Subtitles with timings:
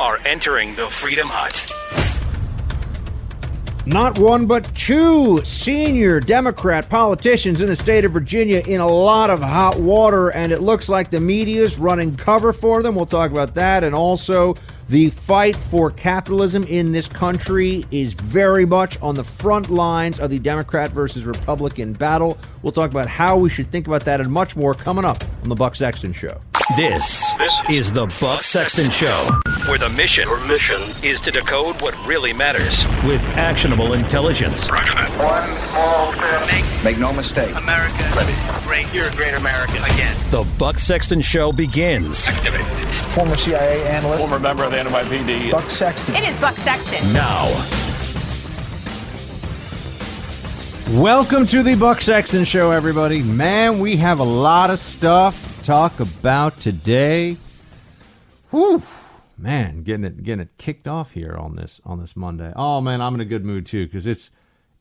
[0.00, 1.72] are entering the Freedom Hut.
[3.84, 9.30] Not one, but two senior Democrat politicians in the state of Virginia in a lot
[9.30, 12.94] of hot water, and it looks like the media is running cover for them.
[12.94, 13.84] We'll talk about that.
[13.84, 14.56] And also,
[14.90, 20.28] the fight for capitalism in this country is very much on the front lines of
[20.28, 22.36] the Democrat versus Republican battle.
[22.62, 25.48] We'll talk about how we should think about that and much more coming up on
[25.48, 26.40] The Buck Sexton Show.
[26.76, 29.30] This, this is the Buck Sexton Show,
[29.66, 34.70] where the mission, Your mission is to decode what really matters with actionable intelligence.
[34.70, 35.08] Roger that.
[35.18, 36.52] One small step.
[36.52, 37.54] Make, make no mistake.
[37.56, 38.12] America.
[38.14, 38.34] Ready.
[38.66, 38.92] Great.
[38.94, 39.82] You're a great American.
[39.94, 40.14] Again.
[40.30, 42.28] The Buck Sexton Show begins.
[42.28, 42.66] Activate.
[43.12, 44.28] Former CIA analyst.
[44.28, 45.50] Former member of the NYPD.
[45.50, 46.16] Buck Sexton.
[46.16, 47.12] It is Buck Sexton.
[47.14, 47.97] Now.
[50.92, 53.22] Welcome to the Buck Sexton Show, everybody.
[53.22, 57.36] Man, we have a lot of stuff to talk about today.
[58.50, 58.82] Whew,
[59.36, 62.54] man, getting it getting it kicked off here on this on this Monday.
[62.56, 64.30] Oh man, I'm in a good mood too because it's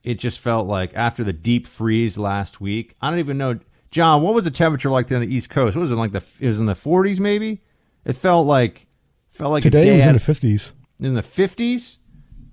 [0.01, 2.95] it just felt like after the deep freeze last week.
[3.01, 3.59] I don't even know,
[3.91, 4.21] John.
[4.21, 5.75] What was the temperature like on the East Coast?
[5.75, 6.13] What was it like?
[6.13, 7.61] The it was in the 40s maybe.
[8.05, 8.87] It felt like
[9.29, 10.71] felt like today was in the 50s.
[11.01, 11.97] In the 50s.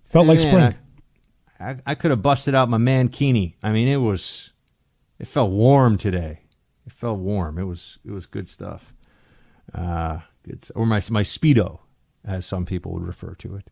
[0.06, 0.74] Felt like spring.
[1.60, 3.54] I, I, could have busted out my mankini.
[3.62, 4.52] I mean, it was
[5.18, 6.40] it felt warm today.
[6.86, 7.58] It felt warm.
[7.58, 8.92] It was it was good stuff.
[9.72, 11.80] Uh, good, or my my speedo,
[12.24, 13.70] as some people would refer to it.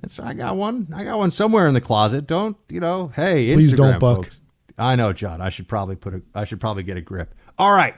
[0.00, 0.88] That's I got one.
[0.94, 2.26] I got one somewhere in the closet.
[2.26, 3.12] Don't you know?
[3.14, 4.16] Hey, Instagram, please don't buck.
[4.24, 4.40] Folks.
[4.78, 5.40] I know, John.
[5.40, 6.22] I should probably put a.
[6.34, 7.34] I should probably get a grip.
[7.58, 7.94] All right.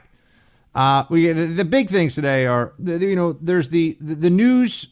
[0.74, 4.88] Uh, we the, the big things today are you know there's the, the the news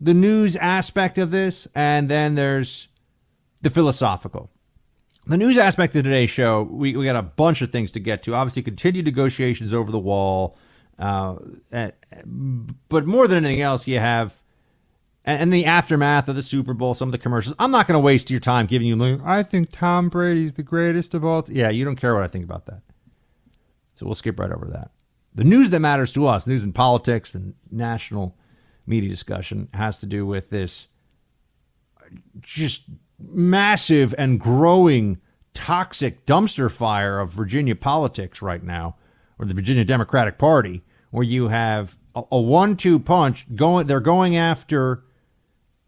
[0.00, 2.88] the news aspect of this, and then there's
[3.64, 4.50] the philosophical
[5.26, 8.22] the news aspect of today's show, we, we got a bunch of things to get
[8.24, 8.34] to.
[8.34, 10.56] Obviously, continued negotiations over the wall.
[10.98, 11.36] Uh,
[12.88, 14.40] but more than anything else, you have,
[15.24, 17.56] and the aftermath of the Super Bowl, some of the commercials.
[17.58, 21.14] I'm not going to waste your time giving you, I think Tom Brady's the greatest
[21.14, 21.42] of all.
[21.42, 21.54] T-.
[21.54, 22.82] Yeah, you don't care what I think about that.
[23.94, 24.90] So we'll skip right over that.
[25.34, 28.36] The news that matters to us, news and politics and national
[28.86, 30.86] media discussion, has to do with this
[32.40, 32.82] just
[33.32, 35.18] massive and growing
[35.52, 38.96] toxic dumpster fire of Virginia politics right now,
[39.38, 43.86] or the Virginia Democratic Party, where you have a, a one-two punch going.
[43.86, 45.04] They're going after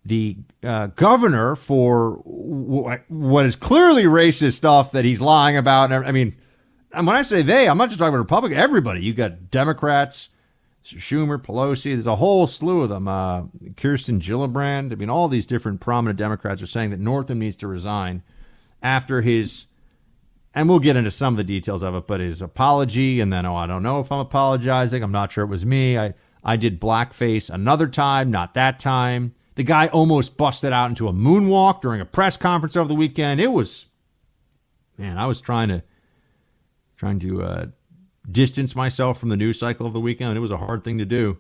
[0.05, 5.93] the uh, governor for what is clearly racist stuff that he's lying about.
[5.93, 6.37] I mean,
[6.93, 8.61] when I say they, I'm not just talking about Republicans.
[8.61, 9.03] Everybody.
[9.03, 10.29] You got Democrats
[10.95, 11.93] Schumer, Pelosi.
[11.93, 13.09] There's a whole slew of them.
[13.09, 13.45] Uh,
[13.77, 14.93] Kirsten Gillibrand.
[14.93, 18.23] I mean, all these different prominent Democrats are saying that Northam needs to resign
[18.83, 19.67] after his,
[20.55, 23.45] and we'll get into some of the details of it, but his apology, and then,
[23.45, 25.03] oh, I don't know if I'm apologizing.
[25.03, 25.99] I'm not sure it was me.
[25.99, 26.15] I,
[26.45, 29.35] I did blackface another time, not that time.
[29.57, 33.41] The guy almost busted out into a moonwalk during a press conference over the weekend.
[33.41, 33.87] It was,
[34.99, 35.83] man, I was trying to,
[36.97, 37.67] trying to, uh,
[38.31, 40.37] distance myself from the news cycle of the weekend.
[40.37, 41.39] It was a hard thing to do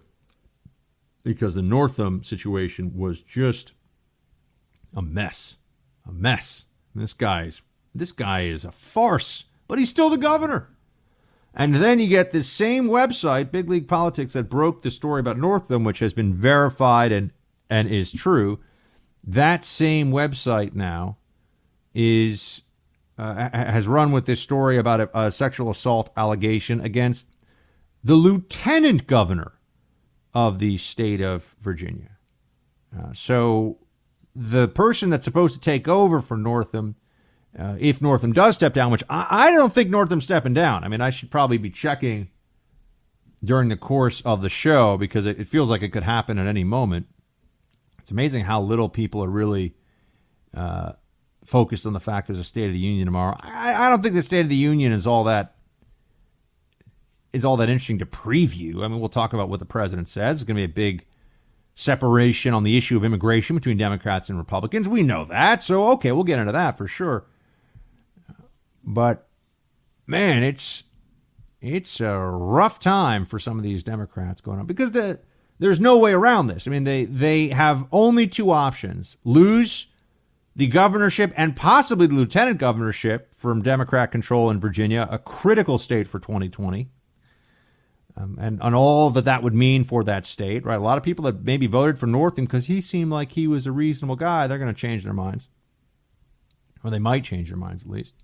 [1.22, 3.72] because the Northam situation was just
[4.94, 5.56] a mess.
[6.06, 6.64] A mess.
[6.94, 7.62] this guy's
[7.94, 10.68] this guy is a farce, but he's still the governor.
[11.54, 15.38] And then you get this same website, Big League Politics, that broke the story about
[15.38, 17.32] Northam, which has been verified and
[17.68, 18.60] and is true.
[19.26, 21.16] That same website now
[21.94, 22.62] is
[23.18, 27.28] uh, has run with this story about a, a, sexual assault allegation against
[28.04, 29.54] the lieutenant governor
[30.34, 32.18] of the state of Virginia.
[32.96, 33.78] Uh, so
[34.34, 36.96] the person that's supposed to take over for Northam,
[37.58, 40.84] uh, if Northam does step down, which I, I don't think Northam's stepping down.
[40.84, 42.28] I mean, I should probably be checking
[43.42, 46.46] during the course of the show because it, it feels like it could happen at
[46.46, 47.06] any moment.
[47.98, 49.74] It's amazing how little people are really
[50.54, 50.92] uh,
[51.46, 53.36] focused on the fact there's a State of the Union tomorrow.
[53.40, 55.54] I, I don't think the State of the Union is all that
[57.32, 58.82] is all that interesting to preview.
[58.82, 60.38] I mean, we'll talk about what the president says.
[60.38, 61.04] It's going to be a big
[61.74, 64.88] separation on the issue of immigration between Democrats and Republicans.
[64.88, 65.62] We know that.
[65.62, 67.26] So, okay, we'll get into that for sure.
[68.82, 69.28] But
[70.06, 70.84] man, it's
[71.60, 75.20] it's a rough time for some of these Democrats going on because the,
[75.58, 76.66] there's no way around this.
[76.66, 79.88] I mean, they they have only two options: lose
[80.56, 86.06] the governorship and possibly the lieutenant governorship from Democrat control in Virginia, a critical state
[86.06, 86.88] for 2020.
[88.16, 90.76] Um, and, on all that that would mean for that state, right?
[90.76, 93.66] A lot of people that maybe voted for Northam because he seemed like he was
[93.66, 95.50] a reasonable guy, they're going to change their minds.
[96.82, 98.14] Or they might change their minds at least.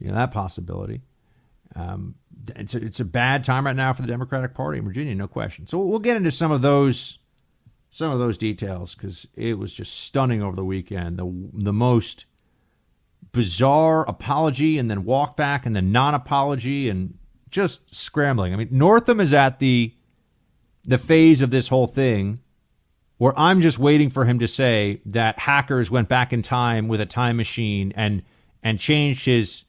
[0.00, 1.02] You know, that possibility.
[1.76, 2.16] Um,
[2.56, 5.28] it's, a, it's a bad time right now for the Democratic Party in Virginia, no
[5.28, 5.68] question.
[5.68, 7.20] So we'll get into some of those
[7.96, 11.18] some of those details because it was just stunning over the weekend.
[11.18, 12.26] The the most
[13.32, 17.16] bizarre apology and then walk back and then non apology and
[17.48, 18.52] just scrambling.
[18.52, 19.94] I mean, Northam is at the
[20.84, 22.40] the phase of this whole thing
[23.16, 27.00] where I'm just waiting for him to say that hackers went back in time with
[27.00, 28.22] a time machine and
[28.62, 29.64] and changed his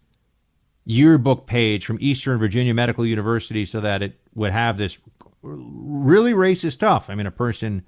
[0.83, 4.97] yearbook page from Eastern Virginia Medical University so that it would have this
[5.41, 7.09] really racist stuff.
[7.09, 7.85] I mean, a person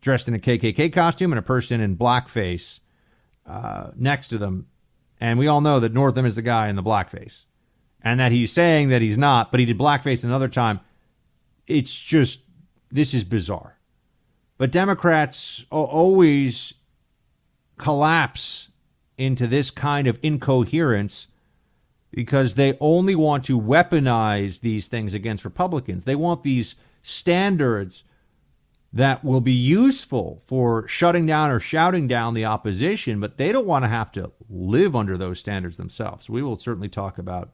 [0.00, 2.80] dressed in a KKK costume and a person in blackface
[3.46, 4.66] uh, next to them.
[5.20, 7.46] And we all know that Northam is the guy in the blackface
[8.02, 10.80] and that he's saying that he's not, but he did blackface another time.
[11.66, 12.40] It's just,
[12.90, 13.78] this is bizarre.
[14.58, 16.74] But Democrats always
[17.78, 18.70] collapse
[19.18, 21.26] into this kind of incoherence
[22.10, 26.04] because they only want to weaponize these things against Republicans.
[26.04, 28.04] They want these standards
[28.92, 33.66] that will be useful for shutting down or shouting down the opposition, but they don't
[33.66, 36.30] want to have to live under those standards themselves.
[36.30, 37.50] We will certainly talk about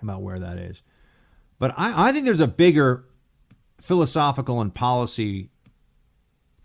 [0.00, 0.82] about where that is.
[1.58, 3.04] But I, I think there's a bigger
[3.80, 5.50] philosophical and policy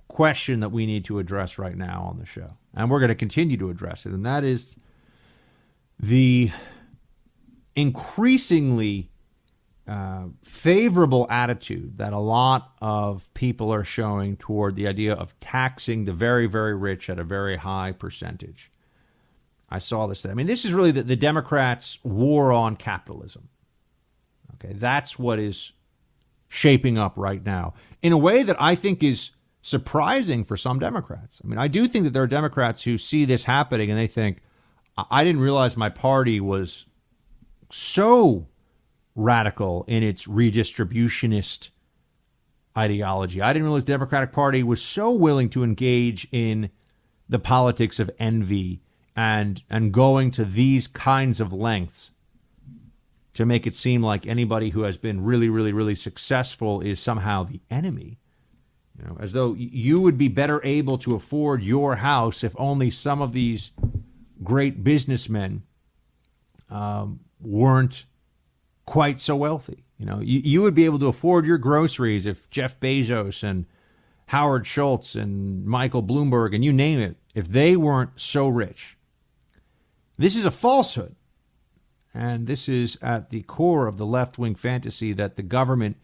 [0.07, 2.57] question that we need to address right now on the show.
[2.73, 4.13] And we're going to continue to address it.
[4.13, 4.77] And that is
[5.99, 6.51] the
[7.75, 9.09] increasingly
[9.87, 16.05] uh, favorable attitude that a lot of people are showing toward the idea of taxing
[16.05, 18.71] the very, very rich at a very high percentage.
[19.69, 20.25] I saw this.
[20.25, 23.49] I mean, this is really the, the Democrats' war on capitalism.
[24.55, 25.73] Okay, that's what is
[26.47, 31.41] shaping up right now in a way that I think is surprising for some Democrats.
[31.43, 34.07] I mean, I do think that there are Democrats who see this happening and they
[34.07, 34.41] think,
[34.97, 36.85] I didn't realize my party was
[37.69, 38.47] so
[39.15, 41.69] radical in its redistributionist
[42.77, 43.41] ideology.
[43.41, 46.69] I didn't realize the Democratic Party was so willing to engage in
[47.27, 48.81] the politics of envy
[49.15, 52.11] and and going to these kinds of lengths
[53.33, 57.43] to make it seem like anybody who has been really really really successful is somehow
[57.43, 58.19] the enemy
[58.97, 62.91] you know as though you would be better able to afford your house if only
[62.91, 63.71] some of these
[64.43, 65.63] great businessmen
[66.69, 68.05] um, weren't
[68.85, 72.49] quite so wealthy you know you, you would be able to afford your groceries if
[72.49, 73.65] jeff bezos and
[74.27, 78.95] howard schultz and michael bloomberg and you name it if they weren't so rich
[80.17, 81.15] this is a falsehood.
[82.13, 85.97] And this is at the core of the left wing fantasy that the government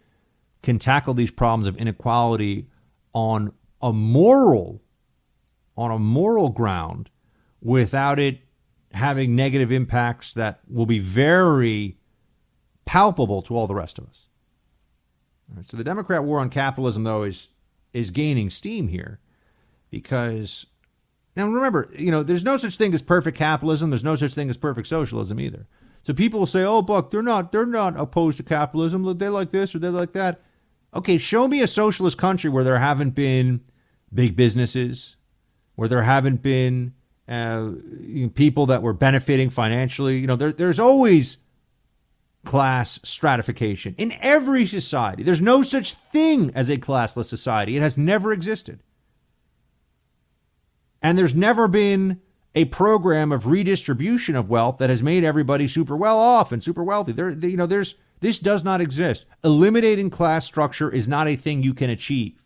[0.62, 2.68] can tackle these problems of inequality
[3.14, 4.82] on a moral
[5.78, 7.10] on a moral ground
[7.62, 8.40] without it
[8.92, 11.98] having negative impacts that will be very
[12.86, 14.28] palpable to all the rest of us.
[15.64, 17.50] so the Democrat war on capitalism, though, is
[17.94, 19.20] is gaining steam here
[19.90, 20.66] because
[21.36, 23.90] now remember, you know, there's no such thing as perfect capitalism.
[23.90, 25.68] There's no such thing as perfect socialism either.
[26.04, 29.18] So people will say, "Oh, Buck, they're not they're not opposed to capitalism.
[29.18, 30.42] They like this or they like that."
[30.94, 33.62] Okay, show me a socialist country where there haven't been
[34.14, 35.16] big businesses,
[35.76, 36.94] where there haven't been
[37.30, 37.70] uh,
[38.34, 40.18] people that were benefiting financially.
[40.18, 41.38] You know, there, there's always
[42.44, 45.24] class stratification in every society.
[45.24, 47.78] There's no such thing as a classless society.
[47.78, 48.82] It has never existed.
[51.02, 52.22] And there's never been
[52.54, 56.84] a program of redistribution of wealth that has made everybody super well off and super
[56.84, 57.12] wealthy.
[57.12, 59.26] There, you know, there's this does not exist.
[59.44, 62.42] Eliminating class structure is not a thing you can achieve.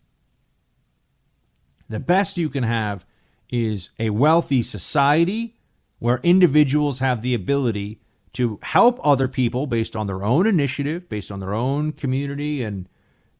[1.88, 3.04] The best you can have
[3.50, 5.56] is a wealthy society
[5.98, 8.00] where individuals have the ability
[8.36, 12.88] to help other people based on their own initiative, based on their own community and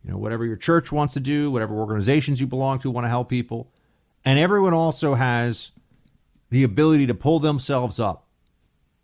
[0.02, 3.08] you know whatever your church wants to do, whatever organizations you belong to want to
[3.08, 3.72] help people.
[4.24, 5.70] And everyone also has
[6.50, 8.26] the ability to pull themselves up.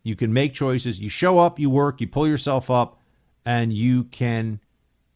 [0.02, 0.98] You can make choices.
[0.98, 3.00] You show up, you work, you pull yourself up,
[3.44, 4.60] and you can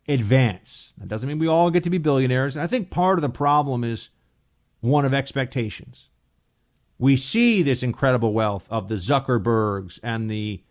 [0.08, 0.94] advance.
[0.98, 2.56] That doesn't mean we all get to be billionaires.
[2.56, 4.10] And I think part of the problem is
[4.80, 6.08] one of expectations.
[6.98, 10.62] We see this incredible wealth of the Zuckerbergs and the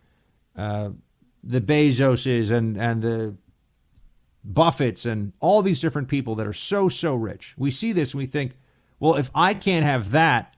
[0.55, 3.35] the Bezoses and and the
[4.47, 7.53] Buffetts and all these different people that are so so rich.
[7.57, 8.57] We see this and we think,
[8.99, 10.55] well, if I can't have that,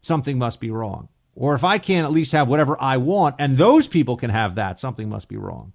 [0.00, 1.08] something must be wrong.
[1.36, 4.54] Or if I can't at least have whatever I want and those people can have
[4.54, 5.72] that, something must be wrong.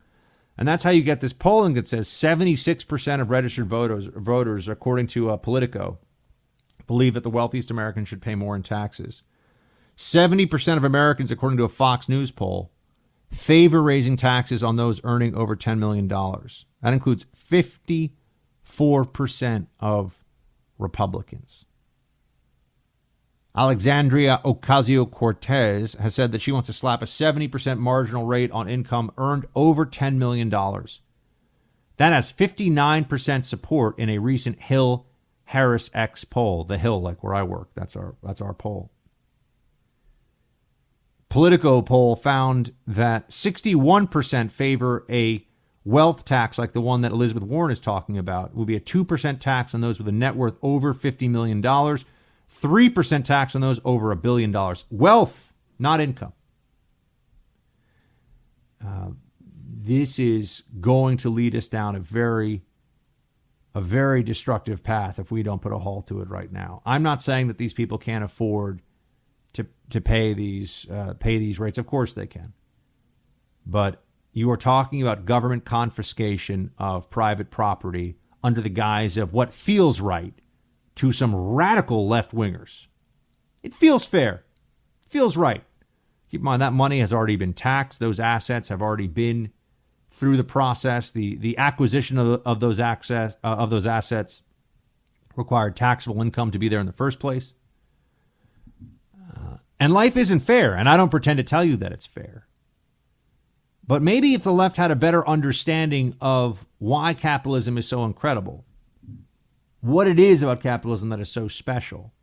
[0.58, 5.08] And that's how you get this polling that says 76% of registered voters, voters according
[5.08, 6.00] to uh, Politico,
[6.86, 9.24] believe that the wealthiest Americans should pay more in taxes.
[9.96, 12.72] 70% of Americans, according to a Fox News poll,
[13.32, 16.08] favor raising taxes on those earning over $10 million.
[16.08, 20.24] That includes 54% of
[20.78, 21.66] Republicans.
[23.56, 28.70] Alexandria Ocasio Cortez has said that she wants to slap a 70% marginal rate on
[28.70, 30.50] income earned over $10 million.
[30.50, 35.08] That has 59% support in a recent Hill
[35.46, 36.64] Harris X poll.
[36.64, 38.92] The Hill, like where I work, that's our, that's our poll.
[41.30, 45.46] Politico poll found that 61% favor a
[45.86, 48.50] wealth tax like the one that Elizabeth Warren is talking about.
[48.50, 51.62] It would be a 2% tax on those with a net worth over $50 million
[51.62, 54.86] 3% tax on those over a billion dollars.
[54.90, 56.34] Wealth, not income.
[58.84, 59.10] Uh,
[59.72, 62.64] this is going to lead us down a very
[63.76, 66.82] a very destructive path if we don't put a halt to it right now.
[66.88, 68.82] I'm not saying that these people can't afford
[69.54, 71.78] to to pay these uh, pay these rates.
[71.78, 72.54] Of course they can,
[73.66, 79.54] but you are talking about government confiscation of private property under the guise of what
[79.54, 80.34] feels right
[80.96, 82.88] to some radical left wingers.
[83.64, 84.46] It feels fair,
[85.04, 85.64] it feels right.
[86.30, 89.52] Keep in mind that money has already been taxed; those assets have already been
[90.12, 91.12] through the process.
[91.12, 94.44] The the acquisition of, of those access uh, of those assets
[95.36, 97.54] required taxable income to be there in the first place.
[99.40, 102.48] Uh, and life isn't fair, and I don't pretend to tell you that it's fair.
[103.88, 108.66] But maybe if the left had a better understanding of why capitalism is so incredible,
[109.82, 112.14] what it is about capitalism that is so special,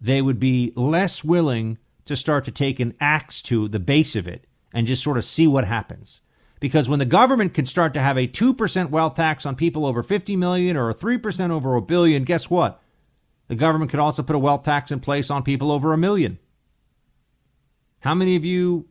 [0.00, 4.26] they would be less willing to start to take an axe to the base of
[4.26, 6.20] it and just sort of see what happens.
[6.58, 10.02] Because when the government can start to have a 2% wealth tax on people over
[10.02, 12.82] 50 million or a 3% over a billion, guess what?
[13.50, 16.38] The government could also put a wealth tax in place on people over a million.
[17.98, 18.86] How many of you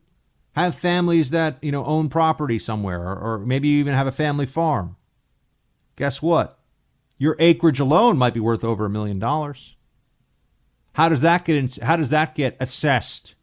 [0.51, 4.11] have families that, you know, own property somewhere or, or maybe you even have a
[4.11, 4.97] family farm?
[5.95, 6.59] Guess what?
[7.17, 9.77] Your acreage alone might be worth over a million dollars.
[10.91, 13.35] How does that get how does that get assessed?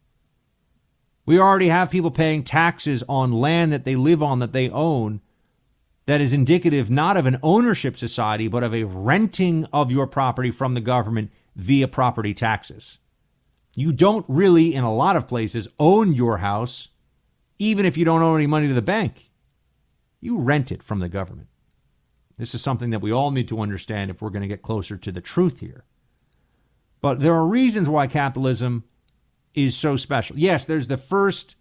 [1.25, 5.23] We already have people paying taxes on land that they live on that they own
[6.07, 10.51] that is indicative not of an ownership society but of a renting of your property
[10.51, 12.99] from the government via property taxes.
[13.75, 16.89] You don't really in a lot of places own your house
[17.59, 19.31] even if you don't owe any money to the bank.
[20.21, 21.49] You rent it from the government.
[22.39, 24.97] This is something that we all need to understand if we're going to get closer
[24.97, 25.85] to the truth here.
[27.01, 28.85] But there are reasons why capitalism
[29.55, 30.39] is so special.
[30.39, 31.57] Yes, there's the first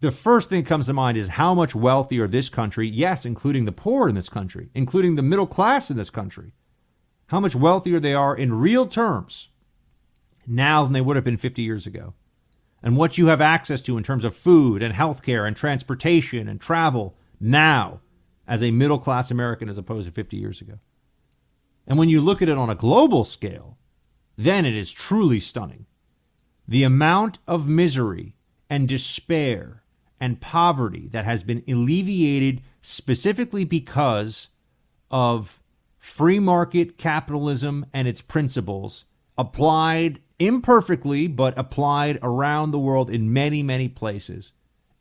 [0.00, 3.64] the first thing that comes to mind is how much wealthier this country, yes, including
[3.64, 6.52] the poor in this country, including the middle class in this country,
[7.26, 9.48] how much wealthier they are in real terms
[10.46, 12.14] now than they would have been 50 years ago.
[12.80, 16.60] And what you have access to in terms of food and healthcare and transportation and
[16.60, 18.00] travel now
[18.46, 20.78] as a middle class American as opposed to 50 years ago.
[21.88, 23.78] And when you look at it on a global scale,
[24.36, 25.86] then it is truly stunning.
[26.68, 28.36] The amount of misery
[28.70, 29.82] and despair
[30.20, 34.48] and poverty that has been alleviated specifically because
[35.10, 35.60] of
[35.96, 39.04] free market capitalism and its principles
[39.36, 44.52] applied imperfectly, but applied around the world in many, many places.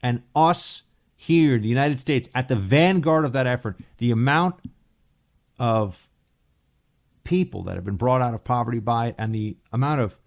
[0.01, 0.83] And us
[1.15, 4.55] here, the United States, at the vanguard of that effort, the amount
[5.59, 6.09] of
[7.23, 10.17] people that have been brought out of poverty by it and the amount of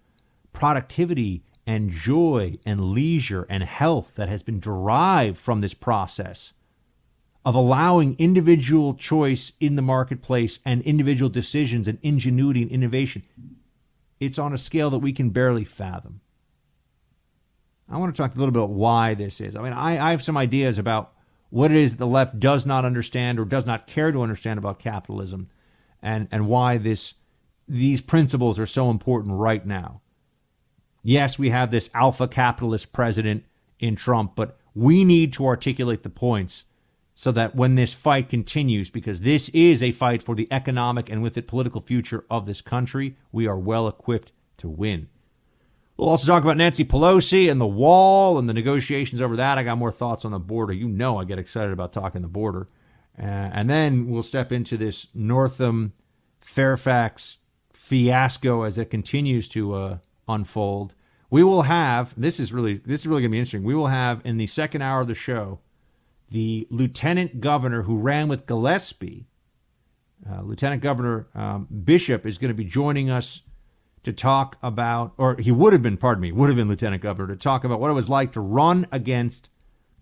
[0.53, 6.53] productivity and joy and leisure and health that has been derived from this process
[7.43, 13.23] of allowing individual choice in the marketplace and individual decisions and ingenuity and innovation.
[14.19, 16.21] It's on a scale that we can barely fathom.
[17.89, 19.55] I want to talk a little bit about why this is.
[19.55, 21.13] I mean, I, I have some ideas about
[21.49, 24.57] what it is that the left does not understand or does not care to understand
[24.57, 25.49] about capitalism
[26.01, 27.15] and, and why this
[27.67, 30.00] these principles are so important right now.
[31.03, 33.45] Yes, we have this alpha capitalist president
[33.79, 36.65] in Trump, but we need to articulate the points
[37.13, 41.21] so that when this fight continues, because this is a fight for the economic and
[41.21, 45.09] with it political future of this country, we are well equipped to win.
[45.97, 49.57] We'll also talk about Nancy Pelosi and the wall and the negotiations over that.
[49.57, 50.73] I got more thoughts on the border.
[50.73, 52.69] You know, I get excited about talking the border.
[53.19, 55.93] Uh, and then we'll step into this Northam
[56.39, 57.37] Fairfax
[57.71, 59.97] fiasco as it continues to uh,
[60.33, 60.95] unfold.
[61.29, 63.63] We will have this is really this is really going to be interesting.
[63.63, 65.59] We will have in the second hour of the show
[66.31, 69.27] the lieutenant governor who ran with Gillespie.
[70.29, 73.41] Uh, Lieutenant Governor um, Bishop is going to be joining us
[74.03, 77.33] to talk about, or he would have been, pardon me, would have been lieutenant governor
[77.33, 79.49] to talk about what it was like to run against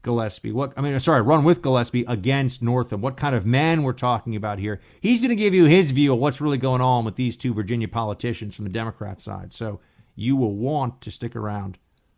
[0.01, 0.51] Gillespie.
[0.51, 3.01] What I mean, sorry, run with Gillespie against Northam.
[3.01, 4.79] What kind of man we're talking about here?
[5.01, 7.53] He's going to give you his view of what's really going on with these two
[7.53, 9.53] Virginia politicians from the Democrat side.
[9.53, 9.81] So
[10.19, 11.77] you will want to stick around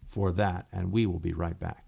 [0.09, 1.85] for that, and we will be right back.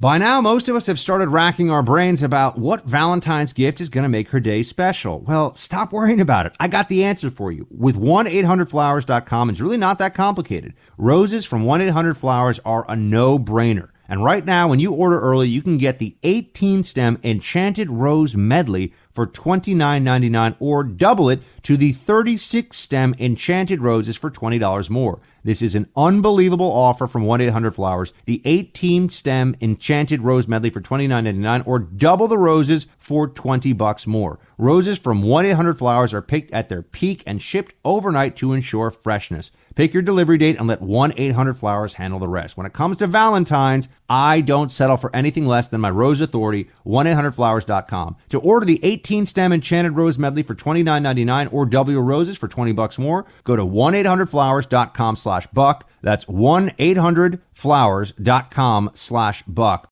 [0.00, 3.88] By now, most of us have started racking our brains about what Valentine's gift is
[3.88, 5.20] going to make her day special.
[5.20, 6.56] Well, stop worrying about it.
[6.58, 7.68] I got the answer for you.
[7.70, 10.74] With 1-800-Flowers.com, it's really not that complicated.
[10.98, 13.90] Roses from 1-800-Flowers are a no-brainer.
[14.12, 18.36] And right now, when you order early, you can get the 18 stem Enchanted Rose
[18.36, 25.20] Medley for $29.99 or double it to the 36 stem Enchanted Roses for $20 more.
[25.44, 28.12] This is an unbelievable offer from 1 800 Flowers.
[28.26, 34.06] The 18 stem Enchanted Rose Medley for $29.99 or double the roses for 20 bucks
[34.06, 34.38] more.
[34.58, 38.90] Roses from 1 800 Flowers are picked at their peak and shipped overnight to ensure
[38.90, 39.50] freshness.
[39.74, 42.56] Pick your delivery date and let 1 800 Flowers handle the rest.
[42.56, 46.68] When it comes to Valentine's, I don't settle for anything less than my Rose Authority,
[46.84, 48.16] 1 800flowers.com.
[48.30, 52.72] To order the 18 stem Enchanted Rose Medley for $29.99 or W roses for 20
[52.72, 55.88] bucks more, go to 1 800flowers.com slash buck.
[56.02, 59.88] That's 1 800flowers.com slash buck.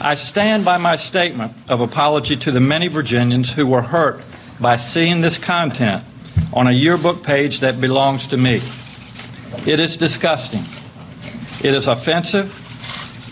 [0.00, 4.20] I stand by my statement of apology to the many Virginians who were hurt
[4.60, 6.04] by seeing this content
[6.52, 8.60] on a yearbook page that belongs to me.
[9.66, 10.62] It is disgusting.
[11.66, 12.52] It is offensive.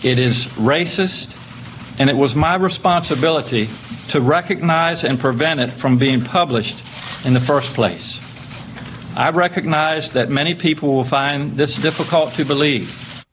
[0.03, 1.39] It is racist.
[1.99, 3.69] And it was my responsibility
[4.09, 8.19] to recognize and prevent it from being published in the first place.
[9.15, 13.23] I recognize that many people will find this difficult to believe.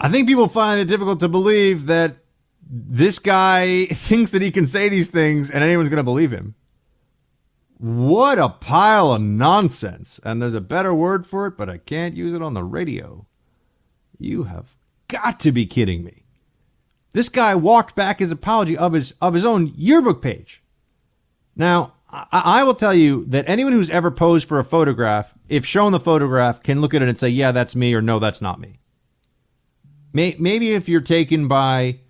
[0.00, 2.16] I think people find it difficult to believe that
[2.70, 6.54] this guy thinks that he can say these things and anyone's going to believe him.
[7.78, 10.20] What a pile of nonsense.
[10.24, 13.26] And there's a better word for it, but I can't use it on the radio.
[14.18, 16.24] You have got to be kidding me.
[17.12, 20.62] This guy walked back his apology of his of his own yearbook page.
[21.56, 25.64] Now, I, I will tell you that anyone who's ever posed for a photograph, if
[25.64, 28.42] shown the photograph, can look at it and say, "Yeah, that's me," or "No, that's
[28.42, 28.74] not me."
[30.12, 32.00] Maybe if you're taken by,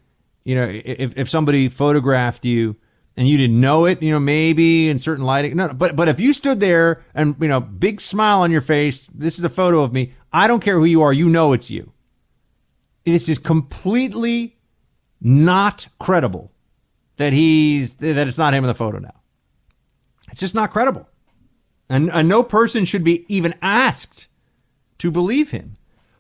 [0.45, 2.77] you know, if if somebody photographed you
[3.19, 5.57] and you didn't know it, you know, maybe in certain lighting.
[5.57, 9.09] No, but but if you stood there and you know, big smile on your face,
[9.09, 10.13] this is a photo of me.
[10.33, 11.93] I don't care who you are, you know it's you.
[13.05, 14.57] This is completely
[15.21, 16.53] not credible
[17.17, 19.21] that he's that it's not him in the photo now.
[20.31, 21.09] It's just not credible.
[21.91, 24.29] And, and no person should be even asked
[24.99, 25.77] to believe him.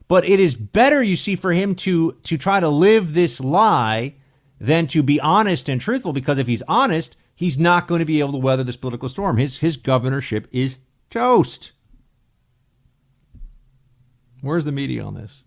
[0.08, 4.14] But it is better, you see, for him to to try to live this lie
[4.60, 8.20] than to be honest and truthful because if he's honest, he's not going to be
[8.20, 9.36] able to weather this political storm.
[9.36, 10.78] His his governorship is
[11.10, 11.72] toast.
[14.40, 15.44] Where's the media on this?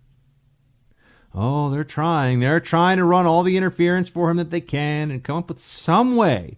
[1.34, 2.40] Oh, they're trying.
[2.40, 5.48] They're trying to run all the interference for him that they can and come up
[5.48, 6.58] with some way,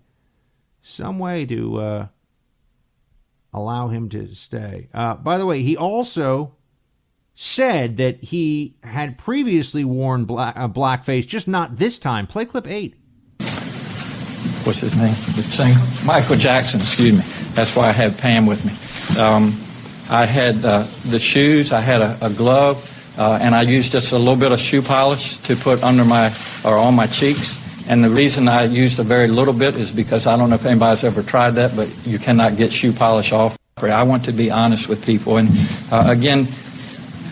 [0.81, 2.07] some way to uh,
[3.53, 4.89] allow him to stay.
[4.91, 6.55] Uh, by the way, he also
[7.35, 12.27] said that he had previously worn black, uh, blackface, just not this time.
[12.27, 12.95] Play clip eight.
[14.63, 15.13] What's his name?
[16.05, 17.51] Michael Jackson, excuse me.
[17.53, 19.21] That's why I had Pam with me.
[19.21, 19.53] Um,
[20.09, 24.13] I had uh, the shoes, I had a, a glove, uh, and I used just
[24.13, 27.59] a little bit of shoe polish to put under my or on my cheeks.
[27.89, 30.65] And the reason I used a very little bit is because I don't know if
[30.65, 33.57] anybody's ever tried that, but you cannot get shoe polish off.
[33.81, 35.37] I want to be honest with people.
[35.37, 35.49] And
[35.91, 36.47] uh, again,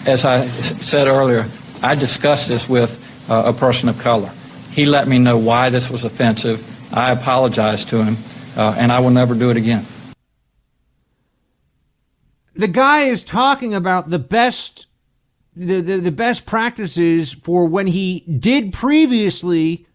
[0.05, 1.45] as I said earlier,
[1.83, 4.31] I discussed this with uh, a person of color.
[4.71, 6.65] He let me know why this was offensive.
[6.93, 8.17] I apologized to him,
[8.57, 9.85] uh, and I will never do it again.
[12.53, 14.87] The guy is talking about the best
[15.53, 19.85] the, the, the best practices for when he did previously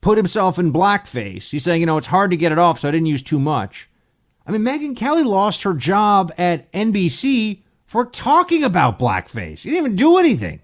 [0.00, 1.50] put himself in blackface.
[1.50, 3.40] He's saying, you know, it's hard to get it off, so I didn't use too
[3.40, 3.90] much.
[4.46, 9.64] I mean, Megyn Kelly lost her job at NBC for talking about blackface.
[9.64, 10.60] You didn't even do anything.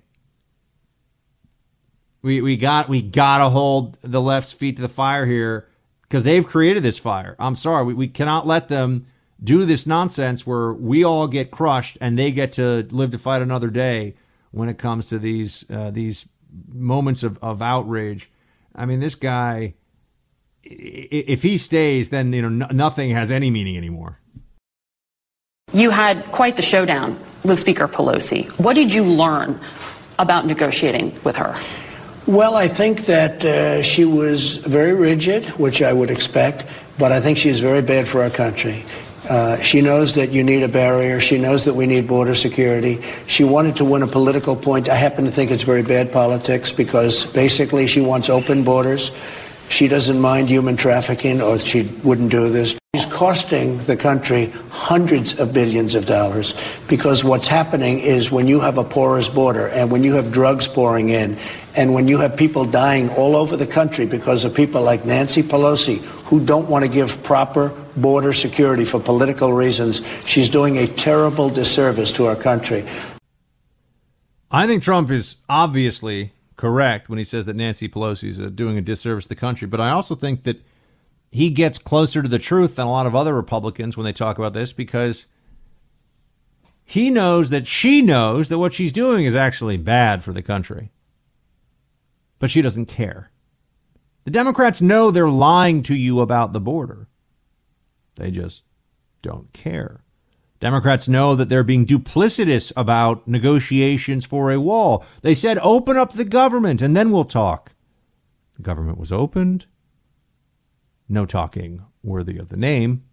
[2.23, 5.67] We we got we gotta hold the left's feet to the fire here
[6.03, 7.35] because they've created this fire.
[7.39, 9.07] I'm sorry, we, we cannot let them
[9.43, 13.43] do this nonsense where we all get crushed and they get to live to fight
[13.43, 14.15] another day
[14.53, 16.27] when it comes to these uh, these
[16.73, 18.31] moments of, of outrage.
[18.75, 19.75] I mean, this guy,
[20.63, 24.21] if he stays, then you know nothing has any meaning anymore.
[25.75, 28.49] You had quite the showdown with Speaker Pelosi.
[28.61, 29.59] What did you learn
[30.21, 31.57] about negotiating with her?
[32.27, 36.65] Well, I think that uh, she was very rigid, which I would expect,
[36.97, 38.85] but I think she's very bad for our country.
[39.29, 41.19] Uh, she knows that you need a barrier.
[41.19, 43.03] She knows that we need border security.
[43.27, 44.89] She wanted to win a political point.
[44.89, 49.11] I happen to think it's very bad politics because basically she wants open borders.
[49.75, 52.79] She doesn't mind human trafficking or she wouldn't do this.
[52.95, 56.55] She's costing the country hundreds of billions of dollars
[56.87, 60.69] because what's happening is when you have a porous border and when you have drugs
[60.69, 61.37] pouring in
[61.75, 65.43] and when you have people dying all over the country because of people like Nancy
[65.43, 70.87] Pelosi who don't want to give proper border security for political reasons, she's doing a
[70.87, 72.87] terrible disservice to our country.
[74.53, 78.79] I think Trump is obviously correct when he says that Nancy Pelosi is uh, doing
[78.79, 80.63] a disservice to the country, but I also think that
[81.31, 84.39] he gets closer to the truth than a lot of other Republicans when they talk
[84.39, 85.27] about this because
[86.85, 90.93] he knows that she knows that what she's doing is actually bad for the country.
[92.39, 93.33] But she doesn't care.
[94.25, 97.09] The Democrats know they're lying to you about the border.
[98.17, 98.63] They just
[99.23, 100.04] don't care.
[100.65, 105.05] Democrats know that they're being duplicitous about negotiations for a wall.
[105.21, 107.75] They said, open up the government and then we'll talk.
[108.57, 109.67] The government was opened.
[111.07, 113.05] No talking worthy of the name.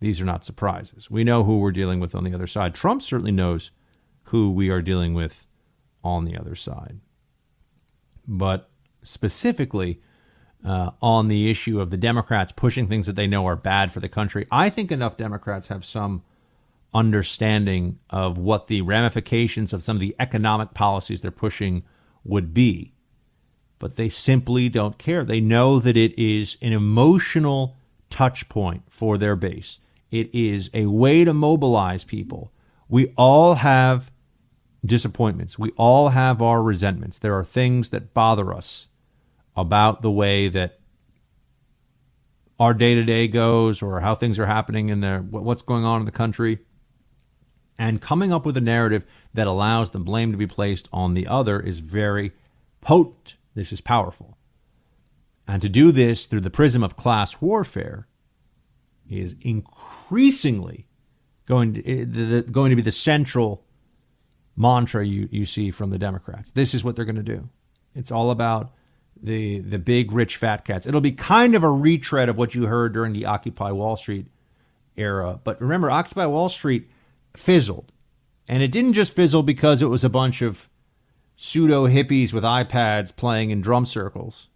[0.00, 1.08] These are not surprises.
[1.08, 2.74] We know who we're dealing with on the other side.
[2.74, 3.70] Trump certainly knows
[4.24, 5.46] who we are dealing with
[6.02, 6.98] on the other side.
[8.26, 8.68] But
[9.04, 10.00] specifically,
[10.64, 14.00] uh, on the issue of the Democrats pushing things that they know are bad for
[14.00, 14.48] the country.
[14.50, 16.24] I think enough Democrats have some
[16.94, 21.82] understanding of what the ramifications of some of the economic policies they're pushing
[22.24, 22.94] would be.
[23.78, 25.24] But they simply don't care.
[25.24, 27.76] They know that it is an emotional
[28.10, 29.78] touch point for their base.
[30.10, 32.52] It is a way to mobilize people.
[32.88, 34.12] We all have
[34.84, 35.58] disappointments.
[35.58, 37.18] We all have our resentments.
[37.18, 38.88] There are things that bother us
[39.56, 40.78] about the way that
[42.60, 46.00] our day to day goes or how things are happening in there, what's going on
[46.00, 46.58] in the country
[47.78, 49.04] and coming up with a narrative
[49.34, 52.32] that allows the blame to be placed on the other is very
[52.80, 53.36] potent.
[53.54, 54.36] This is powerful.
[55.46, 58.06] And to do this through the prism of class warfare
[59.08, 60.86] is increasingly
[61.46, 63.64] going to, eh, going to be the central
[64.56, 66.50] mantra you, you see from the Democrats.
[66.50, 67.48] This is what they're going to do.
[67.94, 68.72] It's all about
[69.22, 70.86] the the big rich fat cats.
[70.86, 74.26] It'll be kind of a retread of what you heard during the Occupy Wall Street
[74.96, 75.38] era.
[75.42, 76.90] But remember, Occupy Wall Street
[77.34, 77.92] fizzled.
[78.48, 80.68] And it didn't just fizzle because it was a bunch of
[81.36, 84.48] pseudo hippies with iPads playing in drum circles.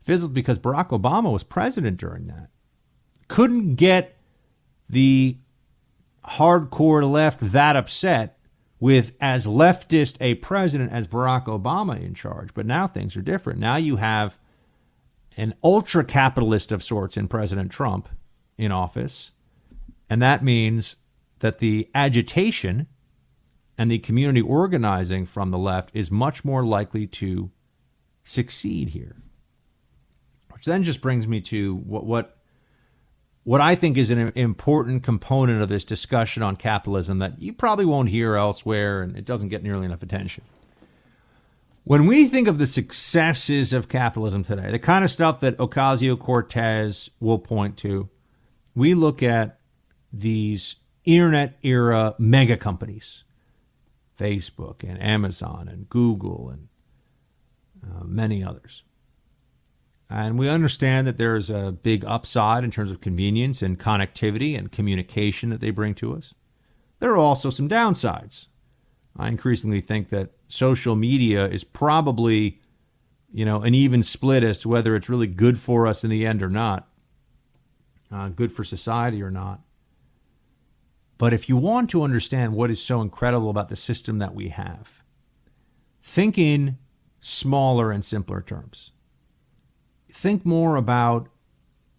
[0.00, 2.50] Fizzled because Barack Obama was president during that.
[3.28, 4.16] Couldn't get
[4.88, 5.38] the
[6.24, 8.38] hardcore left that upset
[8.78, 12.52] with as leftist a president as Barack Obama in charge.
[12.54, 13.58] But now things are different.
[13.58, 14.38] Now you have
[15.36, 18.08] an ultra capitalist of sorts in President Trump
[18.56, 19.32] in office.
[20.08, 20.96] And that means
[21.40, 22.86] that the agitation
[23.78, 27.50] and the community organizing from the left is much more likely to
[28.24, 29.16] succeed here.
[30.50, 32.36] Which then just brings me to what what
[33.44, 37.84] what I think is an important component of this discussion on capitalism that you probably
[37.84, 40.42] won't hear elsewhere and it doesn't get nearly enough attention.
[41.84, 46.18] When we think of the successes of capitalism today, the kind of stuff that Ocasio
[46.18, 48.08] Cortez will point to,
[48.74, 49.60] we look at
[50.12, 50.74] these
[51.06, 53.24] internet era mega companies
[54.18, 56.68] Facebook and Amazon and Google and
[57.84, 58.82] uh, many others.
[60.08, 64.70] And we understand that there's a big upside in terms of convenience and connectivity and
[64.70, 66.32] communication that they bring to us.
[67.00, 68.46] There are also some downsides.
[69.16, 72.60] I increasingly think that social media is probably,
[73.30, 76.24] you know, an even split as to whether it's really good for us in the
[76.24, 76.88] end or not,
[78.12, 79.60] uh, good for society or not.
[81.18, 84.50] But if you want to understand what is so incredible about the system that we
[84.50, 85.02] have,
[86.02, 86.78] think in
[87.20, 88.92] smaller and simpler terms.
[90.12, 91.28] Think more about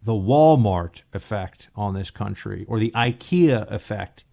[0.02, 4.24] the Walmart effect on this country or the IKEA effect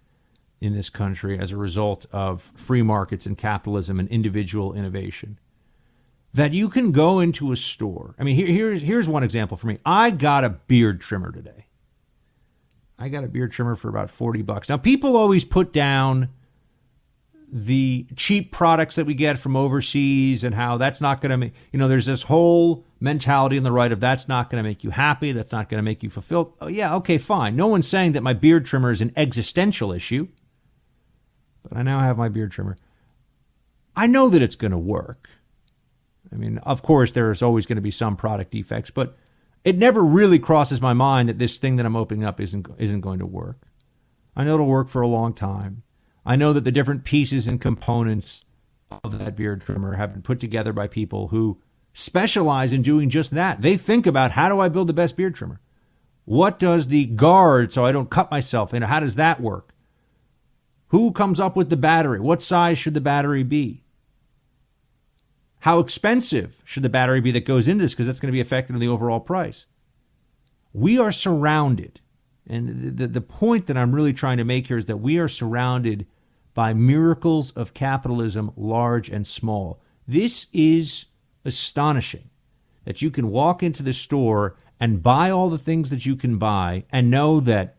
[0.61, 5.39] in this country as a result of free markets and capitalism and individual innovation.
[6.33, 8.15] That you can go into a store.
[8.19, 9.79] I mean, here, here's, here's one example for me.
[9.85, 11.64] I got a beard trimmer today.
[13.05, 14.71] I got a beard trimmer for about 40 bucks.
[14.71, 16.31] Now, people always put down
[17.53, 21.53] the cheap products that we get from overseas and how that's not going to make,
[21.71, 24.83] you know, there's this whole mentality in the right of that's not going to make
[24.83, 26.55] you happy, that's not going to make you fulfilled.
[26.63, 27.55] Oh, yeah, okay, fine.
[27.57, 30.29] No one's saying that my beard trimmer is an existential issue,
[31.63, 32.79] but I now have my beard trimmer.
[33.95, 35.29] I know that it's going to work.
[36.33, 39.15] I mean, of course, there's always going to be some product defects, but
[39.65, 43.01] It never really crosses my mind that this thing that I'm opening up isn't isn't
[43.01, 43.67] going to work.
[44.37, 45.83] I know it'll work for a long time.
[46.27, 48.45] I know that the different pieces and components
[49.03, 51.61] of that beard trimmer have been put together by people who
[51.93, 53.63] specialize in doing just that.
[53.63, 55.61] They think about how do I build the best beard trimmer?
[56.25, 58.73] What does the guard so I don't cut myself?
[58.73, 59.75] And how does that work?
[60.89, 62.21] Who comes up with the battery?
[62.21, 63.84] What size should the battery be?
[65.65, 67.95] How expensive should the battery be that goes into this?
[67.95, 69.65] Because that's going to be affected in the overall price.
[70.75, 72.03] We are surrounded,
[72.47, 75.27] and the, the point that I'm really trying to make here is that we are
[75.27, 76.07] surrounded
[76.53, 79.81] by miracles of capitalism, large and small.
[80.07, 81.07] This is
[81.47, 82.29] astonishing
[82.85, 86.37] that you can walk into the store and buy all the things that you can
[86.37, 87.79] buy and know that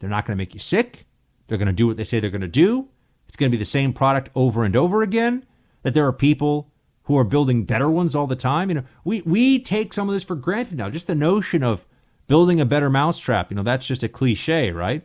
[0.00, 1.06] they're not going to make you sick.
[1.46, 2.90] They're going to do what they say they're going to do.
[3.26, 5.46] It's going to be the same product over and over again.
[5.82, 6.72] That there are people
[7.06, 8.68] who are building better ones all the time.
[8.68, 10.90] You know, we, we take some of this for granted now.
[10.90, 11.86] Just the notion of
[12.26, 15.02] building a better mousetrap, you know, that's just a cliche, right?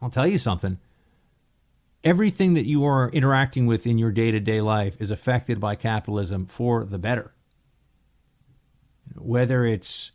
[0.00, 0.78] I'll tell you something.
[2.04, 5.74] Everything that you are interacting with in your day to day life is affected by
[5.74, 7.34] capitalism for the better.
[9.16, 10.12] Whether it's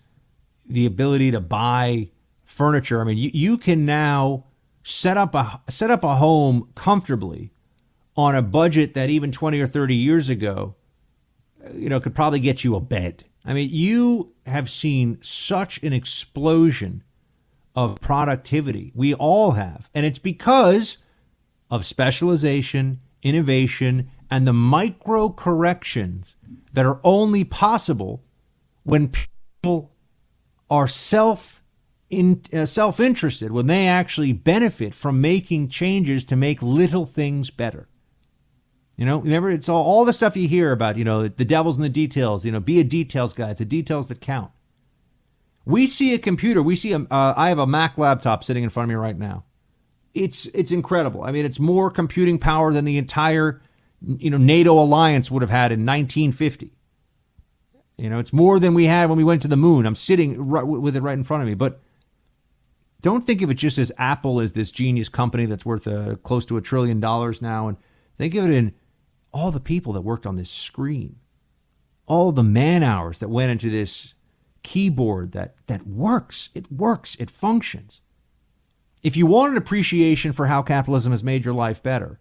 [0.65, 2.10] the ability to buy
[2.46, 4.46] furniture, I mean, you, you can now
[4.84, 7.52] set up a set up a home comfortably
[8.19, 10.75] on a budget that even 20 or 30 years ago
[11.73, 13.25] you know could probably get you a bed.
[13.45, 17.03] I mean, you have seen such an explosion
[17.75, 18.91] of productivity.
[18.93, 19.89] We all have.
[19.93, 20.97] And it's because
[21.71, 26.36] of specialization, innovation, and the micro corrections
[26.73, 28.23] that are only possible
[28.84, 29.91] when people
[30.69, 31.63] are self
[32.10, 37.88] in, uh, self-interested when they actually benefit from making changes to make little things better.
[39.00, 41.78] You know, remember it's all, all the stuff you hear about, you know, the devil's
[41.78, 43.52] in the details, you know, be a details guy.
[43.52, 44.52] It's the details that count.
[45.66, 48.70] We see a computer, we see a, uh, I have a Mac laptop sitting in
[48.70, 49.46] front of me right now.
[50.14, 51.24] It's it's incredible.
[51.24, 53.62] I mean, it's more computing power than the entire
[54.06, 56.74] you know NATO alliance would have had in 1950.
[57.98, 59.86] You know, it's more than we had when we went to the moon.
[59.86, 61.80] I'm sitting right, with it right in front of me, but
[63.00, 66.16] don't think of it just as Apple is this genius company that's worth a, uh,
[66.16, 67.78] close to a trillion dollars now, and
[68.18, 68.74] think of it in
[69.32, 71.18] all the people that worked on this screen,
[72.06, 74.13] all the man hours that went into this
[74.63, 76.50] keyboard that that works.
[76.54, 77.15] It works.
[77.20, 78.02] It functions.
[79.02, 82.20] If you want an appreciation for how capitalism has made your life better,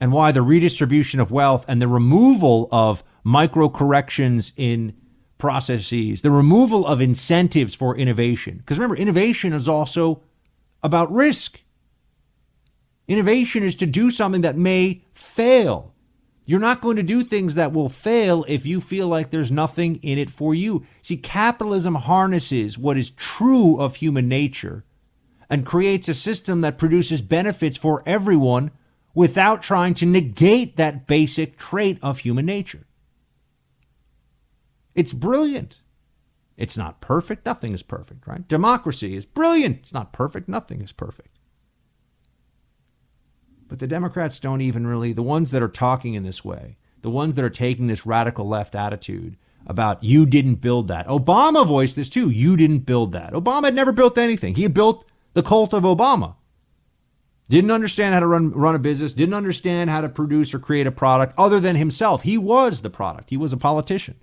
[0.00, 4.94] and why the redistribution of wealth and the removal of micro corrections in
[5.38, 8.58] processes, the removal of incentives for innovation.
[8.58, 10.22] Because remember, innovation is also
[10.82, 11.62] about risk.
[13.06, 15.94] Innovation is to do something that may fail.
[16.48, 19.96] You're not going to do things that will fail if you feel like there's nothing
[19.96, 20.86] in it for you.
[21.02, 24.86] See, capitalism harnesses what is true of human nature
[25.50, 28.70] and creates a system that produces benefits for everyone
[29.14, 32.86] without trying to negate that basic trait of human nature.
[34.94, 35.82] It's brilliant.
[36.56, 37.44] It's not perfect.
[37.44, 38.48] Nothing is perfect, right?
[38.48, 39.80] Democracy is brilliant.
[39.80, 40.48] It's not perfect.
[40.48, 41.37] Nothing is perfect.
[43.68, 47.10] But the Democrats don't even really, the ones that are talking in this way, the
[47.10, 51.06] ones that are taking this radical left attitude about you didn't build that.
[51.06, 52.30] Obama voiced this too.
[52.30, 53.32] You didn't build that.
[53.32, 54.54] Obama had never built anything.
[54.54, 55.04] He built
[55.34, 56.36] the cult of Obama.
[57.48, 60.86] Didn't understand how to run, run a business, didn't understand how to produce or create
[60.86, 62.22] a product other than himself.
[62.22, 64.16] He was the product, he was a politician.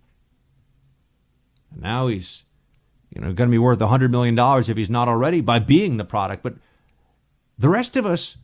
[1.71, 2.43] And now he's,
[3.09, 6.05] you know, going to be worth $100 million if he's not already by being the
[6.05, 6.43] product.
[6.43, 6.55] But
[7.57, 8.37] the rest of us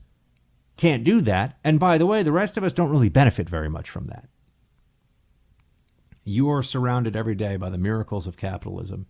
[0.82, 1.60] can't do that.
[1.64, 4.28] And by the way, the rest of us don't really benefit very much from that.
[6.24, 9.06] You are surrounded every day by the miracles of capitalism,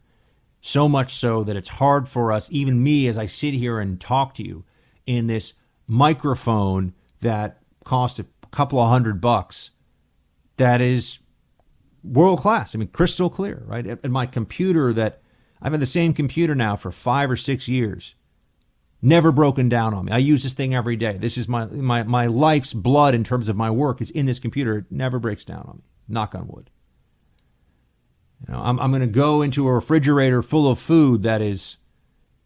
[0.59, 4.01] so much so that it's hard for us, even me, as I sit here and
[4.01, 4.65] talk to you
[5.05, 5.53] in this
[5.87, 9.71] microphone that cost a couple of hundred bucks,
[10.57, 11.19] that is
[12.03, 12.75] world class.
[12.75, 13.85] I mean, crystal clear, right?
[13.85, 15.21] And my computer that
[15.61, 18.15] I've had the same computer now for five or six years,
[19.01, 20.11] never broken down on me.
[20.11, 21.17] I use this thing every day.
[21.17, 24.39] This is my my my life's blood in terms of my work is in this
[24.39, 24.79] computer.
[24.79, 25.83] It never breaks down on me.
[26.07, 26.69] Knock on wood.
[28.47, 31.77] You know, I'm I'm going to go into a refrigerator full of food that is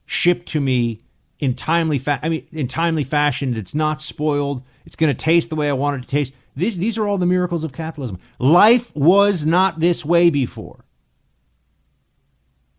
[0.06, 1.02] shipped to me
[1.40, 3.56] in timely fa- I mean in timely fashion.
[3.56, 4.64] It's not spoiled.
[4.86, 6.34] It's going to taste the way I want it to taste.
[6.56, 8.18] These, these are all the miracles of capitalism.
[8.40, 10.86] Life was not this way before.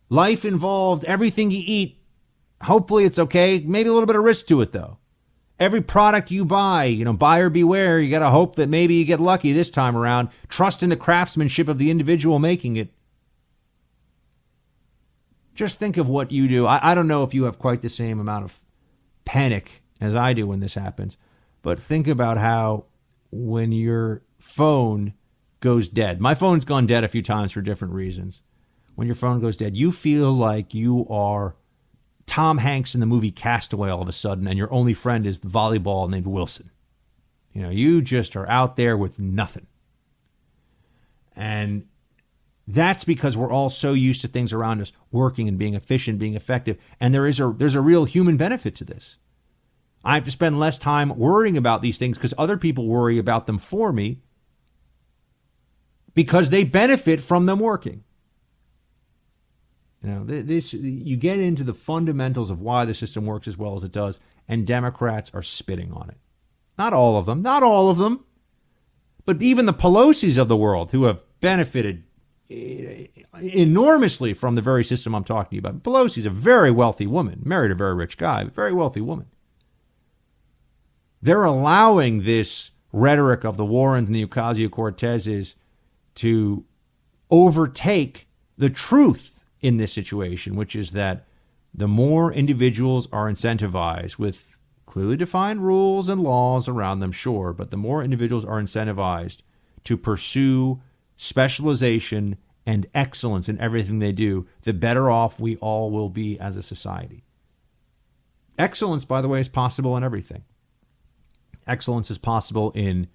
[0.09, 1.96] Life involved everything you eat.
[2.63, 3.61] Hopefully it's okay.
[3.61, 4.99] Maybe a little bit of risk to it though.
[5.59, 7.99] Every product you buy, you know, buyer beware.
[7.99, 10.29] You got to hope that maybe you get lucky this time around.
[10.49, 12.93] Trust in the craftsmanship of the individual making it.
[15.55, 16.67] just think of what you do.
[16.67, 18.61] I, I don't know if you have quite the same amount of
[19.25, 21.17] panic as I do when this happens,
[21.63, 22.85] but think about how
[23.31, 25.15] when your phone
[25.61, 28.43] goes dead, my phone's gone dead a few times for different reasons.
[28.95, 31.57] When your phone goes dead, you feel like you are
[32.27, 35.41] Tom Hanks in the movie Castaway all of a sudden, and your only friend is
[35.41, 36.71] the volleyball named Wilson.
[37.53, 39.67] You know, you just are out there with nothing.
[41.35, 41.87] And
[42.67, 46.35] that's because we're all so used to things around us working and being efficient, being
[46.35, 46.79] effective.
[46.99, 49.17] And there is a there's a real human benefit to this.
[50.05, 53.47] I have to spend less time worrying about these things because other people worry about
[53.47, 54.21] them for me
[56.15, 58.05] because they benefit from them working.
[60.07, 63.75] You know, this you get into the fundamentals of why the system works as well
[63.75, 66.17] as it does, and Democrats are spitting on it.
[66.79, 68.25] Not all of them, not all of them,
[69.25, 72.05] but even the Pelosi's of the world who have benefited
[72.49, 73.07] eh,
[73.41, 75.83] enormously from the very system I'm talking about.
[75.83, 79.27] Pelosi's a very wealthy woman, married a very rich guy, but very wealthy woman.
[81.21, 85.57] They're allowing this rhetoric of the Warrens and the Ocasio Cortezes
[86.15, 86.65] to
[87.29, 89.36] overtake the truth
[89.67, 91.27] in this situation, which is that
[91.75, 97.73] the more individuals are incentivized with clearly defined rules and laws around them, sure, but
[97.73, 99.39] the more individuals are incentivized
[99.83, 100.81] to pursue
[101.17, 106.57] specialization and excellence in everything they do, the better off we all will be as
[106.57, 107.25] a society.
[108.57, 110.45] Excellence, by the way, is possible in everything.
[111.67, 113.09] Excellence is possible in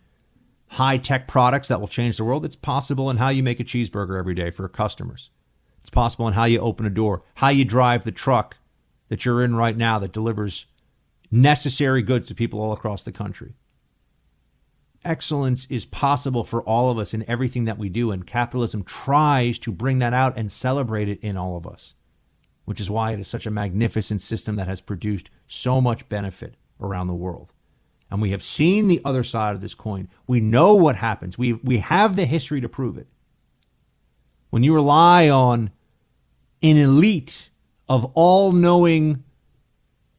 [0.68, 2.44] high tech products that will change the world.
[2.44, 5.30] It's possible in how you make a cheeseburger every day for customers.
[5.82, 8.58] It's possible in how you open a door, how you drive the truck
[9.10, 10.68] that you're in right now that delivers
[11.30, 13.56] necessary goods to people all across the country.
[15.04, 19.58] Excellence is possible for all of us in everything that we do, and capitalism tries
[19.60, 21.96] to bring that out and celebrate it in all of us,
[22.66, 26.56] which is why it is such a magnificent system that has produced so much benefit
[26.80, 27.54] around the world
[28.12, 30.10] and we have seen the other side of this coin.
[30.28, 31.38] We know what happens.
[31.38, 33.08] We, we have the history to prove it.
[34.52, 35.72] When you rely on
[36.62, 37.50] an elite
[37.88, 39.24] of all knowing,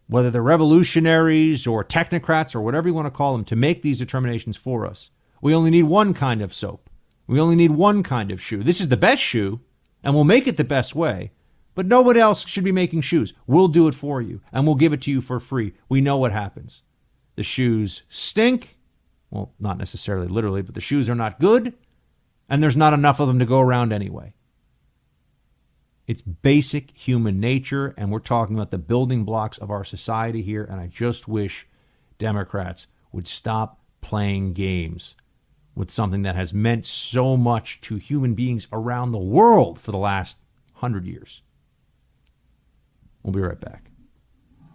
[0.06, 3.98] whether they're revolutionaries or technocrats or whatever you want to call them, to make these
[3.98, 5.10] determinations for us,
[5.42, 6.88] we only need one kind of soap.
[7.26, 8.62] We only need one kind of shoe.
[8.62, 9.60] This is the best shoe,
[10.02, 11.32] and we'll make it the best way.
[11.74, 13.34] But nobody else should be making shoes.
[13.46, 15.74] We'll do it for you, and we'll give it to you for free.
[15.90, 16.82] We know what happens.
[17.36, 18.78] The shoes stink.
[19.30, 21.74] Well, not necessarily literally, but the shoes are not good,
[22.52, 24.34] and there's not enough of them to go around anyway.
[26.06, 30.62] It's basic human nature, and we're talking about the building blocks of our society here,
[30.62, 31.66] and I just wish
[32.18, 35.16] Democrats would stop playing games
[35.74, 39.96] with something that has meant so much to human beings around the world for the
[39.96, 40.36] last
[40.74, 41.40] hundred years.
[43.22, 43.90] We'll be right back.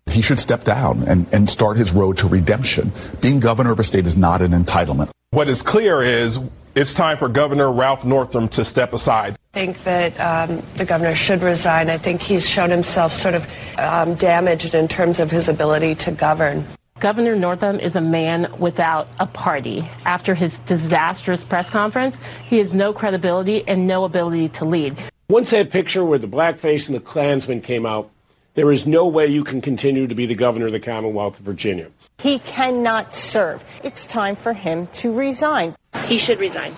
[0.09, 2.91] He should step down and, and start his road to redemption.
[3.21, 5.11] Being governor of a state is not an entitlement.
[5.29, 6.39] What is clear is
[6.77, 9.35] it's time for Governor Ralph Northam to step aside.
[9.55, 11.89] I think that um, the governor should resign.
[11.89, 16.11] I think he's shown himself sort of um, damaged in terms of his ability to
[16.11, 16.63] govern.
[16.99, 19.87] Governor Northam is a man without a party.
[20.05, 24.97] After his disastrous press conference, he has no credibility and no ability to lead.
[25.29, 28.11] Once that picture where the blackface and the Klansmen came out,
[28.53, 31.45] there is no way you can continue to be the governor of the Commonwealth of
[31.45, 31.87] Virginia.
[32.19, 33.63] He cannot serve.
[33.83, 35.75] It's time for him to resign.
[36.05, 36.75] He should resign.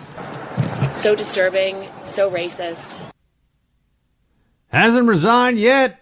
[0.94, 3.04] So disturbing, so racist.
[4.68, 6.00] Hasn't resigned yet.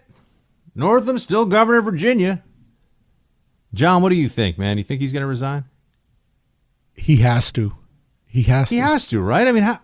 [0.74, 2.42] Northam's still governor of Virginia.
[3.74, 4.78] John, what do you think, man?
[4.78, 5.64] You think he's going to resign?
[6.94, 7.74] He has to.
[8.26, 8.82] He has he to.
[8.82, 9.46] He has to, right?
[9.46, 9.80] I mean, how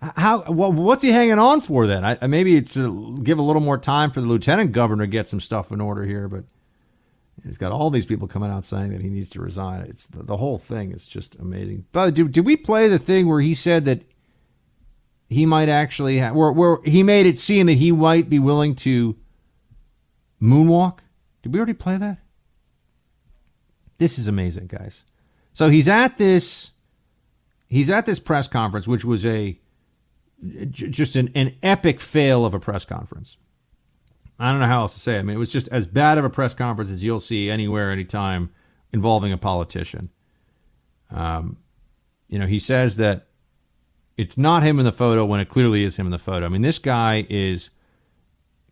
[0.00, 2.04] how well, what's he hanging on for then?
[2.04, 5.28] I, maybe it's to give a little more time for the lieutenant governor to get
[5.28, 6.44] some stuff in order here, but
[7.44, 9.82] he's got all these people coming out saying that he needs to resign.
[9.82, 11.86] It's the, the whole thing is just amazing.
[11.92, 14.02] But did, did we play the thing where he said that
[15.28, 18.74] he might actually have, where, where he made it seem that he might be willing
[18.76, 19.16] to
[20.40, 20.98] moonwalk?
[21.42, 22.18] Did we already play that?
[23.98, 25.04] This is amazing, guys.
[25.52, 26.72] So he's at this
[27.68, 29.58] he's at this press conference, which was a
[30.70, 33.36] just an, an epic fail of a press conference.
[34.38, 35.20] I don't know how else to say it.
[35.20, 37.92] I mean, it was just as bad of a press conference as you'll see anywhere,
[37.92, 38.50] anytime
[38.92, 40.10] involving a politician.
[41.10, 41.58] Um,
[42.28, 43.28] you know, he says that
[44.16, 46.46] it's not him in the photo when it clearly is him in the photo.
[46.46, 47.70] I mean, this guy is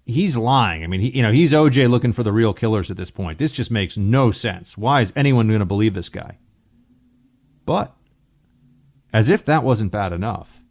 [0.04, 0.82] he's lying.
[0.82, 3.38] I mean, he, you know, he's OJ looking for the real killers at this point.
[3.38, 4.76] This just makes no sense.
[4.76, 6.38] Why is anyone going to believe this guy?
[7.64, 7.94] But
[9.12, 10.62] as if that wasn't bad enough,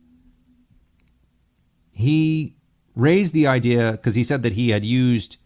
[1.94, 2.56] he
[2.96, 5.38] raised the idea because he said that he had used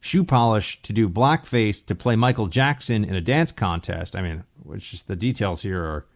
[0.00, 4.16] shoe polish to do blackface to play Michael Jackson in a dance contest.
[4.16, 6.06] I mean, which just the details here are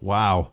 [0.00, 0.52] wow.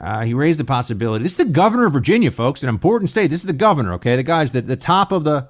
[0.00, 1.22] Uh, he raised the possibility.
[1.24, 3.28] This is the governor of Virginia, folks, an important state.
[3.28, 4.14] This is the governor, okay?
[4.16, 5.48] The guy's the, the top of the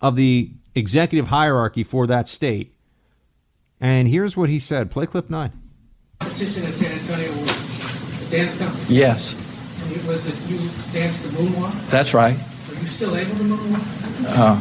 [0.00, 2.74] of the executive hierarchy for that state.
[3.80, 4.90] And here's what he said.
[4.90, 5.52] Play clip nine.
[6.20, 8.94] Competition in San Antonio was a dance competition.
[8.94, 10.58] Yes, And it was that you
[10.98, 11.90] danced the moonwalk.
[11.90, 12.36] that's right.
[12.76, 14.02] Are you still able to moonwalk?
[14.28, 14.56] Uh,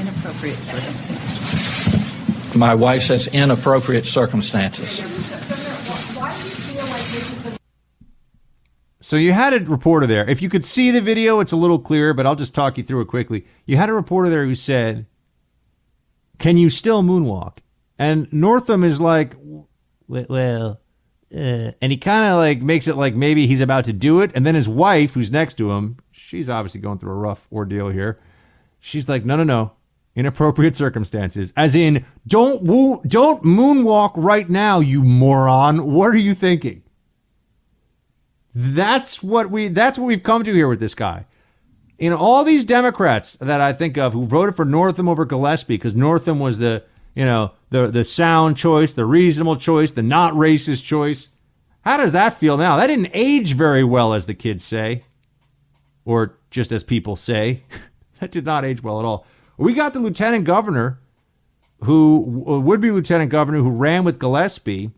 [0.00, 2.56] Inappropriate circumstances.
[2.56, 5.00] my wife says inappropriate circumstances.
[6.16, 7.56] Why do you feel like this is the
[9.00, 10.28] So you had a reporter there.
[10.28, 12.82] If you could see the video, it's a little clearer, but I'll just talk you
[12.84, 13.46] through it quickly.
[13.66, 15.06] You had a reporter there who said,
[16.38, 17.58] "Can you still moonwalk?"
[17.98, 19.36] And Northam is like,
[20.08, 20.80] "Well,"
[21.34, 24.32] uh, and he kind of like makes it like maybe he's about to do it,
[24.34, 27.88] and then his wife, who's next to him, she's obviously going through a rough ordeal
[27.88, 28.18] here.
[28.80, 29.72] She's like, "No, no, no."
[30.14, 35.92] Inappropriate circumstances, as in, don't woo, don't moonwalk right now, you moron.
[35.92, 36.82] What are you thinking?
[38.54, 41.26] That's what we that's what we've come to here with this guy.
[41.98, 45.94] In all these Democrats that I think of who voted for Northam over Gillespie because
[45.94, 46.82] Northam was the
[47.14, 51.28] you know the the sound choice, the reasonable choice, the not racist choice.
[51.82, 52.78] How does that feel now?
[52.78, 55.04] That didn't age very well, as the kids say,
[56.06, 57.64] or just as people say.
[58.20, 59.26] that did not age well at all.
[59.58, 60.98] We got the lieutenant governor,
[61.80, 64.92] who uh, would be lieutenant governor, who ran with Gillespie,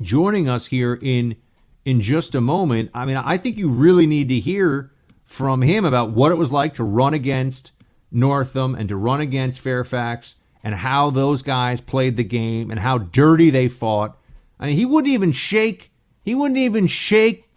[0.00, 1.36] joining us here in
[1.84, 2.90] in just a moment.
[2.94, 4.92] I mean, I think you really need to hear
[5.24, 7.72] from him about what it was like to run against
[8.10, 12.98] Northam and to run against Fairfax and how those guys played the game and how
[12.98, 14.18] dirty they fought.
[14.58, 15.90] I mean, he wouldn't even shake
[16.22, 17.48] he wouldn't even shake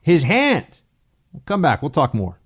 [0.00, 0.80] his hand.
[1.32, 1.82] We'll come back.
[1.82, 2.40] We'll talk more.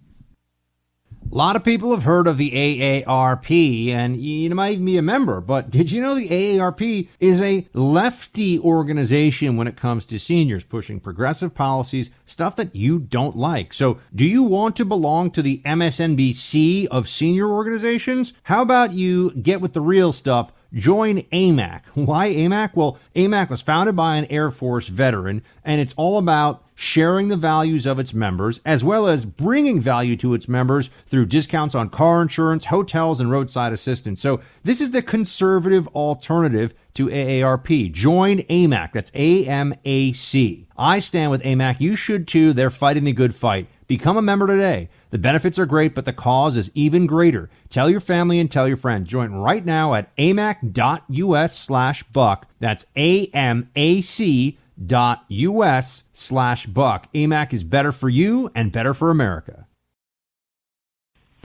[1.33, 5.03] A lot of people have heard of the AARP, and you might even be a
[5.03, 10.21] member, but did you know the AARP is a lefty organization when it comes to
[10.21, 13.73] seniors, pushing progressive policies, stuff that you don't like?
[13.73, 18.33] So, do you want to belong to the MSNBC of senior organizations?
[18.45, 20.53] How about you get with the real stuff?
[20.75, 21.83] Join AMAC.
[21.95, 22.71] Why AMAC?
[22.75, 27.37] Well, AMAC was founded by an Air Force veteran, and it's all about sharing the
[27.37, 31.89] values of its members, as well as bringing value to its members through discounts on
[31.89, 34.21] car insurance, hotels, and roadside assistance.
[34.21, 37.93] So, this is the conservative alternative to AARP.
[37.93, 38.93] Join AMAC.
[38.93, 40.67] That's A M A C.
[40.77, 41.81] I stand with AMAC.
[41.81, 42.53] You should too.
[42.53, 43.69] They're fighting the good fight.
[43.87, 44.89] Become a member today.
[45.11, 47.51] The benefits are great, but the cause is even greater.
[47.69, 49.11] Tell your family and tell your friends.
[49.11, 52.47] Join right now at amac.us slash buck.
[52.61, 57.13] That's A-M-A-C dot US slash buck.
[57.13, 59.67] AMAC is better for you and better for America.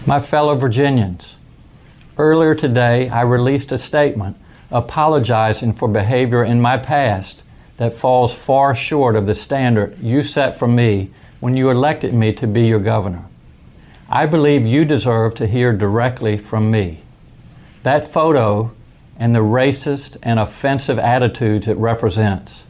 [0.07, 1.37] My fellow Virginians,
[2.17, 4.37] earlier today I released a statement
[4.71, 7.43] apologizing for behavior in my past
[7.77, 11.09] that falls far short of the standard you set for me
[11.39, 13.25] when you elected me to be your governor.
[14.09, 17.03] I believe you deserve to hear directly from me.
[17.83, 18.73] That photo
[19.17, 22.65] and the racist and offensive attitudes it represents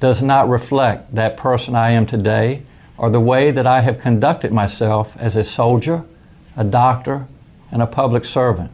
[0.00, 2.62] does not reflect that person I am today
[2.96, 6.04] or the way that I have conducted myself as a soldier,
[6.56, 7.26] a doctor,
[7.70, 8.70] and a public servant.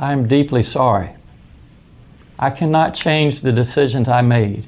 [0.00, 1.10] I am deeply sorry.
[2.38, 4.66] I cannot change the decisions I made,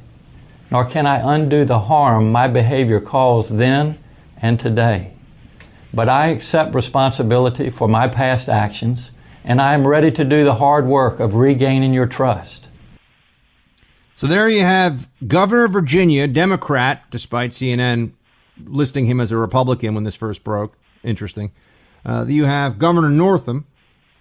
[0.71, 3.99] nor can I undo the harm my behavior caused then
[4.41, 5.13] and today.
[5.93, 9.13] But I accept responsibility for my past actions,
[9.45, 12.69] and I am ready to do the hard work of regaining your trust.
[14.17, 18.13] So there you have Governor of Virginia, Democrat, despite CNN
[18.65, 20.77] listing him as a Republican when this first broke.
[21.03, 21.53] Interesting.
[22.05, 23.67] Uh, you have Governor Northam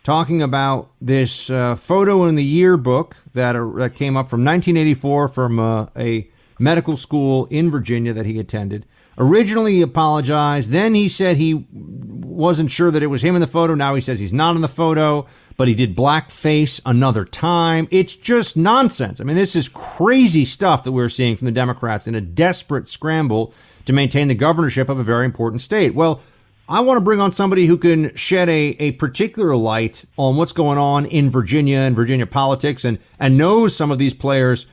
[0.03, 5.27] talking about this uh, photo in the yearbook that, uh, that came up from 1984
[5.27, 6.29] from uh, a
[6.59, 8.85] medical school in Virginia that he attended.
[9.17, 10.71] Originally, he apologized.
[10.71, 13.75] Then he said he wasn't sure that it was him in the photo.
[13.75, 17.87] Now he says he's not in the photo, but he did blackface another time.
[17.91, 19.21] It's just nonsense.
[19.21, 22.87] I mean, this is crazy stuff that we're seeing from the Democrats in a desperate
[22.87, 23.53] scramble
[23.85, 25.93] to maintain the governorship of a very important state.
[25.93, 26.21] Well,
[26.67, 30.53] I want to bring on somebody who can shed a, a particular light on what's
[30.53, 34.65] going on in Virginia and Virginia politics and, and knows some of these players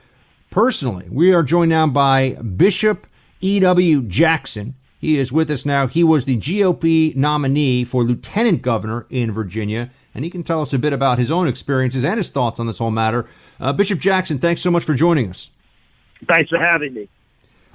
[0.51, 1.07] personally.
[1.09, 3.07] We are joined now by Bishop
[3.39, 4.03] E.W.
[4.03, 4.75] Jackson.
[4.99, 5.87] He is with us now.
[5.87, 10.73] He was the GOP nominee for lieutenant governor in Virginia, and he can tell us
[10.73, 13.27] a bit about his own experiences and his thoughts on this whole matter.
[13.59, 15.49] Uh, Bishop Jackson, thanks so much for joining us.
[16.27, 17.09] Thanks for having me.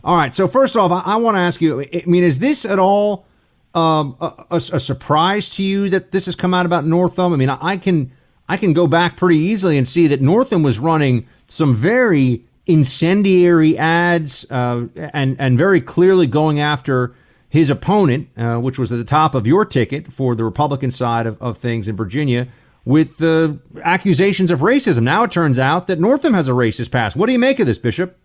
[0.05, 0.33] All right.
[0.33, 1.81] So first off, I, I want to ask you.
[1.81, 3.27] I mean, is this at all
[3.75, 7.33] um, a, a, a, surprise to you that this has come out about Northam?
[7.33, 8.13] I mean, I, I can
[8.49, 13.79] I can go back pretty easily and see that Northam was running some very incendiary
[13.79, 17.15] ads uh, and and very clearly going after
[17.49, 21.27] his opponent, uh, which was at the top of your ticket for the Republican side
[21.27, 22.49] of, of things in Virginia,
[22.85, 25.05] with the accusations of racism.
[25.05, 27.17] Now it turns out that Northam has a racist past.
[27.17, 28.19] What do you make of this, Bishop?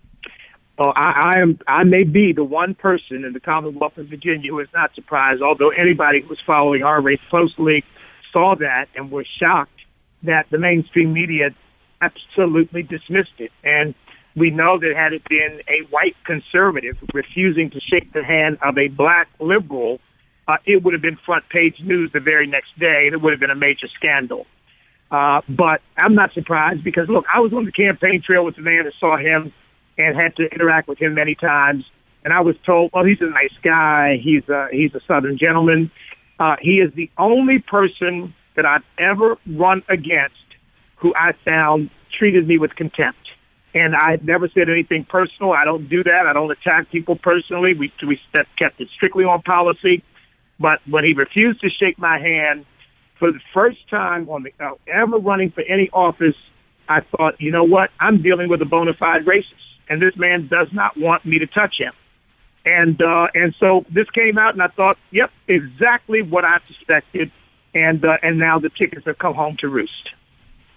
[0.77, 1.59] Well, I, I am.
[1.67, 5.41] I may be the one person in the Commonwealth of Virginia who is not surprised.
[5.41, 7.83] Although anybody who was following our race closely
[8.33, 9.79] saw that and was shocked
[10.23, 11.49] that the mainstream media
[12.01, 13.51] absolutely dismissed it.
[13.63, 13.93] And
[14.35, 18.77] we know that had it been a white conservative refusing to shake the hand of
[18.77, 19.99] a black liberal,
[20.47, 23.33] uh, it would have been front page news the very next day, and it would
[23.33, 24.45] have been a major scandal.
[25.11, 28.61] Uh, but I'm not surprised because look, I was on the campaign trail with the
[28.61, 29.53] man that saw him
[29.97, 31.83] and had to interact with him many times.
[32.23, 34.17] And I was told, well, he's a nice guy.
[34.23, 35.91] He's a, he's a Southern gentleman.
[36.39, 40.35] Uh, he is the only person that I've ever run against
[40.95, 43.20] who I found treated me with contempt.
[43.73, 45.53] And I never said anything personal.
[45.53, 46.25] I don't do that.
[46.27, 47.73] I don't attack people personally.
[47.73, 48.19] We we
[48.57, 50.03] kept it strictly on policy.
[50.59, 52.65] But when he refused to shake my hand
[53.17, 56.35] for the first time on the uh, ever running for any office,
[56.89, 57.89] I thought, you know what?
[57.99, 59.55] I'm dealing with a bona fide racist,
[59.89, 61.93] and this man does not want me to touch him.
[62.65, 67.31] And uh, and so this came out, and I thought, yep, exactly what I suspected.
[67.73, 70.09] And uh, and now the tickets have come home to roost.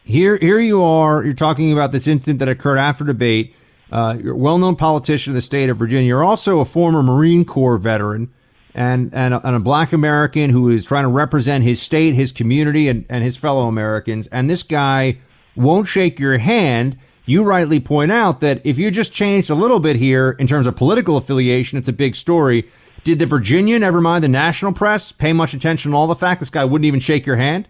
[0.07, 1.25] Here, here you are.
[1.25, 3.57] You're talking about this incident that occurred after debate.
[3.91, 6.07] Uh, you're a well-known politician of the state of Virginia.
[6.07, 8.31] You're also a former Marine Corps veteran
[8.75, 12.33] and and a, and a black American who is trying to represent his state, his
[12.33, 14.27] community, and, and his fellow Americans.
[14.27, 15.21] And this guy
[15.57, 16.99] won't shake your hand.
[17.25, 20.67] You rightly point out that if you just changed a little bit here in terms
[20.67, 22.69] of political affiliation, it's a big story.
[23.05, 26.41] Did the Virginia, never mind the national press, pay much attention to all the fact
[26.41, 27.69] this guy wouldn't even shake your hand?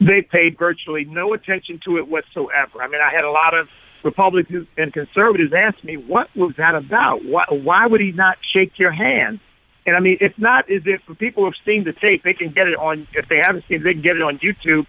[0.00, 2.82] They paid virtually no attention to it whatsoever.
[2.82, 3.68] I mean, I had a lot of
[4.04, 7.24] Republicans and conservatives ask me, what was that about?
[7.24, 9.40] Why, why would he not shake your hand?
[9.86, 12.66] And I mean, it's not as if people have seen the tape, they can get
[12.66, 14.86] it on, if they haven't seen it, they can get it on YouTube.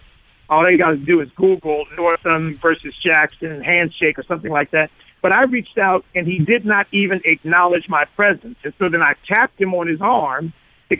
[0.50, 4.90] All they got to do is Google Northam versus Jackson handshake or something like that.
[5.22, 8.58] But I reached out and he did not even acknowledge my presence.
[8.64, 10.54] And so then I tapped him on his arm
[10.90, 10.98] to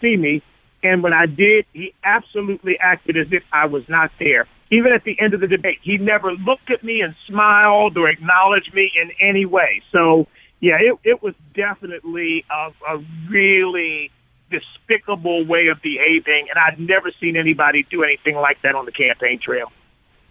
[0.00, 0.42] see me
[0.86, 4.46] and when I did, he absolutely acted as if I was not there.
[4.70, 8.08] Even at the end of the debate, he never looked at me and smiled or
[8.08, 9.82] acknowledged me in any way.
[9.92, 10.26] So,
[10.60, 14.10] yeah, it, it was definitely a, a really
[14.50, 18.92] despicable way of behaving, and I've never seen anybody do anything like that on the
[18.92, 19.70] campaign trail.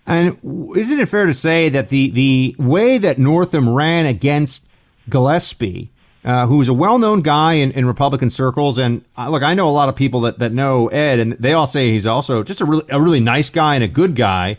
[0.05, 0.37] And
[0.75, 4.65] isn't it fair to say that the, the way that Northam ran against
[5.09, 5.91] Gillespie
[6.25, 8.77] uh, who's a well-known guy in, in Republican circles.
[8.79, 11.53] And uh, look, I know a lot of people that, that know Ed, and they
[11.53, 14.57] all say he's also just a really a really nice guy and a good guy.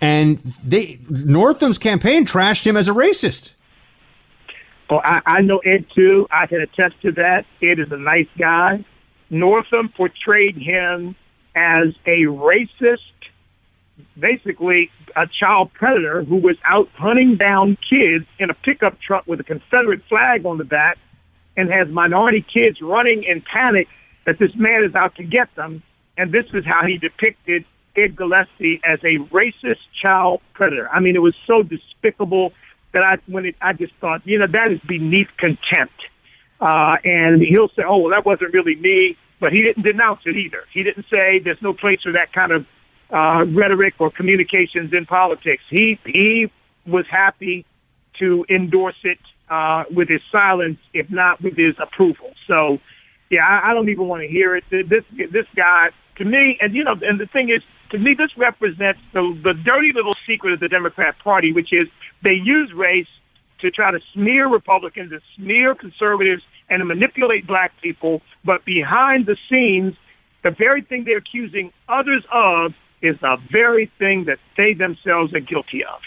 [0.00, 3.52] And they Northam's campaign trashed him as a racist.
[4.90, 6.26] Oh, I, I know Ed too.
[6.30, 7.46] I can attest to that.
[7.62, 8.84] Ed is a nice guy.
[9.30, 11.16] Northam portrayed him
[11.56, 12.98] as a racist,
[14.18, 19.40] basically a child predator who was out hunting down kids in a pickup truck with
[19.40, 20.98] a Confederate flag on the back
[21.56, 23.88] and has minority kids running in panic
[24.26, 25.82] that this man is out to get them.
[26.16, 27.64] And this is how he depicted
[27.96, 30.88] Ed Gillespie as a racist child predator.
[30.88, 32.52] I mean, it was so despicable
[32.92, 36.00] that I, when it, I just thought, you know, that is beneath contempt.
[36.60, 40.36] Uh, and he'll say, oh, well, that wasn't really me, but he didn't denounce it
[40.36, 40.62] either.
[40.72, 42.66] He didn't say there's no place for that kind of
[43.12, 45.62] uh, rhetoric or communications in politics.
[45.68, 46.50] He he
[46.86, 47.66] was happy
[48.18, 49.18] to endorse it
[49.50, 52.32] uh, with his silence, if not with his approval.
[52.46, 52.78] So,
[53.30, 54.64] yeah, I, I don't even want to hear it.
[54.70, 55.88] This this guy,
[56.18, 59.54] to me, and you know, and the thing is, to me, this represents the the
[59.64, 61.88] dirty little secret of the Democrat Party, which is
[62.22, 63.08] they use race
[63.60, 69.26] to try to smear Republicans and smear conservatives and to manipulate black people, but behind
[69.26, 69.94] the scenes,
[70.42, 72.72] the very thing they're accusing others of
[73.02, 76.00] is the very thing that they themselves are guilty of.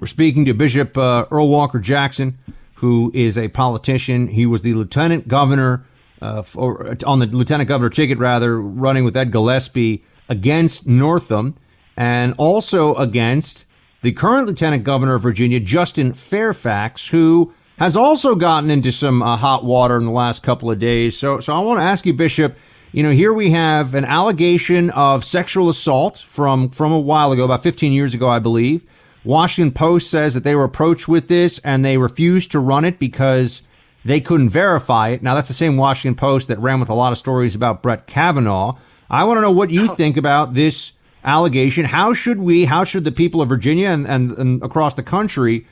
[0.00, 2.38] We're speaking to Bishop uh, Earl Walker Jackson,
[2.76, 4.28] who is a politician.
[4.28, 5.84] He was the lieutenant governor,
[6.22, 11.54] uh, for, on the lieutenant governor ticket, rather, running with Ed Gillespie against Northam
[11.98, 13.66] and also against
[14.00, 19.36] the current lieutenant governor of Virginia, Justin Fairfax, who has also gotten into some uh,
[19.36, 21.14] hot water in the last couple of days.
[21.14, 22.56] So, so I want to ask you, Bishop,
[22.92, 27.44] you know, here we have an allegation of sexual assault from from a while ago,
[27.44, 28.86] about 15 years ago, I believe.
[29.24, 32.98] Washington Post says that they were approached with this and they refused to run it
[32.98, 33.62] because
[34.04, 35.22] they couldn't verify it.
[35.22, 38.06] Now, that's the same Washington Post that ran with a lot of stories about Brett
[38.06, 38.78] Kavanaugh.
[39.10, 40.92] I want to know what you think about this
[41.24, 41.84] allegation.
[41.84, 45.66] How should we, how should the people of Virginia and, and, and across the country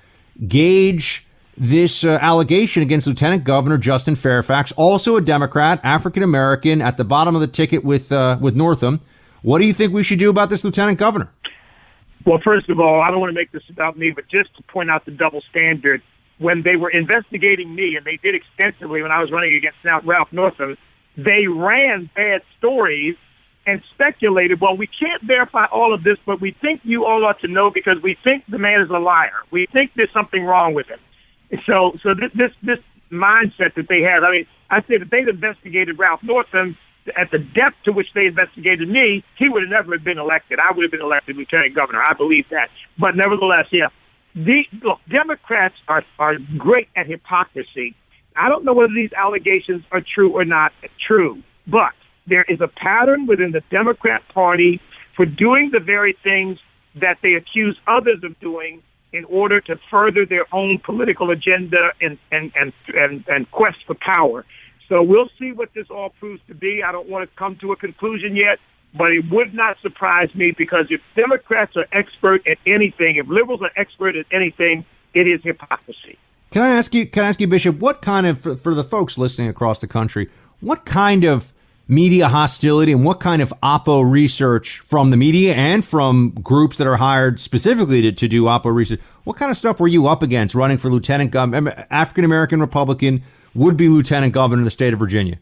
[0.47, 1.25] gauge
[1.57, 7.05] this uh, allegation against Lieutenant Governor Justin Fairfax, also a Democrat, African American, at the
[7.05, 9.01] bottom of the ticket with uh, with Northam?
[9.43, 11.33] What do you think we should do about this Lieutenant Governor?
[12.27, 14.63] Well, first of all, I don't want to make this about me, but just to
[14.65, 16.03] point out the double standard.
[16.39, 20.29] When they were investigating me, and they did extensively when I was running against Ralph
[20.31, 20.77] Northam,
[21.17, 23.17] they ran bad stories
[23.67, 27.41] and speculated, well, we can't verify all of this, but we think you all ought
[27.41, 29.43] to know because we think the man is a liar.
[29.51, 31.01] We think there's something wrong with him.
[31.67, 32.79] So, so this this, this
[33.11, 34.23] mindset that they have.
[34.23, 36.77] I mean, I say that they'd investigated Ralph Northam
[37.17, 40.59] at the depth to which they investigated me, he would have never been elected.
[40.59, 42.03] I would have been elected lieutenant governor.
[42.03, 42.69] I believe that.
[42.99, 43.89] But nevertheless, yeah,
[44.35, 47.95] the look, Democrats are are great at hypocrisy.
[48.37, 50.73] I don't know whether these allegations are true or not
[51.07, 51.93] true, but
[52.27, 54.81] there is a pattern within the Democrat Party
[55.17, 56.59] for doing the very things
[56.95, 58.83] that they accuse others of doing
[59.13, 63.95] in order to further their own political agenda and and and and, and quest for
[63.95, 64.45] power.
[64.89, 66.83] So we'll see what this all proves to be.
[66.83, 68.59] I don't want to come to a conclusion yet,
[68.97, 73.61] but it would not surprise me because if Democrats are expert at anything, if liberals
[73.63, 74.85] are expert at anything,
[75.15, 76.19] it is hypocrisy.
[76.51, 77.07] Can I ask you?
[77.07, 77.79] Can I ask you, Bishop?
[77.79, 80.31] What kind of for, for the folks listening across the country?
[80.61, 81.53] What kind of
[81.89, 86.87] media hostility and what kind of oppo research from the media and from groups that
[86.87, 90.23] are hired specifically to, to do oppo research what kind of stuff were you up
[90.23, 93.23] against running for lieutenant governor african american republican
[93.59, 95.39] would be lieutenant governor of the state of virginia?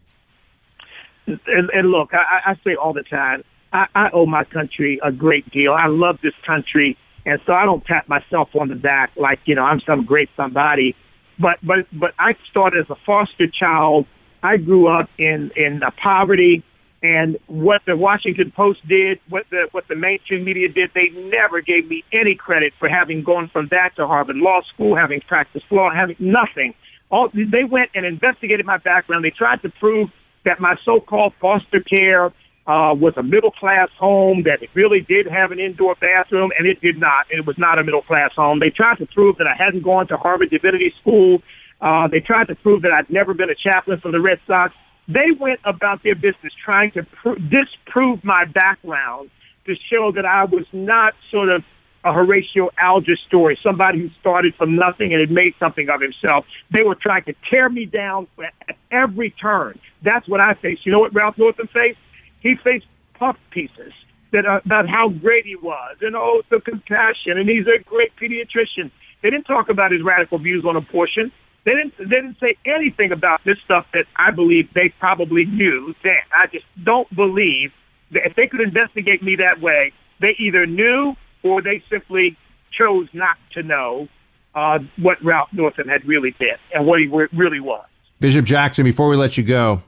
[1.27, 5.11] And, and look I, I say all the time I, I owe my country a
[5.11, 5.73] great deal.
[5.73, 9.55] I love this country and so i don't pat myself on the back like you
[9.55, 10.95] know i'm some great somebody.
[11.39, 14.05] But but but i started as a foster child.
[14.43, 16.63] I grew up in in uh, poverty,
[17.03, 21.61] and what the Washington Post did, what the what the mainstream media did, they never
[21.61, 25.65] gave me any credit for having gone from that to Harvard Law School, having practiced
[25.69, 26.73] law, having nothing.
[27.09, 29.23] All they went and investigated my background.
[29.23, 30.09] They tried to prove
[30.45, 32.27] that my so-called foster care
[32.67, 36.67] uh, was a middle class home, that it really did have an indoor bathroom, and
[36.67, 37.25] it did not.
[37.29, 38.59] It was not a middle class home.
[38.59, 41.41] They tried to prove that I hadn't gone to Harvard Divinity School,
[41.81, 44.73] uh, they tried to prove that I'd never been a chaplain for the Red Sox.
[45.07, 49.29] They went about their business trying to pr- disprove my background
[49.65, 51.63] to show that I was not sort of
[52.03, 56.45] a Horatio Alger story, somebody who started from nothing and had made something of himself.
[56.71, 59.79] They were trying to tear me down at every turn.
[60.03, 60.85] That's what I faced.
[60.85, 61.99] You know what Ralph Northam faced?
[62.39, 62.85] He faced
[63.19, 63.93] puff pieces
[64.31, 68.11] that uh, about how great he was and oh the compassion and he's a great
[68.21, 68.91] pediatrician.
[69.23, 71.31] They didn't talk about his radical views on abortion.
[71.65, 71.97] They didn't.
[71.97, 76.23] They didn't say anything about this stuff that I believe they probably knew then.
[76.33, 77.71] I just don't believe
[78.11, 79.91] that if they could investigate me that way,
[80.21, 81.15] they either knew
[81.47, 82.37] or they simply
[82.71, 84.07] chose not to know
[84.55, 87.85] uh, what Ralph Northam had really been and what he really was.
[88.19, 89.83] Bishop Jackson, before we let you go,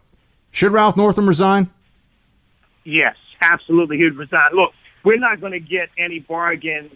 [0.51, 1.69] should Ralph Northam resign?
[2.83, 3.97] Yes, absolutely.
[3.97, 4.51] He would resign.
[4.53, 4.71] Look,
[5.03, 6.91] we're not going to get any bargain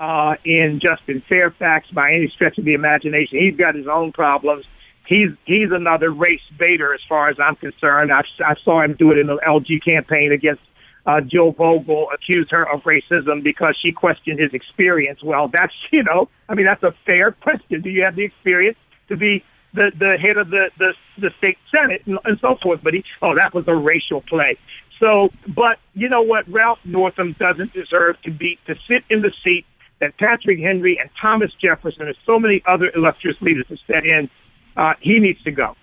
[0.00, 3.38] uh, in Justin Fairfax by any stretch of the imagination.
[3.38, 4.64] He's got his own problems.
[5.06, 8.12] He's he's another race baiter as far as I'm concerned.
[8.12, 10.60] I, I saw him do it in the LG campaign against
[11.08, 15.20] uh, Jill Vogel, accused her of racism because she questioned his experience.
[15.22, 17.80] Well, that's you know, I mean, that's a fair question.
[17.80, 18.76] Do you have the experience
[19.08, 19.42] to be
[19.72, 22.80] the the head of the the, the state senate and, and so forth?
[22.84, 24.58] But he, oh, that was a racial play.
[25.00, 26.46] So, but you know what?
[26.48, 29.64] Ralph Northam doesn't deserve to be to sit in the seat
[30.00, 34.28] that Patrick Henry and Thomas Jefferson and so many other illustrious leaders have set in,
[34.76, 35.74] uh, he needs to go.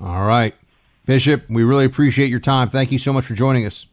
[0.00, 0.54] All right.
[1.06, 2.68] Bishop, we really appreciate your time.
[2.68, 3.86] Thank you so much for joining us.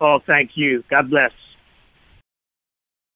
[0.00, 0.84] Oh, thank you.
[0.90, 1.32] God bless.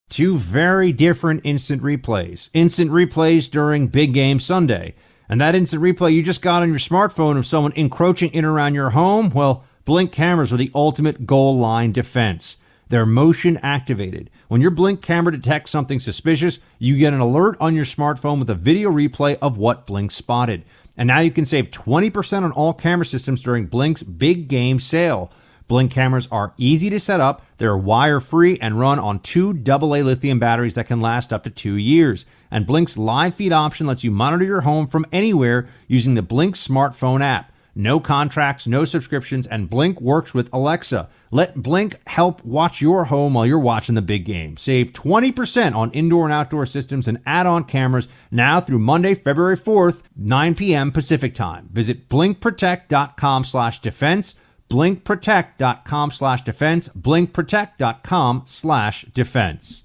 [0.09, 2.51] Two very different instant replays.
[2.53, 4.95] Instant replays during Big Game Sunday.
[5.29, 8.75] And that instant replay you just got on your smartphone of someone encroaching in around
[8.75, 12.57] your home, well, Blink cameras are the ultimate goal line defense.
[12.89, 14.29] They're motion activated.
[14.49, 18.51] When your Blink camera detects something suspicious, you get an alert on your smartphone with
[18.51, 20.63] a video replay of what Blink spotted.
[20.97, 25.33] And now you can save 20% on all camera systems during Blink's big game sale.
[25.73, 30.03] Blink cameras are easy to set up, they're wire free, and run on two AA
[30.03, 32.27] lithium batteries that can last up to two years.
[32.51, 36.57] And Blink's live feed option lets you monitor your home from anywhere using the Blink
[36.57, 37.55] smartphone app.
[37.75, 41.09] No contracts, no subscriptions, and Blink works with Alexa.
[41.31, 44.59] Let Blink help watch your home while you're watching the big game.
[44.59, 50.03] Save 20% on indoor and outdoor systems and add-on cameras now through Monday, February 4th,
[50.17, 50.93] 9 p.m.
[50.93, 51.71] Pacific time.
[51.73, 54.35] Visit blinkprotect.com slash defense
[54.73, 59.85] blinkprotect.com slash defense, blinkprotect.com slash defense.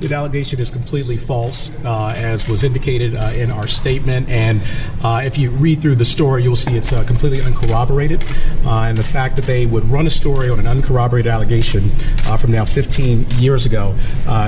[0.00, 4.28] The allegation is completely false, uh, as was indicated uh, in our statement.
[4.28, 4.62] And
[5.02, 8.22] uh, if you read through the story, you'll see it's uh, completely uncorroborated.
[8.64, 11.90] Uh, and the fact that they would run a story on an uncorroborated allegation
[12.26, 13.94] uh, from now 15 years ago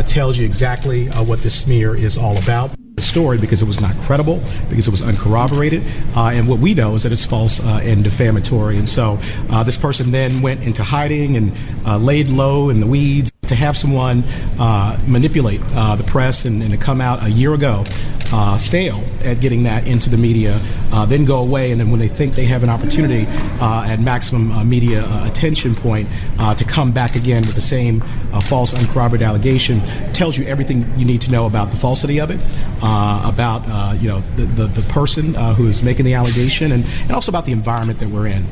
[0.07, 3.97] tells you exactly what this smear is all about The story because it was not
[4.03, 5.83] credible, because it was uncorroborated.
[6.15, 8.77] Uh, and what we know is that it's false uh, and defamatory.
[8.77, 9.19] And so
[9.51, 13.77] uh, this person then went into hiding and laid low in the weeds to have
[13.77, 14.23] someone
[14.61, 17.85] uh, manipulate uh, the press and, and, to come out a year ago,
[18.33, 20.61] uh, fail at getting that into the media,
[20.93, 23.27] uh, then go away, and then when they think they have an opportunity
[23.61, 26.09] uh, at maximum uh, media attention point
[26.57, 28.01] to come back again with the same
[28.45, 29.81] false, uncorroborated allegation,
[30.13, 32.41] tells you everything you need to know about the falsity of it,
[32.79, 33.63] about
[34.01, 37.47] you know the, the, the person who is making the allegation, and, and also about
[37.47, 38.47] the environment that we're in.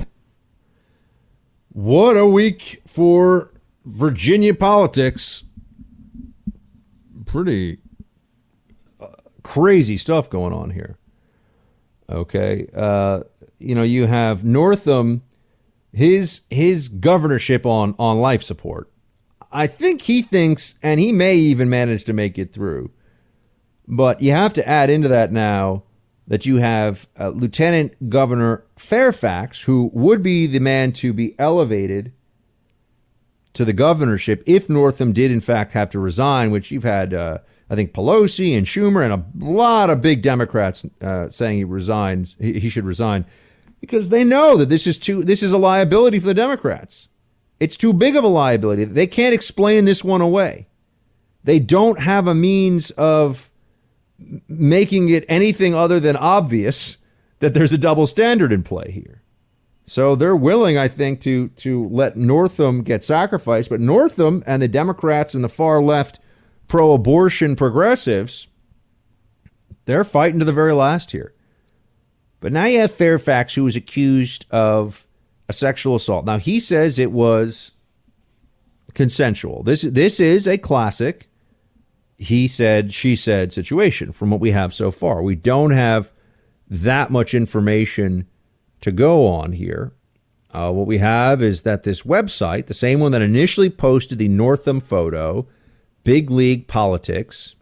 [1.72, 3.52] What a week for
[3.88, 5.44] Virginia politics,
[7.24, 7.78] pretty
[9.00, 9.06] uh,
[9.42, 10.98] crazy stuff going on here.
[12.10, 13.20] Okay, uh,
[13.58, 15.22] you know you have Northam,
[15.92, 18.90] his his governorship on on life support.
[19.50, 22.90] I think he thinks, and he may even manage to make it through.
[23.86, 25.84] But you have to add into that now
[26.26, 32.12] that you have uh, Lieutenant Governor Fairfax, who would be the man to be elevated
[33.58, 37.38] to the governorship if Northam did in fact have to resign, which you've had, uh,
[37.68, 42.36] I think Pelosi and Schumer and a lot of big Democrats uh, saying he resigns,
[42.40, 43.26] he, he should resign,
[43.80, 47.08] because they know that this is too, this is a liability for the Democrats.
[47.60, 48.84] It's too big of a liability.
[48.84, 50.68] They can't explain this one away.
[51.44, 53.50] They don't have a means of
[54.48, 56.98] making it anything other than obvious
[57.40, 59.22] that there's a double standard in play here.
[59.88, 63.70] So they're willing, I think, to to let Northam get sacrificed.
[63.70, 66.20] But Northam and the Democrats and the far left
[66.68, 68.48] pro-abortion progressives,
[69.86, 71.32] they're fighting to the very last here.
[72.40, 75.06] But now you have Fairfax, who was accused of
[75.48, 76.26] a sexual assault.
[76.26, 77.72] Now he says it was
[78.94, 79.62] consensual.
[79.62, 81.28] This this is a classic
[82.18, 85.22] he said, she said situation from what we have so far.
[85.22, 86.12] We don't have
[86.68, 88.26] that much information
[88.80, 89.92] to go on here.
[90.50, 94.28] Uh, what we have is that this website, the same one that initially posted the
[94.28, 95.46] Northam photo,
[96.04, 97.54] Big League Politics,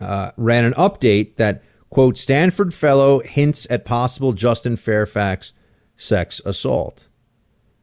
[0.00, 5.52] uh, ran an update that, quote, Stanford fellow hints at possible Justin Fairfax
[5.96, 7.08] sex assault.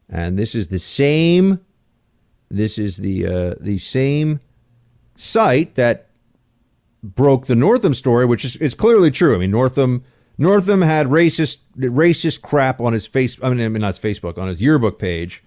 [0.08, 1.60] And this is the same,
[2.48, 4.40] this is the, uh, the same
[5.16, 6.10] site that
[7.02, 9.34] broke the Northam story, which is, is clearly true.
[9.34, 10.04] I mean, Northam
[10.40, 13.38] Northam had racist racist crap on his face.
[13.42, 15.44] I mean, not his Facebook, on his yearbook page,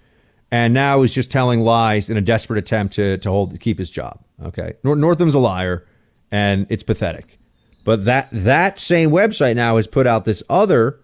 [0.51, 3.79] and now he's just telling lies in a desperate attempt to to hold to keep
[3.79, 4.23] his job.
[4.41, 5.87] Okay, Northam's a liar,
[6.31, 7.39] and it's pathetic.
[7.83, 10.99] But that that same website now has put out this other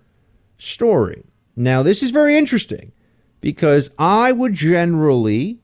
[0.59, 1.23] story.
[1.55, 2.91] Now, this is very interesting
[3.41, 5.61] because I would generally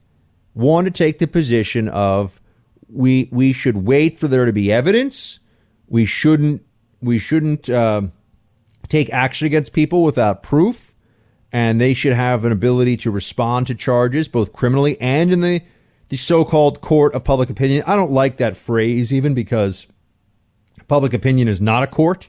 [0.52, 2.40] want to take the position of
[2.88, 5.38] we we should wait for there to be evidence.
[5.86, 6.62] We shouldn't
[7.00, 8.02] we shouldn't uh,
[8.86, 10.94] take action against people without proof,
[11.52, 15.62] and they should have an ability to respond to charges, both criminally and in the,
[16.08, 17.82] the so called court of public opinion.
[17.86, 19.86] I don't like that phrase even because
[20.88, 22.28] public opinion is not a court,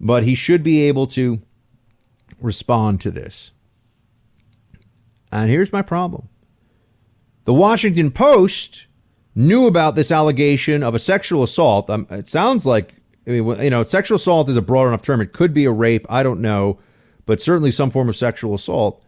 [0.00, 1.40] but he should be able to
[2.40, 3.52] respond to this.
[5.30, 6.28] And here's my problem
[7.44, 8.86] the Washington Post
[9.34, 11.88] knew about this allegation of a sexual assault.
[11.88, 12.94] Um, it sounds like
[13.28, 15.20] I mean, you know, sexual assault is a broad enough term.
[15.20, 16.06] It could be a rape.
[16.08, 16.78] I don't know,
[17.26, 19.04] but certainly some form of sexual assault.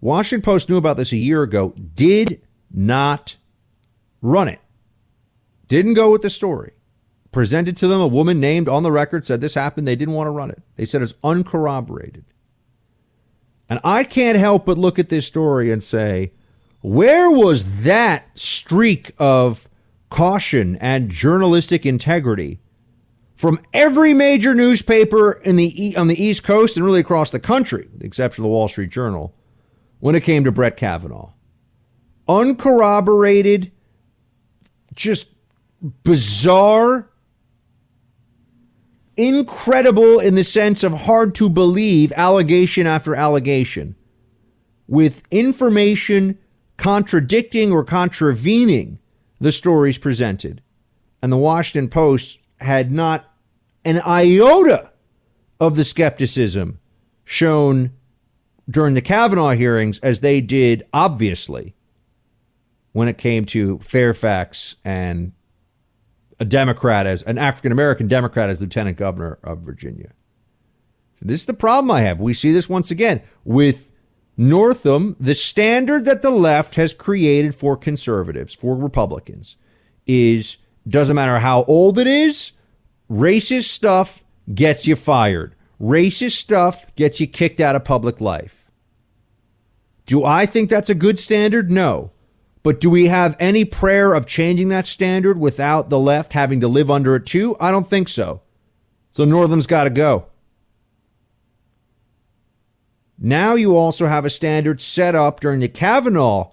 [0.00, 3.36] Washington Post knew about this a year ago, did not
[4.22, 4.60] run it,
[5.66, 6.74] didn't go with the story.
[7.32, 9.88] Presented to them a woman named on the record said this happened.
[9.88, 10.62] They didn't want to run it.
[10.76, 12.24] They said it's uncorroborated.
[13.68, 16.32] And I can't help but look at this story and say,
[16.80, 19.68] where was that streak of
[20.10, 22.60] caution and journalistic integrity
[23.34, 27.88] from every major newspaper in the on the East Coast and really across the country,
[27.90, 29.34] with the exception of the Wall Street Journal,
[30.00, 31.32] when it came to Brett Kavanaugh.
[32.28, 33.72] Uncorroborated,
[34.94, 35.26] just
[36.04, 37.10] bizarre,
[39.16, 43.96] incredible in the sense of hard to believe allegation after allegation
[44.86, 46.38] with information
[46.76, 48.98] contradicting or contravening
[49.38, 50.62] the stories presented.
[51.22, 53.30] And the Washington Post had not
[53.84, 54.90] an iota
[55.60, 56.80] of the skepticism
[57.24, 57.92] shown
[58.68, 61.74] during the Kavanaugh hearings as they did, obviously,
[62.92, 65.32] when it came to Fairfax and
[66.38, 70.12] a Democrat as an African American Democrat as lieutenant governor of Virginia.
[71.14, 72.20] So this is the problem I have.
[72.20, 73.92] We see this once again with
[74.36, 75.16] Northam.
[75.20, 79.56] The standard that the left has created for conservatives, for Republicans,
[80.06, 82.52] is doesn't matter how old it is,
[83.14, 85.54] racist stuff gets you fired.
[85.80, 88.70] Racist stuff gets you kicked out of public life.
[90.06, 91.70] Do I think that's a good standard?
[91.70, 92.10] No.
[92.62, 96.68] But do we have any prayer of changing that standard without the left having to
[96.68, 97.56] live under it too?
[97.60, 98.42] I don't think so.
[99.10, 100.26] So Northam's got to go.
[103.18, 106.50] Now you also have a standard set up during the Kavanaugh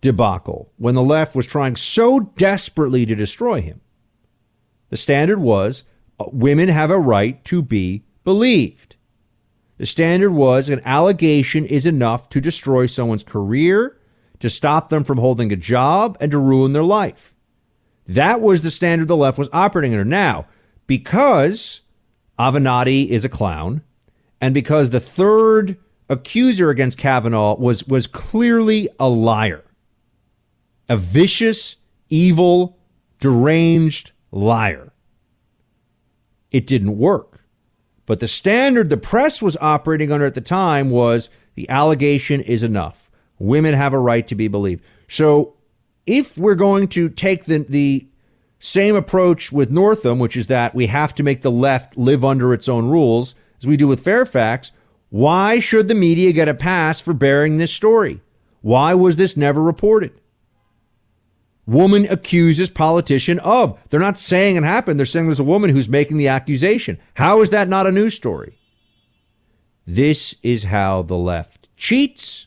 [0.00, 3.80] debacle when the left was trying so desperately to destroy him.
[4.94, 5.82] The standard was
[6.20, 8.94] uh, women have a right to be believed.
[9.76, 13.98] The standard was an allegation is enough to destroy someone's career
[14.38, 17.34] to stop them from holding a job and to ruin their life.
[18.06, 20.04] That was the standard the left was operating under.
[20.04, 20.46] Now,
[20.86, 21.80] because
[22.38, 23.82] Avenatti is a clown,
[24.40, 25.76] and because the third
[26.08, 29.64] accuser against Kavanaugh was, was clearly a liar,
[30.88, 31.78] a vicious,
[32.10, 32.78] evil,
[33.18, 34.92] deranged liar,
[36.50, 37.44] it didn't work.
[38.06, 42.62] But the standard the press was operating under at the time was the allegation is
[42.62, 44.82] enough women have a right to be believed.
[45.08, 45.54] So
[46.06, 48.08] if we're going to take the, the
[48.58, 52.52] same approach with Northam, which is that we have to make the left live under
[52.54, 54.72] its own rules, as we do with Fairfax,
[55.10, 58.20] why should the media get a pass for bearing this story?
[58.62, 60.18] Why was this never reported?
[61.66, 63.78] Woman accuses politician of.
[63.88, 64.98] They're not saying it happened.
[64.98, 66.98] They're saying there's a woman who's making the accusation.
[67.14, 68.58] How is that not a news story?
[69.86, 72.46] This is how the left cheats.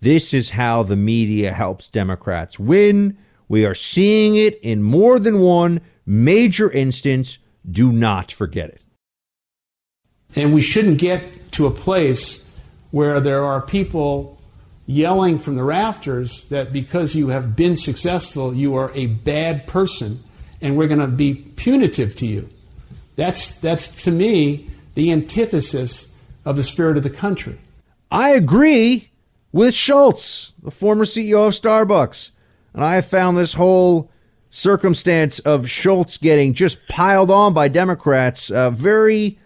[0.00, 3.18] This is how the media helps Democrats win.
[3.48, 7.38] We are seeing it in more than one major instance.
[7.68, 8.82] Do not forget it.
[10.34, 12.44] And we shouldn't get to a place
[12.90, 14.35] where there are people
[14.86, 20.22] yelling from the rafters that because you have been successful, you are a bad person
[20.60, 22.48] and we're going to be punitive to you.
[23.16, 26.06] That's, that's to me the antithesis
[26.44, 27.58] of the spirit of the country.
[28.10, 29.10] I agree
[29.52, 32.30] with Schultz, the former CEO of Starbucks.
[32.72, 34.10] And I have found this whole
[34.50, 39.38] circumstance of Schultz getting just piled on by Democrats uh, very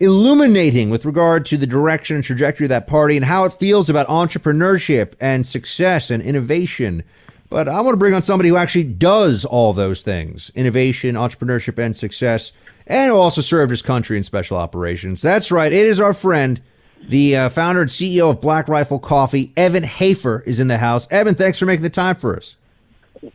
[0.00, 3.90] illuminating with regard to the direction and trajectory of that party and how it feels
[3.90, 7.02] about entrepreneurship and success and innovation.
[7.50, 11.78] But I want to bring on somebody who actually does all those things innovation, entrepreneurship,
[11.78, 12.52] and success,
[12.86, 15.20] and who also served his country in special operations.
[15.20, 16.62] That's right, it is our friend,
[17.06, 21.08] the uh, founder and CEO of Black Rifle Coffee, Evan Hafer, is in the house.
[21.10, 22.56] Evan, thanks for making the time for us.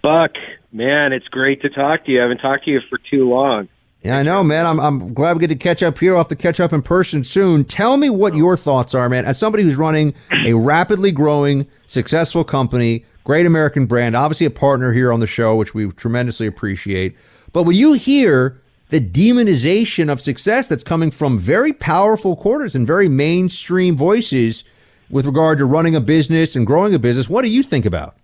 [0.01, 0.31] Buck,
[0.71, 2.19] man, it's great to talk to you.
[2.19, 3.67] I haven't talked to you for too long.
[4.05, 4.67] Yeah, I know, man.
[4.67, 6.11] I'm, I'm glad we get to catch up here.
[6.11, 7.63] We'll have to catch up in person soon.
[7.65, 9.25] Tell me what your thoughts are, man.
[9.25, 10.13] As somebody who's running
[10.45, 15.55] a rapidly growing, successful company, great American brand, obviously a partner here on the show,
[15.55, 17.17] which we tremendously appreciate.
[17.51, 22.85] But when you hear the demonization of success that's coming from very powerful quarters and
[22.85, 24.63] very mainstream voices
[25.09, 27.27] with regard to running a business and growing a business.
[27.27, 28.15] What do you think about?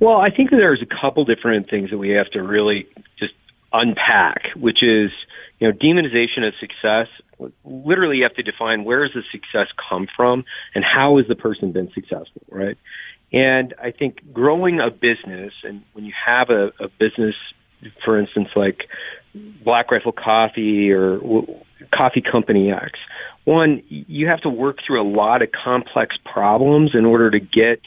[0.00, 2.86] Well, I think there's a couple different things that we have to really
[3.80, 5.10] unpack, which is,
[5.58, 7.08] you know, demonization of success.
[7.64, 11.34] Literally, you have to define where does the success come from and how has the
[11.34, 12.78] person been successful, right?
[13.32, 17.34] And I think growing a business, and when you have a, a business,
[18.04, 18.82] for instance, like
[19.64, 21.20] Black Rifle Coffee or
[21.94, 22.98] Coffee Company X.
[23.44, 27.80] One, you have to work through a lot of complex problems in order to get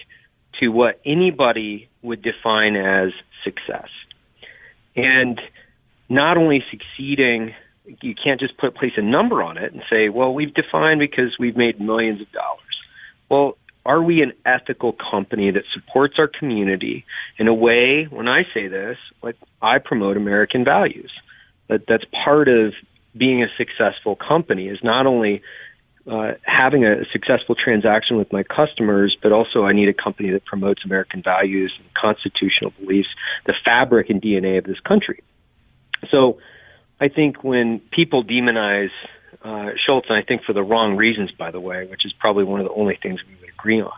[0.60, 3.12] to what anybody would define as
[3.44, 3.90] success.
[4.96, 5.40] And
[6.10, 7.54] not only succeeding,
[8.02, 11.36] you can't just put place a number on it and say, well, we've defined because
[11.40, 12.60] we've made millions of dollars.
[13.30, 17.06] Well, are we an ethical company that supports our community
[17.38, 21.12] in a way, when I say this, like I promote American values?
[21.70, 22.74] that that's part of
[23.16, 25.42] being a successful company is not only
[26.06, 30.46] uh, having a successful transaction with my customers, but also I need a company that
[30.46, 33.10] promotes American values and constitutional beliefs,
[33.46, 35.22] the fabric and DNA of this country.
[36.12, 36.40] So
[37.00, 38.92] I think when people demonize
[39.44, 42.44] uh, Schultz, and I think for the wrong reasons, by the way, which is probably
[42.44, 43.92] one of the only things we would agree on,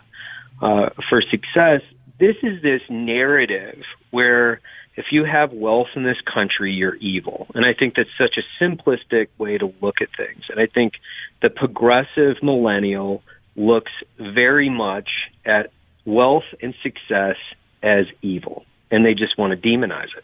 [0.62, 1.82] uh, for success,
[2.20, 3.82] this is this narrative
[4.12, 4.62] where
[4.96, 7.48] if you have wealth in this country, you're evil.
[7.56, 10.44] And I think that's such a simplistic way to look at things.
[10.50, 10.94] And I think
[11.42, 13.24] the progressive millennial
[13.56, 15.10] looks very much
[15.46, 15.72] at
[16.06, 17.38] wealth and success
[17.82, 20.24] as evil, and they just want to demonize it.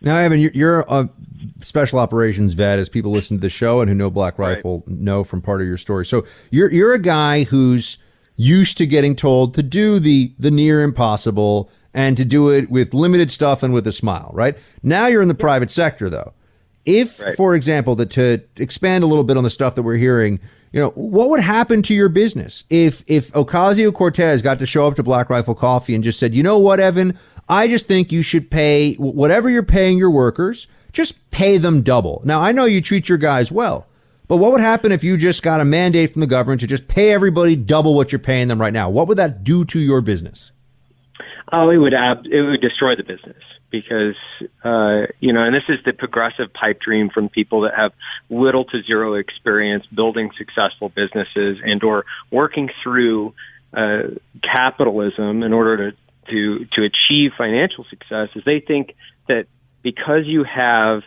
[0.00, 1.08] Now, Evan, you're a
[1.60, 4.98] special operations vet, as people listen to the show and who know Black Rifle right.
[4.98, 6.04] know from part of your story.
[6.04, 7.98] So you're you're a guy who's
[8.36, 12.92] used to getting told to do the the near impossible and to do it with
[12.92, 14.56] limited stuff and with a smile, right?
[14.82, 16.34] Now you're in the private sector though.
[16.84, 17.36] If, right.
[17.36, 20.38] for example, that to expand a little bit on the stuff that we're hearing,
[20.72, 24.86] you know, what would happen to your business if if Ocasio Cortez got to show
[24.86, 27.18] up to Black Rifle Coffee and just said, you know what, Evan,
[27.48, 32.22] I just think you should pay whatever you're paying your workers, just pay them double.
[32.24, 33.86] Now I know you treat your guys well.
[34.28, 36.88] But what would happen if you just got a mandate from the government to just
[36.88, 38.90] pay everybody double what you're paying them right now?
[38.90, 40.50] What would that do to your business?
[41.52, 43.40] Oh, it would ab- it would destroy the business
[43.70, 44.16] because
[44.64, 47.92] uh, you know, and this is the progressive pipe dream from people that have
[48.28, 53.32] little to zero experience building successful businesses and or working through
[53.74, 54.02] uh,
[54.42, 55.96] capitalism in order to
[56.30, 58.28] to to achieve financial success.
[58.34, 58.94] Is they think
[59.28, 59.46] that
[59.82, 61.02] because you have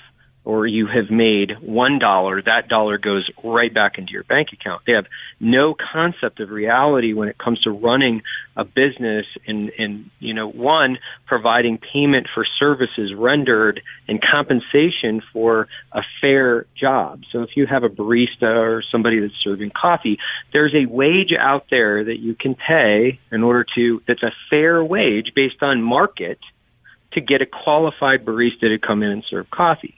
[0.49, 4.81] or you have made one dollar, that dollar goes right back into your bank account.
[4.87, 5.05] They have
[5.39, 8.23] no concept of reality when it comes to running
[8.57, 10.97] a business and, and you know, one,
[11.27, 17.21] providing payment for services rendered and compensation for a fair job.
[17.31, 20.17] So if you have a barista or somebody that's serving coffee,
[20.51, 24.83] there's a wage out there that you can pay in order to, that's a fair
[24.83, 26.39] wage based on market
[27.11, 29.93] to get a qualified barista to come in and serve coffee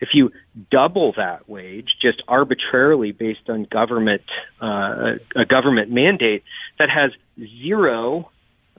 [0.00, 0.30] if you
[0.70, 4.22] double that wage just arbitrarily based on government
[4.60, 6.44] uh, a government mandate
[6.78, 7.10] that has
[7.62, 8.30] zero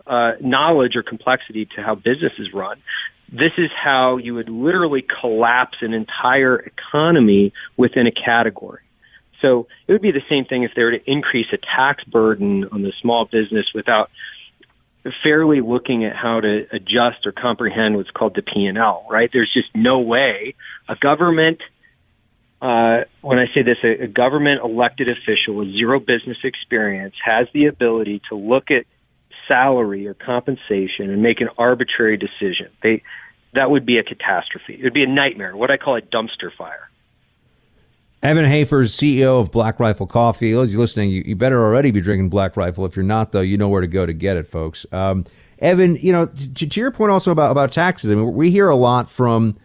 [0.06, 2.78] uh, knowledge or complexity to how business is run,
[3.32, 8.82] this is how you would literally collapse an entire economy within a category.
[9.42, 12.66] So it would be the same thing if they were to increase a tax burden
[12.72, 14.10] on the small business without
[15.24, 19.30] fairly looking at how to adjust or comprehend what's called the P&L, right?
[19.32, 20.56] There's just no way
[20.88, 21.60] a government,
[22.62, 27.48] uh, when I say this, a, a government elected official with zero business experience has
[27.54, 28.86] the ability to look at
[29.48, 32.70] salary or compensation and make an arbitrary decision.
[32.84, 33.04] They,
[33.54, 34.76] that would be a catastrophe.
[34.80, 36.90] It would be a nightmare, what I call a dumpster fire.
[38.24, 40.54] Evan Hafer, CEO of Black Rifle Coffee.
[40.54, 42.86] As you're listening, you, you, better already be drinking Black Rifle.
[42.86, 44.86] If you're not, though, you know where to go to get it, folks.
[44.92, 45.26] Um,
[45.60, 48.70] Evan, you know, to, to, your point also about, about taxes, I mean, we hear
[48.70, 49.58] a lot from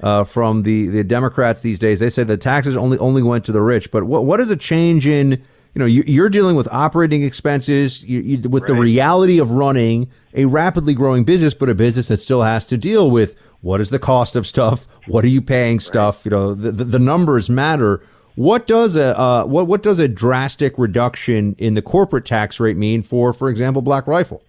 [0.00, 2.00] uh, from the, the Democrats these days.
[2.00, 3.90] They say the taxes only only went to the rich.
[3.90, 5.44] But what what is a change in
[5.74, 8.68] you know you, are dealing with operating expenses you, you, with right.
[8.68, 12.76] the reality of running a rapidly growing business, but a business that still has to
[12.76, 16.24] deal with what is the cost of stuff, what are you paying stuff.
[16.24, 18.02] You know the, the, the numbers matter.
[18.34, 22.76] What does a uh, what what does a drastic reduction in the corporate tax rate
[22.76, 24.42] mean for, for example, Black Rifle?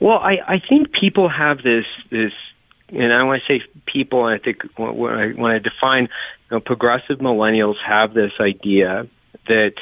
[0.00, 2.32] Well, I, I think people have this this
[2.90, 6.04] and I want to say people, I think when I, when I define
[6.50, 9.06] you know, progressive millennials have this idea
[9.46, 9.74] that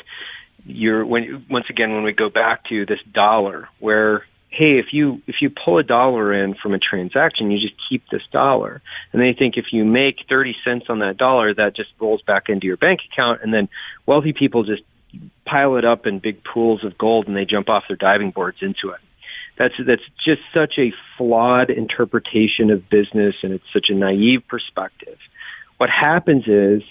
[0.66, 5.22] you're when once again when we go back to this dollar where hey if you
[5.26, 8.82] if you pull a dollar in from a transaction you just keep this dollar.
[9.12, 12.48] And they think if you make 30 cents on that dollar that just rolls back
[12.48, 13.42] into your bank account.
[13.42, 13.68] And then
[14.06, 14.82] wealthy people just
[15.46, 18.58] pile it up in big pools of gold and they jump off their diving boards
[18.60, 19.00] into it.
[19.58, 25.18] That's that's just such a flawed interpretation of business and it's such a naive perspective.
[25.78, 26.82] What happens is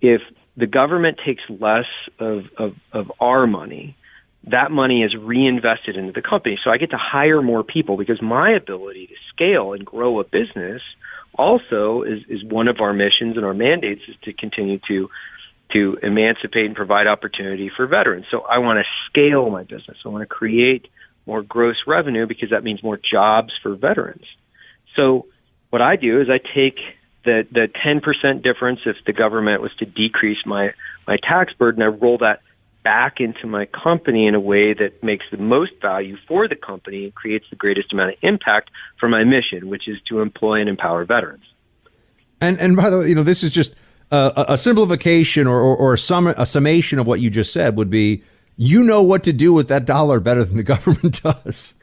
[0.00, 0.22] if
[0.58, 1.86] the government takes less
[2.18, 3.96] of, of, of our money,
[4.50, 6.58] that money is reinvested into the company.
[6.62, 10.24] So I get to hire more people because my ability to scale and grow a
[10.24, 10.82] business
[11.34, 15.08] also is, is one of our missions and our mandates is to continue to
[15.70, 18.24] to emancipate and provide opportunity for veterans.
[18.30, 19.98] So I want to scale my business.
[20.02, 20.88] I want to create
[21.26, 24.24] more gross revenue because that means more jobs for veterans.
[24.96, 25.26] So
[25.68, 26.78] what I do is I take
[27.24, 30.72] the the 10% difference if the government was to decrease my
[31.06, 32.40] my tax burden, I roll that
[32.84, 37.04] back into my company in a way that makes the most value for the company
[37.04, 40.68] and creates the greatest amount of impact for my mission, which is to employ and
[40.68, 41.44] empower veterans.
[42.40, 43.74] And and by the way, you know, this is just
[44.10, 47.76] a, a simplification or, or, or a, sum, a summation of what you just said
[47.76, 48.22] would be
[48.56, 51.74] you know what to do with that dollar better than the government does.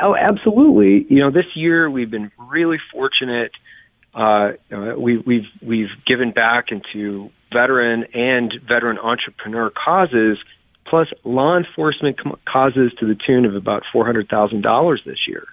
[0.00, 1.06] Oh, absolutely.
[1.08, 3.52] You know, this year we've been really fortunate
[4.16, 4.52] uh,
[4.98, 10.38] we, we've we've given back into veteran and veteran entrepreneur causes,
[10.88, 12.18] plus law enforcement
[12.50, 15.44] causes to the tune of about four hundred thousand dollars this year,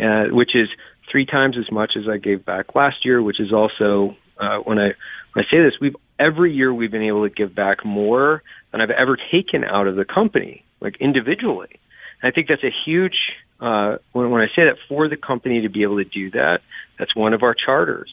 [0.00, 0.68] uh, which is
[1.10, 3.22] three times as much as I gave back last year.
[3.22, 4.94] Which is also uh, when I
[5.32, 8.42] when I say this, we've every year we've been able to give back more
[8.72, 11.78] than I've ever taken out of the company, like individually.
[12.20, 13.16] And I think that's a huge
[13.64, 16.60] uh, when, when I say that for the company to be able to do that,
[16.98, 18.12] that's one of our charters.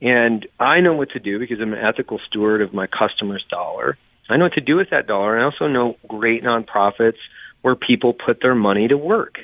[0.00, 3.98] And I know what to do because I'm an ethical steward of my customer's dollar.
[4.28, 5.34] I know what to do with that dollar.
[5.34, 7.18] And I also know great nonprofits
[7.62, 9.38] where people put their money to work.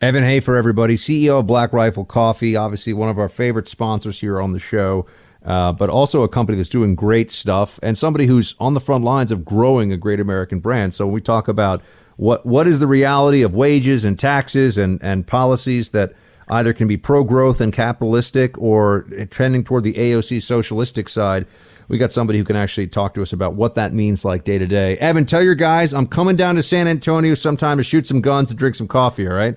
[0.00, 4.40] Evan Hafer everybody, CEO of Black Rifle Coffee, obviously one of our favorite sponsors here
[4.40, 5.06] on the show,
[5.44, 9.04] uh, but also a company that's doing great stuff and somebody who's on the front
[9.04, 10.92] lines of growing a great American brand.
[10.92, 11.82] So when we talk about
[12.16, 16.12] what what is the reality of wages and taxes and, and policies that
[16.48, 21.46] either can be pro growth and capitalistic or trending toward the AOC socialistic side.
[21.88, 24.58] We got somebody who can actually talk to us about what that means like day
[24.58, 24.96] to day.
[24.98, 28.50] Evan, tell your guys I'm coming down to San Antonio sometime to shoot some guns
[28.50, 29.56] and drink some coffee, all right?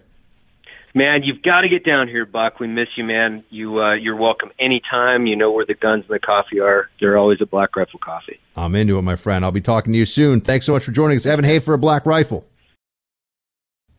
[0.98, 2.60] Man, you've got to get down here, Buck.
[2.60, 3.43] We miss you, man.
[3.52, 5.28] You uh, you're welcome anytime.
[5.28, 6.89] You know where the guns and the coffee are.
[7.00, 8.39] They're always at Black Rifle Coffee.
[8.56, 9.45] I'm into it, my friend.
[9.45, 10.41] I'll be talking to you soon.
[10.41, 12.48] Thanks so much for joining us, Evan Hafer a Black Rifle.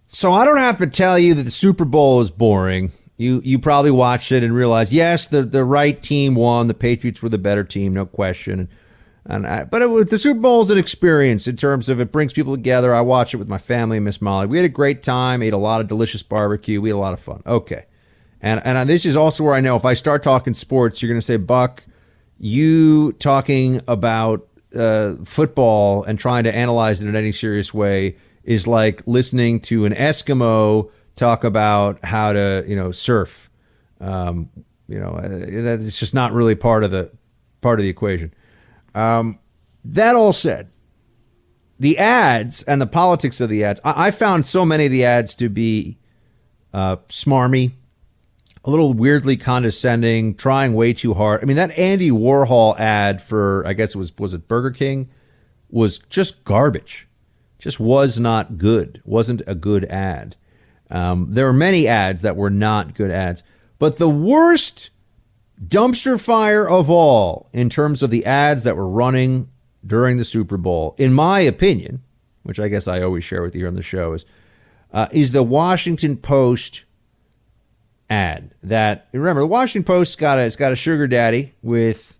[0.08, 2.90] So I don't have to tell you that the Super Bowl is boring.
[3.16, 6.66] You you probably watched it and realized yes, the the right team won.
[6.66, 8.68] The Patriots were the better team, no question.
[9.30, 12.32] And I, but it, the Super Bowl is an experience in terms of it brings
[12.32, 12.94] people together.
[12.94, 14.46] I watch it with my family and Miss Molly.
[14.46, 15.42] We had a great time.
[15.42, 16.80] Ate a lot of delicious barbecue.
[16.80, 17.42] We had a lot of fun.
[17.46, 17.84] Okay,
[18.40, 21.20] and and this is also where I know if I start talking sports, you're going
[21.20, 21.84] to say Buck,
[22.38, 28.66] you talking about uh, football and trying to analyze it in any serious way is
[28.66, 33.50] like listening to an Eskimo talk about how to, you know, surf.
[34.00, 34.48] Um,
[34.86, 37.10] you know, it's just not really part of the
[37.60, 38.32] part of the equation.
[38.98, 39.38] Um,
[39.84, 40.70] that all said,
[41.78, 45.04] the ads and the politics of the ads, I, I found so many of the
[45.04, 45.98] ads to be
[46.72, 47.72] uh, smarmy,
[48.64, 51.42] a little weirdly condescending, trying way too hard.
[51.42, 55.08] I mean, that Andy Warhol ad for, I guess it was, was it Burger King,
[55.70, 57.08] was just garbage
[57.58, 60.36] just was not good, wasn't a good ad.
[60.90, 63.42] Um, there were many ads that were not good ads.
[63.78, 64.90] But the worst
[65.64, 69.48] dumpster fire of all in terms of the ads that were running
[69.86, 72.02] during the Super Bowl, in my opinion,
[72.42, 74.24] which I guess I always share with you on the show, is,
[74.92, 76.84] uh, is the Washington Post
[78.10, 78.54] ad.
[78.62, 82.18] That remember, the Washington Post got a, it's got a sugar daddy with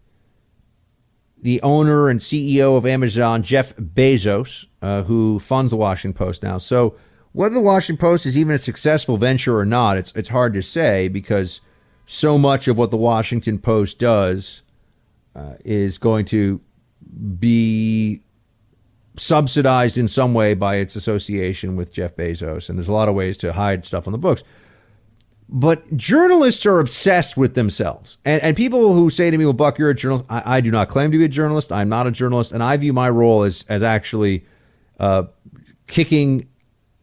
[1.41, 6.59] the owner and CEO of Amazon, Jeff Bezos, uh, who funds the Washington Post now.
[6.59, 6.97] So
[7.33, 10.63] whether the Washington Post is even a successful venture or not, it's it's hard to
[10.63, 11.61] say because
[12.11, 14.63] so much of what the Washington Post does
[15.37, 16.61] uh, is going to
[17.39, 18.23] be
[19.17, 23.15] subsidized in some way by its association with Jeff Bezos, and there's a lot of
[23.15, 24.43] ways to hide stuff on the books
[25.49, 28.19] but journalists are obsessed with themselves.
[28.25, 30.27] And, and people who say to me, well, Buck, you're a journalist.
[30.29, 31.73] I, I, do not claim to be a journalist.
[31.73, 32.53] I'm not a journalist.
[32.53, 34.45] And I view my role as, as actually
[35.01, 35.25] uh,
[35.87, 36.49] kicking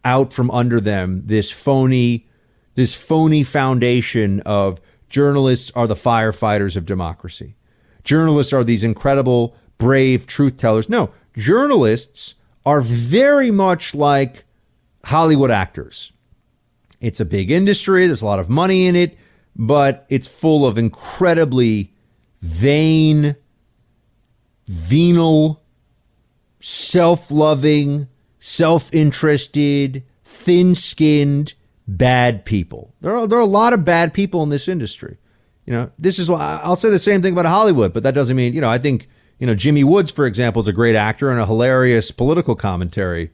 [0.03, 2.27] out from under them this phony,
[2.75, 4.79] this phony foundation of
[5.09, 7.55] journalists are the firefighters of democracy.
[8.03, 10.89] Journalists are these incredible, brave truth tellers.
[10.89, 12.35] No, journalists
[12.65, 14.43] are very much like
[15.03, 16.11] Hollywood actors
[17.05, 19.17] it's a big industry, there's a lot of money in it,
[19.55, 21.93] but it's full of incredibly
[22.41, 23.35] vain,
[24.67, 25.61] venal,
[26.59, 28.07] self loving,
[28.39, 31.53] self interested, thin skinned,
[31.87, 32.93] bad people.
[33.01, 35.17] There are, there are a lot of bad people in this industry.
[35.65, 38.35] You know, this is why I'll say the same thing about Hollywood, but that doesn't
[38.35, 39.07] mean, you know, I think,
[39.39, 43.31] you know, Jimmy Woods, for example, is a great actor and a hilarious political commentary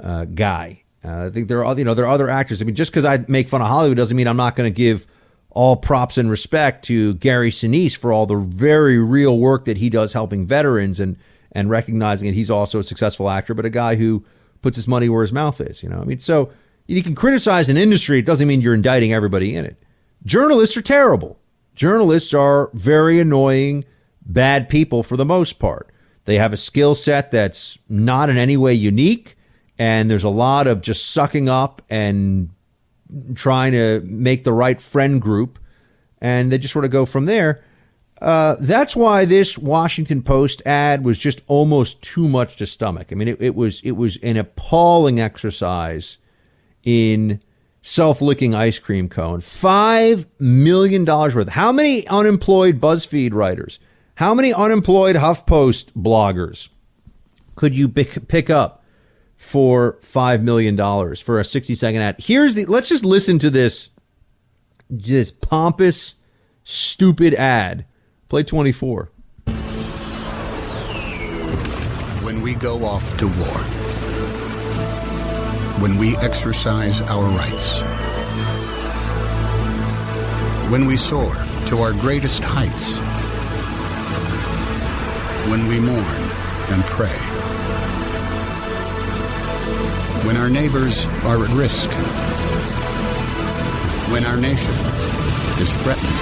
[0.00, 0.82] uh, guy.
[1.04, 2.60] Uh, I think there are you know there are other actors.
[2.60, 4.76] I mean, just because I make fun of Hollywood doesn't mean I'm not going to
[4.76, 5.06] give
[5.50, 9.88] all props and respect to Gary Sinise for all the very real work that he
[9.88, 11.16] does helping veterans and
[11.52, 14.24] and recognizing that he's also a successful actor, but a guy who
[14.62, 15.82] puts his money where his mouth is.
[15.82, 16.52] You know, I mean, so
[16.86, 18.18] you can criticize an industry.
[18.18, 19.82] It doesn't mean you're indicting everybody in it.
[20.24, 21.38] Journalists are terrible.
[21.74, 23.84] Journalists are very annoying,
[24.24, 25.90] bad people for the most part.
[26.24, 29.36] They have a skill set that's not in any way unique
[29.78, 32.50] and there's a lot of just sucking up and
[33.34, 35.58] trying to make the right friend group,
[36.20, 37.62] and they just sort of go from there.
[38.20, 43.08] Uh, that's why this Washington Post ad was just almost too much to stomach.
[43.12, 46.16] I mean, it, it was it was an appalling exercise
[46.86, 47.42] in
[47.82, 49.42] self licking ice cream cone.
[49.42, 51.50] $5 million worth.
[51.50, 53.78] How many unemployed BuzzFeed writers?
[54.14, 56.70] How many unemployed HuffPost bloggers
[57.54, 58.82] could you pick up
[59.36, 60.76] for $5 million
[61.16, 62.16] for a 60 second ad?
[62.18, 63.90] Here's the, let's just listen to this,
[64.96, 66.14] just pompous,
[66.64, 67.84] stupid ad.
[68.28, 69.10] Play 24.
[72.22, 73.85] When we go off to war,
[75.80, 77.80] when we exercise our rights,
[80.70, 81.34] when we soar
[81.66, 82.96] to our greatest heights,
[85.50, 86.22] when we mourn
[86.70, 87.18] and pray,
[90.26, 91.90] when our neighbors are at risk,
[94.10, 94.74] when our nation
[95.60, 96.16] is threatened,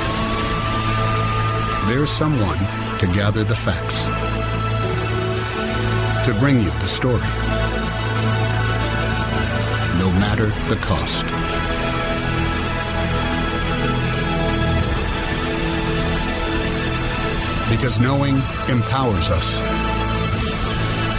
[1.88, 2.58] there's someone
[2.98, 4.04] to gather the facts,
[6.26, 7.73] to bring you the story,
[10.04, 11.24] no matter the cost.
[17.70, 18.34] Because knowing
[18.68, 19.48] empowers us.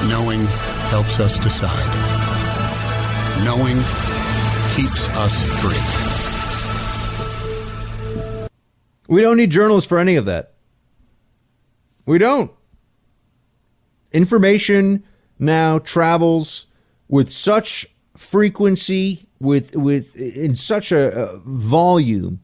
[0.08, 0.46] Knowing
[0.92, 1.74] helps us decide.
[3.44, 3.78] Knowing
[4.76, 5.82] keeps us free.
[9.08, 10.54] We don't need journalists for any of that.
[12.06, 12.52] We don't.
[14.12, 15.04] Information
[15.40, 16.68] now travels
[17.08, 22.40] with such frequency, with with in such a, a volume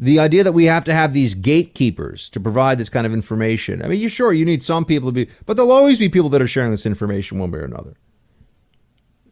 [0.00, 3.82] the idea that we have to have these gatekeepers to provide this kind of information.
[3.82, 6.28] I mean, you sure you need some people to be, but there'll always be people
[6.30, 7.96] that are sharing this information one way or another.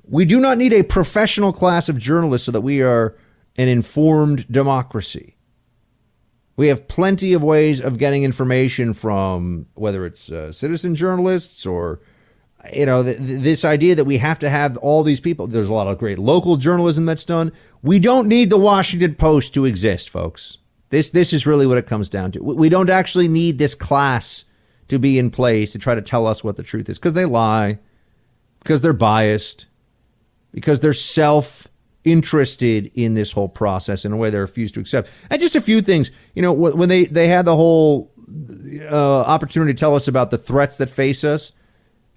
[0.09, 3.16] We do not need a professional class of journalists so that we are
[3.56, 5.36] an informed democracy.
[6.56, 12.01] We have plenty of ways of getting information from whether it's uh, citizen journalists or
[12.73, 15.47] you know th- this idea that we have to have all these people.
[15.47, 17.53] There's a lot of great local journalism that's done.
[17.83, 20.59] We don't need the Washington Post to exist, folks.
[20.91, 22.43] This this is really what it comes down to.
[22.43, 24.45] We don't actually need this class
[24.89, 27.24] to be in place to try to tell us what the truth is because they
[27.24, 27.78] lie,
[28.61, 29.66] because they're biased,
[30.53, 31.69] because they're self
[32.05, 35.11] interested in this whole process in a way they refuse to accept.
[35.28, 38.12] And just a few things, you know, when they they had the whole
[38.91, 41.53] uh, opportunity to tell us about the threats that face us,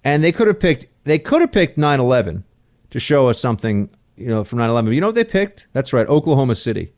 [0.04, 2.44] and they could have picked they could have picked 9/11
[2.90, 3.88] to show us something
[4.20, 4.92] you know, from 9/11.
[4.92, 5.66] You know what they picked?
[5.72, 6.92] That's right, Oklahoma City.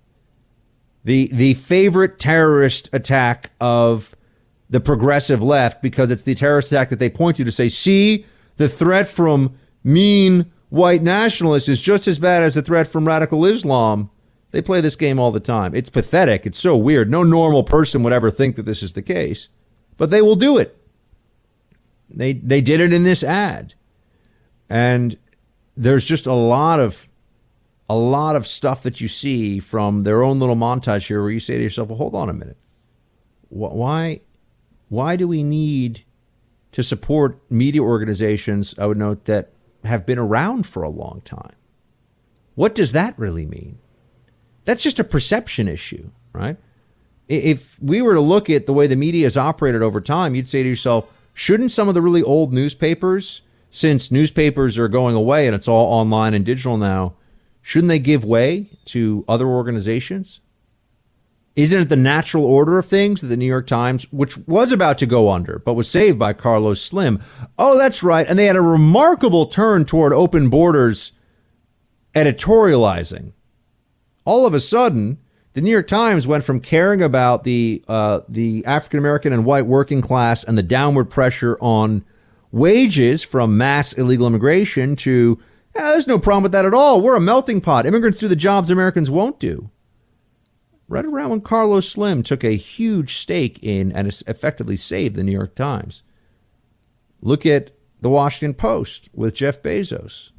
[1.05, 4.15] The the favorite terrorist attack of
[4.69, 8.27] the progressive left because it's the terrorist attack that they point to to say, "See,
[8.57, 9.55] the threat from
[9.85, 14.11] mean white nationalists is just as bad as the threat from radical Islam."
[14.51, 15.75] They play this game all the time.
[15.75, 16.45] It's pathetic.
[16.45, 17.11] It's so weird.
[17.11, 19.49] No normal person would ever think that this is the case,
[19.97, 20.77] but they will do it.
[22.15, 23.75] They they did it in this ad.
[24.69, 25.19] And
[25.77, 27.09] there's just a lot of
[27.89, 31.41] a lot of stuff that you see from their own little montage here where you
[31.41, 32.57] say to yourself, well, hold on a minute.
[33.51, 34.23] Why,
[34.89, 36.05] why do we need
[36.71, 39.53] to support media organizations, I would note, that
[39.85, 41.55] have been around for a long time?
[42.55, 43.79] What does that really mean?
[44.65, 46.57] That's just a perception issue, right?
[47.29, 50.49] If we were to look at the way the media has operated over time, you'd
[50.49, 55.47] say to yourself, shouldn't some of the really old newspapers, since newspapers are going away
[55.47, 57.15] and it's all online and digital now,
[57.63, 60.41] Shouldn't they give way to other organizations?
[61.55, 64.99] Isn't it the natural order of things that the New York Times, which was about
[64.99, 67.23] to go under, but was saved by Carlos Slim?
[67.59, 68.27] Oh, that's right.
[68.27, 71.13] And they had a remarkable turn toward open borders
[72.15, 73.33] editorializing.
[74.25, 75.19] All of a sudden,
[75.55, 79.67] the New York Times went from caring about the uh, the African American and white
[79.67, 82.05] working class and the downward pressure on
[82.51, 85.39] wages from mass illegal immigration to
[85.75, 87.01] yeah, there's no problem with that at all.
[87.01, 87.87] We're a melting pot.
[87.87, 89.71] Immigrants do the jobs Americans won't do.
[90.89, 95.33] Right around when Carlos Slim took a huge stake in and effectively saved the New
[95.33, 96.03] York Times.
[97.23, 97.71] Look at
[98.03, 100.32] the Washington Post with Jeff Bezos.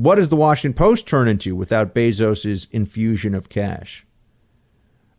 [0.00, 4.06] What does the Washington Post turn into without Bezos' infusion of cash?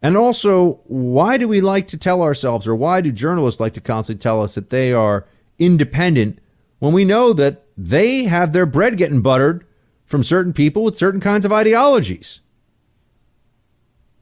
[0.01, 3.81] And also, why do we like to tell ourselves, or why do journalists like to
[3.81, 5.27] constantly tell us that they are
[5.59, 6.39] independent
[6.79, 9.67] when we know that they have their bread getting buttered
[10.07, 12.39] from certain people with certain kinds of ideologies.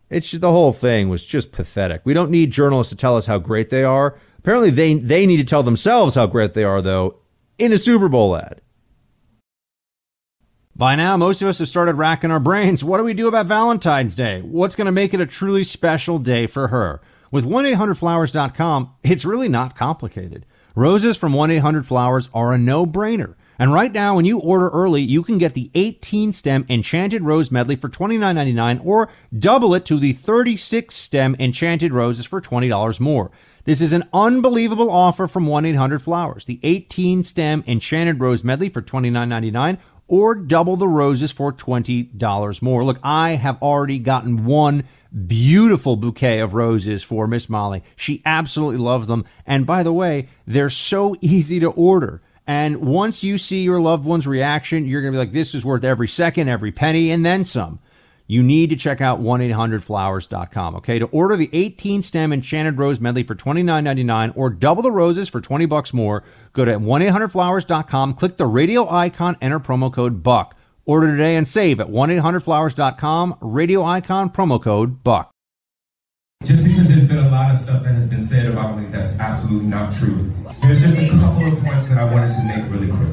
[0.10, 2.02] It's just, the whole thing was just pathetic.
[2.04, 4.20] We don't need journalists to tell us how great they are.
[4.40, 7.20] Apparently, they they need to tell themselves how great they are, though,
[7.58, 8.60] in a Super Bowl ad.
[10.80, 12.86] By now, most of us have started racking our brains.
[12.86, 14.40] What do we do about Valentine's Day?
[14.40, 17.02] What's going to make it a truly special day for her?
[17.32, 20.46] With 1 800flowers.com, it's really not complicated.
[20.76, 23.36] Roses from 1 800 Flowers are a no brainer.
[23.62, 27.52] And right now, when you order early, you can get the 18 stem Enchanted Rose
[27.52, 33.32] Medley for $29.99 or double it to the 36 stem Enchanted Roses for $20 more.
[33.66, 36.46] This is an unbelievable offer from 1 800 Flowers.
[36.46, 39.78] The 18 stem Enchanted Rose Medley for $29.99
[40.10, 42.84] or double the roses for $20 more.
[42.84, 44.84] Look, I have already gotten one
[45.28, 47.84] beautiful bouquet of roses for Miss Molly.
[47.96, 49.26] She absolutely loves them.
[49.46, 52.22] And by the way, they're so easy to order.
[52.46, 55.64] And once you see your loved one's reaction, you're going to be like, this is
[55.64, 57.80] worth every second, every penny, and then some.
[58.30, 61.00] You need to check out 1-800-Flowers.com, okay?
[61.00, 65.66] To order the 18-stem Enchanted Rose Medley for $29.99 or double the roses for 20
[65.66, 66.24] bucks more,
[66.54, 70.56] go to 1-800-Flowers.com, click the radio icon, enter promo code BUCK.
[70.86, 75.32] Order today and save at 1-800-Flowers.com, radio icon, promo code BUCK.
[76.44, 79.18] Just because there's been a lot of stuff that has been said about me that's
[79.20, 80.32] absolutely not true.
[80.62, 83.10] There's just a couple of points that I wanted to make really quick.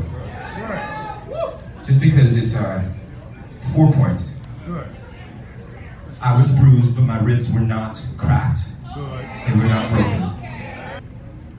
[1.86, 2.86] Just because it's uh,
[3.74, 4.35] four points.
[6.26, 8.58] I was bruised, but my ribs were not cracked.
[8.96, 10.24] They were not broken.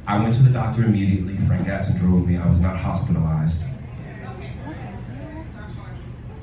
[0.05, 1.37] I went to the doctor immediately.
[1.47, 2.35] Frank Gatson drove me.
[2.35, 3.63] I was not hospitalized.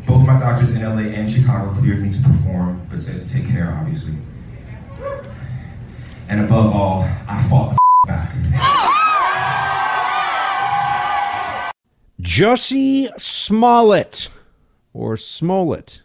[0.07, 3.47] Both my doctors in LA and Chicago cleared me to perform, but said to take
[3.47, 4.15] care, obviously.
[6.31, 8.33] And above all, I fought the back.
[12.23, 14.31] Jussie Smollett,
[14.95, 16.01] or Smollett,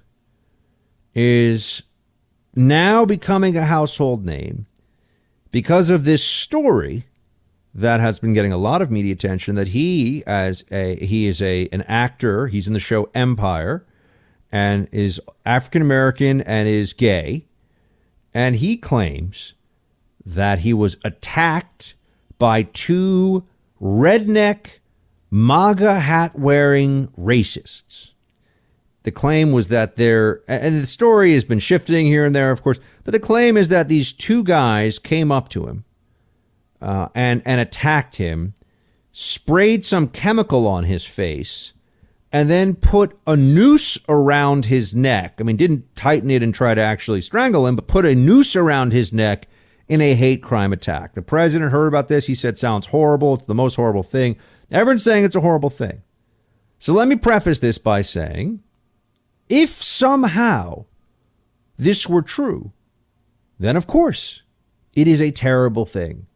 [1.16, 1.82] is
[2.60, 4.66] now becoming a household name
[5.50, 7.06] because of this story
[7.74, 11.42] that has been getting a lot of media attention that he as a he is
[11.42, 12.48] a an actor.
[12.48, 13.86] He's in the show empire
[14.52, 17.46] and is african american and is gay.
[18.34, 19.54] And he claims
[20.26, 21.94] that he was attacked
[22.38, 23.48] by two
[23.82, 24.80] redneck
[25.32, 28.12] maga hat wearing racists
[29.04, 32.62] the claim was that there, and the story has been shifting here and there, of
[32.62, 35.86] course, but the claim is that these two guys came up to him
[36.82, 38.54] uh, and and attacked him,
[39.12, 41.74] sprayed some chemical on his face,
[42.32, 45.36] and then put a noose around his neck.
[45.40, 48.56] I mean, didn't tighten it and try to actually strangle him, but put a noose
[48.56, 49.48] around his neck
[49.88, 51.14] in a hate crime attack.
[51.14, 52.28] The president heard about this.
[52.28, 53.36] He said, "Sounds horrible.
[53.36, 54.36] It's the most horrible thing."
[54.70, 56.02] Everyone's saying it's a horrible thing.
[56.80, 58.62] So let me preface this by saying
[59.50, 60.86] if somehow
[61.78, 62.72] this were true,
[63.58, 64.44] then of course
[64.94, 66.28] it is a terrible thing.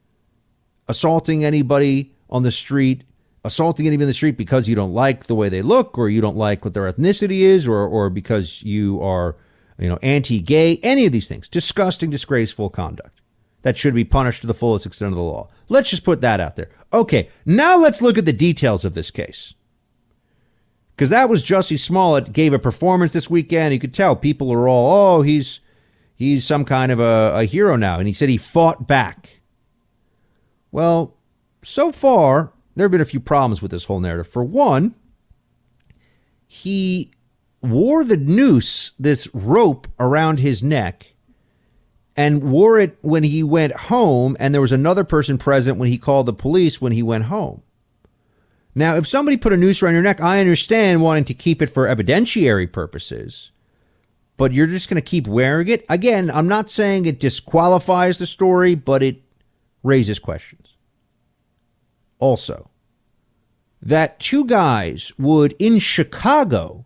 [0.88, 3.04] Assaulting anybody on the street,
[3.46, 6.20] assaulting anybody in the street because you don't like the way they look or you
[6.20, 9.38] don't like what their ethnicity is or, or because you are,
[9.78, 11.48] you know, anti-gay, any of these things.
[11.48, 13.22] Disgusting, disgraceful conduct
[13.62, 15.48] that should be punished to the fullest extent of the law.
[15.70, 16.70] Let's just put that out there.
[16.92, 19.54] Okay, now let's look at the details of this case
[21.04, 23.74] because that was Jussie Smollett gave a performance this weekend.
[23.74, 25.60] You could tell people are all, oh, he's
[26.16, 29.42] he's some kind of a, a hero now, and he said he fought back.
[30.72, 31.18] Well,
[31.62, 34.32] so far there have been a few problems with this whole narrative.
[34.32, 34.96] For one,
[36.48, 37.12] he
[37.62, 41.16] wore the noose, this rope around his neck,
[42.16, 45.98] and wore it when he went home, and there was another person present when he
[45.98, 47.62] called the police when he went home.
[48.76, 51.70] Now, if somebody put a noose around your neck, I understand wanting to keep it
[51.70, 53.52] for evidentiary purposes,
[54.36, 55.86] but you're just going to keep wearing it.
[55.90, 59.22] Again, I'm not saying it disqualifies the story, but it
[59.84, 60.76] raises questions.
[62.18, 62.72] Also,
[63.82, 66.86] that two guys would in Chicago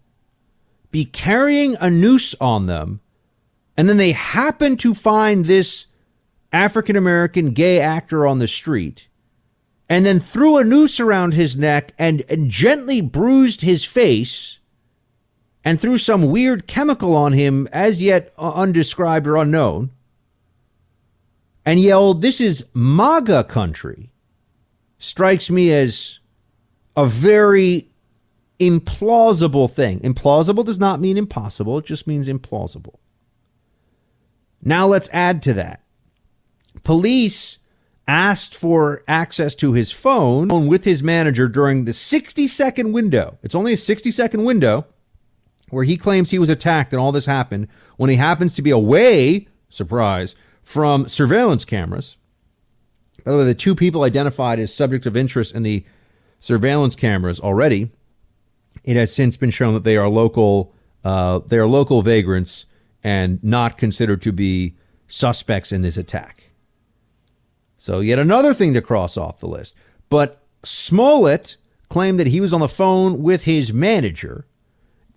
[0.91, 2.99] be carrying a noose on them,
[3.77, 5.85] and then they happen to find this
[6.51, 9.07] African American gay actor on the street
[9.89, 14.59] and then threw a noose around his neck and, and gently bruised his face
[15.63, 19.91] and threw some weird chemical on him as yet undescribed or unknown
[21.65, 24.09] and yelled, This is MAGA country,
[24.97, 26.19] strikes me as
[26.95, 27.89] a very
[28.57, 29.99] implausible thing.
[29.99, 32.95] Implausible does not mean impossible, it just means implausible.
[34.61, 35.83] Now let's add to that.
[36.83, 37.59] Police
[38.07, 43.37] asked for access to his phone with his manager during the 60 second window.
[43.43, 44.85] It's only a 60 second window
[45.69, 47.67] where he claims he was attacked and all this happened
[47.97, 52.17] when he happens to be away, surprise, from surveillance cameras.
[53.25, 55.85] By the way, the two people identified as subjects of interest in the
[56.39, 57.91] surveillance cameras already,
[58.83, 60.73] it has since been shown that they are local.
[61.03, 62.65] Uh, they are local vagrants
[63.03, 64.75] and not considered to be
[65.07, 66.46] suspects in this attack.
[67.77, 69.75] So, yet another thing to cross off the list.
[70.09, 71.57] But Smollett
[71.89, 74.45] claimed that he was on the phone with his manager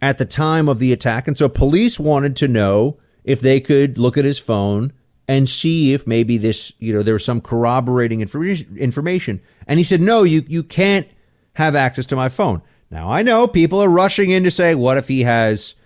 [0.00, 1.26] at the time of the attack.
[1.26, 4.92] And so police wanted to know if they could look at his phone
[5.28, 9.40] and see if maybe this, you know, there was some corroborating information.
[9.66, 11.06] And he said, no, you, you can't
[11.54, 12.62] have access to my phone.
[12.90, 15.76] Now, I know people are rushing in to say, what if he has,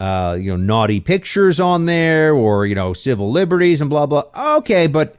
[0.00, 4.22] uh, you know, naughty pictures on there or, you know, civil liberties and blah, blah.
[4.56, 5.16] Okay, but,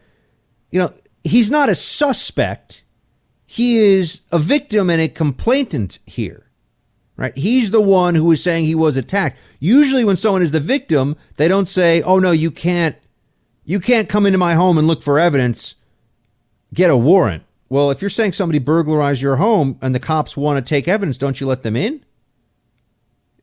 [0.72, 0.94] you know,
[1.24, 2.84] he's not a suspect.
[3.46, 6.50] He is a victim and a complainant here
[7.20, 7.38] right?
[7.38, 9.38] He's the one who is saying he was attacked.
[9.60, 12.96] Usually when someone is the victim, they don't say, "Oh no, you can't
[13.66, 15.76] you can't come into my home and look for evidence.
[16.74, 20.66] Get a warrant." Well, if you're saying somebody burglarized your home and the cops want
[20.66, 22.06] to take evidence, don't you let them in?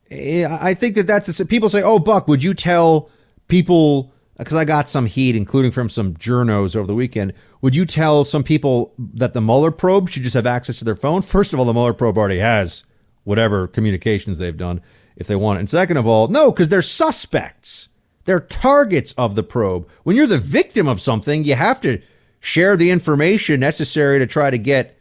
[0.09, 3.11] Eh, I think that that's a, people say, "Oh, Buck, would you tell
[3.47, 7.33] people?" Because I got some heat, including from some journos over the weekend.
[7.61, 10.95] Would you tell some people that the Mueller probe should just have access to their
[10.95, 11.23] phone?
[11.23, 12.83] First of all, the Mueller probe already has
[13.23, 14.81] whatever communications they've done
[15.15, 15.61] if they want it.
[15.61, 17.89] And second of all, no, because they're suspects.
[18.25, 19.89] They're targets of the probe.
[20.03, 22.01] When you're the victim of something, you have to
[22.39, 24.99] share the information necessary to try to get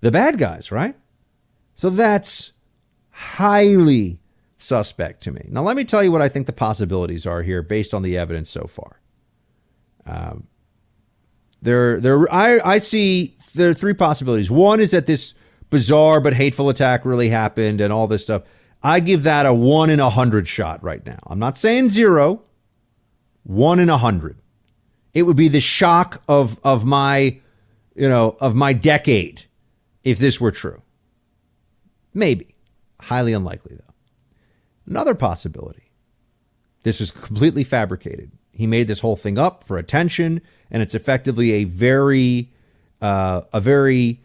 [0.00, 0.96] the bad guys, right?
[1.74, 2.52] So that's
[3.10, 4.20] highly
[4.64, 5.46] suspect to me.
[5.50, 8.16] Now, let me tell you what I think the possibilities are here based on the
[8.16, 9.00] evidence so far.
[10.06, 10.46] Um,
[11.60, 14.50] there, there, I, I see there are three possibilities.
[14.50, 15.34] One is that this
[15.70, 18.42] bizarre but hateful attack really happened and all this stuff.
[18.82, 21.18] I give that a one in a hundred shot right now.
[21.26, 22.42] I'm not saying zero,
[23.42, 24.38] one in a hundred.
[25.14, 27.40] It would be the shock of of my,
[27.94, 29.44] you know, of my decade
[30.02, 30.82] if this were true.
[32.12, 32.54] Maybe.
[33.00, 33.93] Highly unlikely though.
[34.86, 35.90] Another possibility.
[36.82, 38.30] This was completely fabricated.
[38.52, 40.40] He made this whole thing up for attention,
[40.70, 42.52] and it's effectively a very,
[43.00, 44.20] uh, a very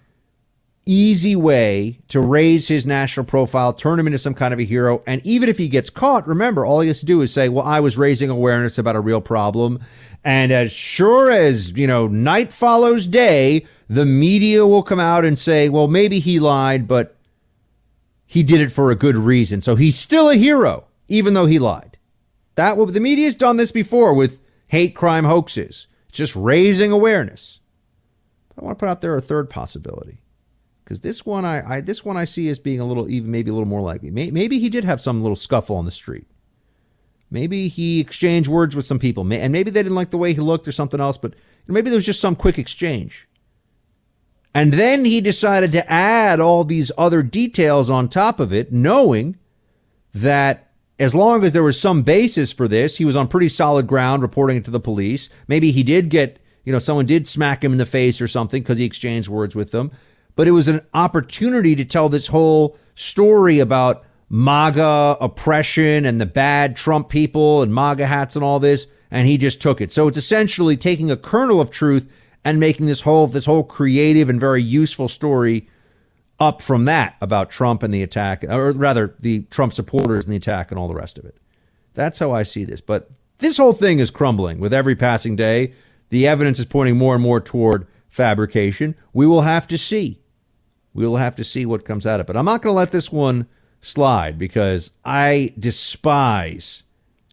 [0.86, 5.04] easy way to raise his national profile, turn him into some kind of a hero.
[5.06, 7.66] And even if he gets caught, remember, all he has to do is say, Well,
[7.66, 9.80] I was raising awareness about a real problem.
[10.24, 15.38] And as sure as, you know, night follows day, the media will come out and
[15.38, 17.16] say, Well, maybe he lied, but
[18.32, 19.60] he did it for a good reason.
[19.60, 21.98] So he's still a hero, even though he lied.
[22.54, 25.88] That the media's done this before with hate crime hoaxes.
[26.12, 27.60] Just raising awareness.
[28.50, 30.22] But I want to put out there a third possibility
[30.84, 33.50] because this one I, I, this one I see as being a little even maybe
[33.50, 34.12] a little more likely.
[34.12, 36.28] Maybe he did have some little scuffle on the street.
[37.32, 40.42] Maybe he exchanged words with some people, and maybe they didn't like the way he
[40.42, 41.18] looked or something else.
[41.18, 41.34] But
[41.66, 43.28] maybe there was just some quick exchange.
[44.54, 49.38] And then he decided to add all these other details on top of it, knowing
[50.14, 53.88] that as long as there was some basis for this, he was on pretty solid
[53.88, 55.30] ground reporting it to the police.
[55.48, 58.62] Maybe he did get, you know, someone did smack him in the face or something
[58.62, 59.92] because he exchanged words with them
[60.40, 66.26] but it was an opportunity to tell this whole story about MAGA oppression and the
[66.26, 69.92] bad Trump people and MAGA hats and all this, and he just took it.
[69.92, 72.10] So it's essentially taking a kernel of truth
[72.44, 75.68] and making this whole this whole creative and very useful story
[76.40, 80.38] up from that about Trump and the attack, or rather the Trump supporters and the
[80.38, 81.36] attack and all the rest of it.
[81.94, 82.82] That's how I see this.
[82.82, 83.10] But
[83.40, 85.74] this whole thing is crumbling with every passing day.
[86.10, 88.96] The evidence is pointing more and more toward fabrication.
[89.14, 90.22] We will have to see.
[90.94, 92.36] We will have to see what comes out of it.
[92.36, 93.48] I'm not going to let this one
[93.82, 96.84] slide because I despise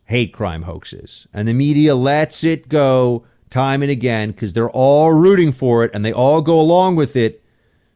[0.04, 1.26] hate crime hoaxes.
[1.32, 3.24] And the media lets it go
[3.56, 7.16] time and again because they're all rooting for it and they all go along with
[7.16, 7.42] it.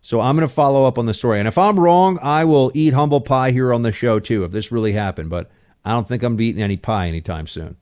[0.00, 1.38] So I'm going to follow up on the story.
[1.38, 4.52] And if I'm wrong, I will eat humble pie here on the show too if
[4.52, 5.28] this really happened.
[5.28, 5.50] But
[5.84, 7.76] I don't think I'm eating any pie anytime soon.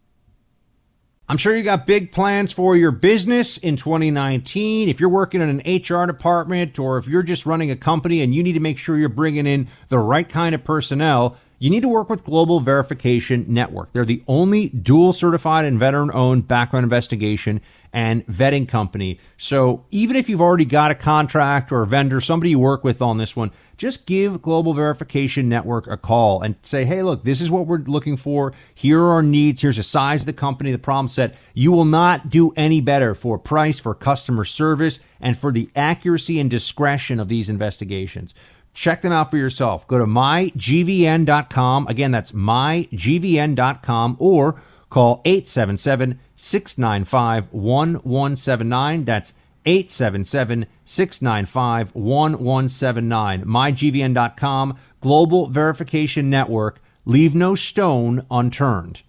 [1.28, 4.88] I'm sure you got big plans for your business in 2019.
[4.88, 8.34] If you're working in an HR department or if you're just running a company and
[8.34, 11.82] you need to make sure you're bringing in the right kind of personnel, you need
[11.82, 13.92] to work with Global Verification Network.
[13.92, 17.60] They're the only dual certified and veteran owned background investigation
[17.92, 19.18] and vetting company.
[19.36, 23.00] So even if you've already got a contract or a vendor, somebody you work with
[23.02, 27.40] on this one, just give Global Verification Network a call and say, hey, look, this
[27.40, 28.52] is what we're looking for.
[28.74, 29.62] Here are our needs.
[29.62, 31.36] Here's the size of the company, the problem set.
[31.54, 36.38] You will not do any better for price, for customer service, and for the accuracy
[36.38, 38.34] and discretion of these investigations.
[38.78, 39.88] Check them out for yourself.
[39.88, 41.88] Go to mygvn.com.
[41.88, 49.04] Again, that's mygvn.com or call 877 695 1179.
[49.04, 49.34] That's
[49.66, 53.44] 877 695 1179.
[53.44, 56.80] MyGVN.com, Global Verification Network.
[57.04, 59.02] Leave no stone unturned.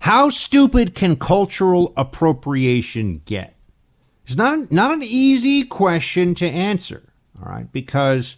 [0.00, 3.54] How stupid can cultural appropriation get?
[4.26, 7.11] It's not, not an easy question to answer.
[7.42, 8.36] All right, because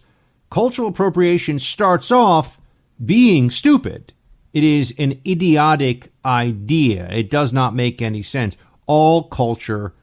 [0.49, 2.59] cultural appropriation starts off
[3.03, 4.13] being stupid.
[4.53, 7.09] It is an idiotic idea.
[7.11, 8.57] It does not make any sense.
[8.87, 9.93] All culture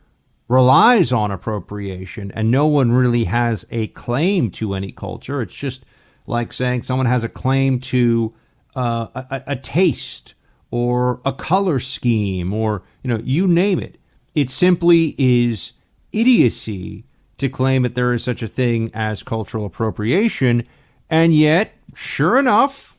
[0.47, 5.41] relies on appropriation, and no one really has a claim to any culture.
[5.41, 5.85] It's just
[6.27, 8.35] like saying someone has a claim to
[8.77, 10.35] uh, a, a taste
[10.71, 13.99] or a color scheme or you know you name it.
[14.35, 15.73] It simply is
[16.13, 17.05] idiocy
[17.43, 20.67] to claim that there is such a thing as cultural appropriation,
[21.11, 22.99] and yet, sure enough,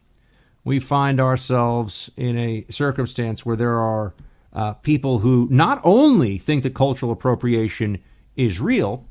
[0.64, 4.14] we find ourselves in a circumstance where there are
[4.54, 7.98] uh, people who not only think that cultural appropriation
[8.36, 9.06] is real,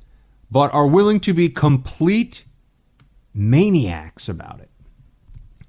[0.51, 2.45] but are willing to be complete
[3.35, 4.71] maniacs about it.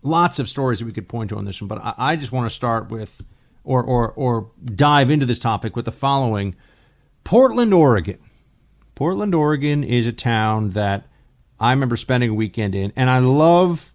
[0.02, 2.32] Lots of stories that we could point to on this one, but I, I just
[2.32, 3.24] want to start with,
[3.64, 6.56] or, or, or dive into this topic with the following
[7.24, 8.20] Portland, Oregon.
[9.04, 11.08] Portland, Oregon is a town that
[11.60, 13.94] I remember spending a weekend in, and I love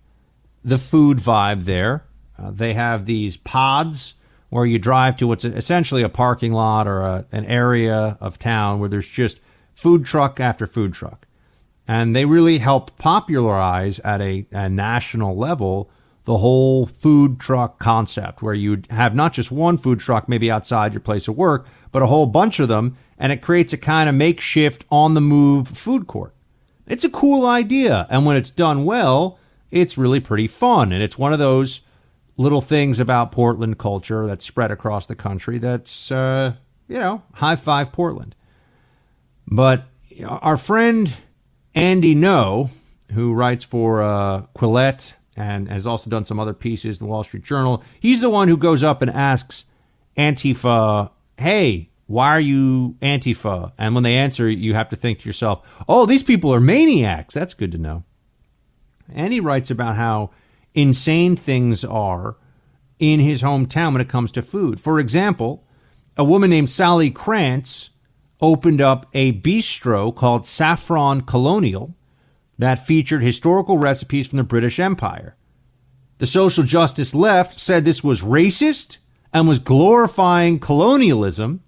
[0.63, 2.05] the food vibe there.
[2.39, 4.13] Uh, they have these pods
[4.51, 8.81] where you drive to what's essentially a parking lot or a, an area of town
[8.81, 9.41] where there's just
[9.73, 11.27] food truck after food truck.
[11.87, 15.91] And they really help popularize at a, a national level
[16.25, 20.93] the whole food truck concept, where you'd have not just one food truck, maybe outside
[20.93, 22.95] your place of work, but a whole bunch of them.
[23.19, 26.35] And it creates a kind of makeshift on the move food court.
[26.87, 28.07] It's a cool idea.
[28.09, 29.39] And when it's done well,
[29.71, 30.93] it's really pretty fun.
[30.93, 31.81] And it's one of those
[32.37, 36.55] little things about Portland culture that's spread across the country that's, uh,
[36.87, 38.35] you know, high five Portland.
[39.47, 39.85] But
[40.27, 41.15] our friend
[41.75, 42.71] Andy Ngo,
[43.13, 47.25] who writes for uh, Quillette and has also done some other pieces in the Wall
[47.25, 49.65] Street Journal, he's the one who goes up and asks
[50.17, 53.73] Antifa, hey, why are you Antifa?
[53.77, 57.35] And when they answer, you have to think to yourself, oh, these people are maniacs.
[57.35, 58.03] That's good to know.
[59.15, 60.31] And he writes about how
[60.75, 62.37] insane things are
[62.99, 64.81] in his hometown when it comes to food.
[64.81, 65.67] For example,
[66.17, 67.91] a woman named Sally Krantz
[68.41, 71.95] opened up a bistro called Saffron Colonial
[72.59, 75.37] that featured historical recipes from the British Empire.
[76.17, 78.97] The social justice left said this was racist
[79.31, 81.63] and was glorifying colonialism,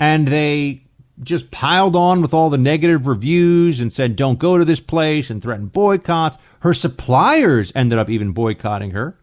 [0.00, 0.82] and they
[1.22, 5.28] just piled on with all the negative reviews and said, don't go to this place
[5.28, 6.38] and threatened boycotts.
[6.60, 9.18] Her suppliers ended up even boycotting her.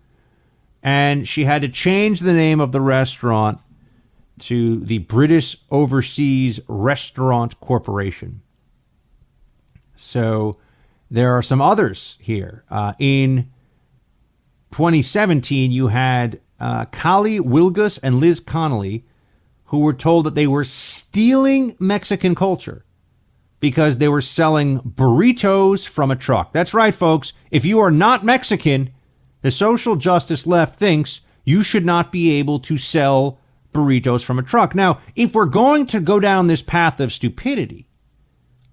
[0.83, 3.59] And she had to change the name of the restaurant
[4.39, 8.41] to the British Overseas Restaurant Corporation.
[9.95, 10.57] So
[11.09, 12.63] there are some others here.
[12.69, 13.49] Uh, in
[14.71, 19.03] 2017, you had uh, Kali Wilgus and Liz Connolly
[19.67, 22.85] who were told that they were stealing Mexican culture
[23.59, 26.53] because they were selling burritos from a truck.
[26.53, 27.33] That's right, folks.
[27.51, 28.91] If you are not Mexican,
[29.41, 33.39] the social justice left thinks you should not be able to sell
[33.73, 34.73] burritos from a truck.
[34.73, 37.89] Now, if we're going to go down this path of stupidity,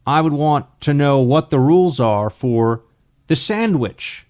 [0.06, 2.84] I would want to know what the rules are for
[3.26, 4.26] the sandwich,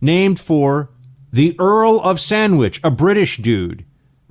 [0.00, 0.90] named for
[1.32, 3.84] the Earl of Sandwich, a British dude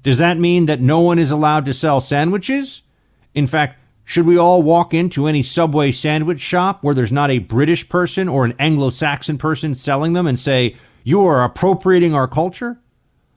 [0.03, 2.81] does that mean that no one is allowed to sell sandwiches?
[3.33, 7.39] In fact, should we all walk into any Subway sandwich shop where there's not a
[7.39, 10.75] British person or an Anglo Saxon person selling them and say,
[11.05, 12.79] You are appropriating our culture?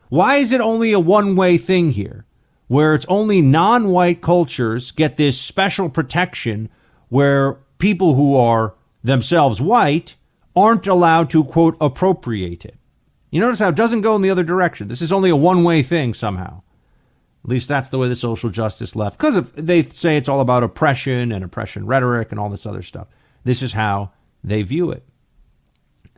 [0.09, 2.27] Why is it only a one way thing here,
[2.67, 6.69] where it's only non white cultures get this special protection
[7.09, 8.75] where people who are
[9.05, 10.17] themselves white
[10.57, 12.77] aren't allowed to, quote, appropriate it?
[13.37, 14.89] You notice how it doesn't go in the other direction.
[14.89, 16.63] This is only a one way thing somehow.
[17.45, 19.19] At least that's the way the social justice left.
[19.19, 23.09] Because they say it's all about oppression and oppression rhetoric and all this other stuff.
[23.45, 25.05] This is how they view it.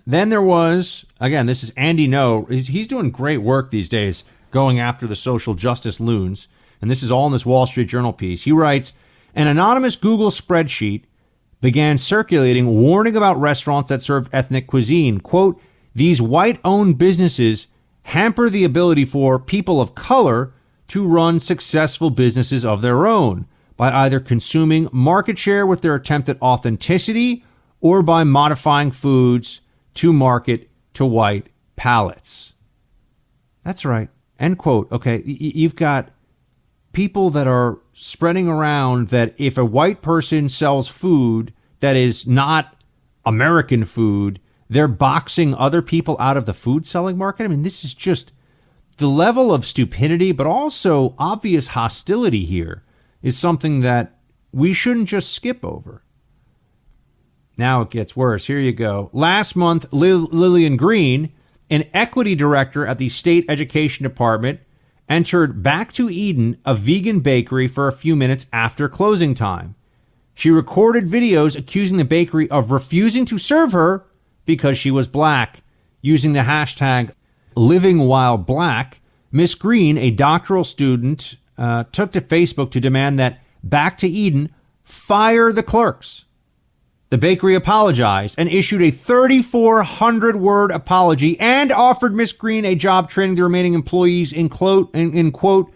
[0.07, 2.49] Then there was, again, this is Andy Ngo.
[2.53, 4.23] He's, he's doing great work these days
[4.53, 6.47] going after the social justice loons.
[6.81, 8.45] And this is all in this Wall Street Journal piece.
[8.45, 8.93] He writes
[9.35, 11.03] An anonymous Google spreadsheet
[11.61, 15.19] began circulating warning about restaurants that served ethnic cuisine.
[15.19, 15.61] Quote,
[15.99, 17.66] these white owned businesses
[18.05, 20.53] hamper the ability for people of color
[20.87, 23.47] to run successful businesses of their own
[23.77, 27.45] by either consuming market share with their attempt at authenticity
[27.81, 29.61] or by modifying foods
[29.95, 32.55] to market to white palates.
[33.62, 34.09] That's right.
[34.39, 34.91] End quote.
[34.91, 36.11] Okay, you've got
[36.93, 42.75] people that are spreading around that if a white person sells food that is not
[43.27, 47.45] American food, they're boxing other people out of the food selling market.
[47.45, 48.32] I mean, this is just
[48.99, 52.85] the level of stupidity, but also obvious hostility here
[53.23, 54.19] is something that
[54.53, 56.03] we shouldn't just skip over.
[57.57, 58.47] Now it gets worse.
[58.47, 59.11] Here you go.
[59.12, 61.32] Last month, Lil- Lillian Green,
[61.70, 64.61] an equity director at the state education department,
[65.09, 69.74] entered Back to Eden, a vegan bakery, for a few minutes after closing time.
[70.35, 74.07] She recorded videos accusing the bakery of refusing to serve her
[74.49, 75.62] because she was black.
[76.01, 77.12] Using the hashtag
[77.55, 79.01] living while black,
[79.31, 84.55] Miss Green, a doctoral student, uh, took to Facebook to demand that Back to Eden
[84.83, 86.25] fire the clerks.
[87.11, 93.09] The bakery apologized and issued a 3,400 word apology and offered Miss Green a job
[93.11, 95.73] training the remaining employees in quote, in, in quote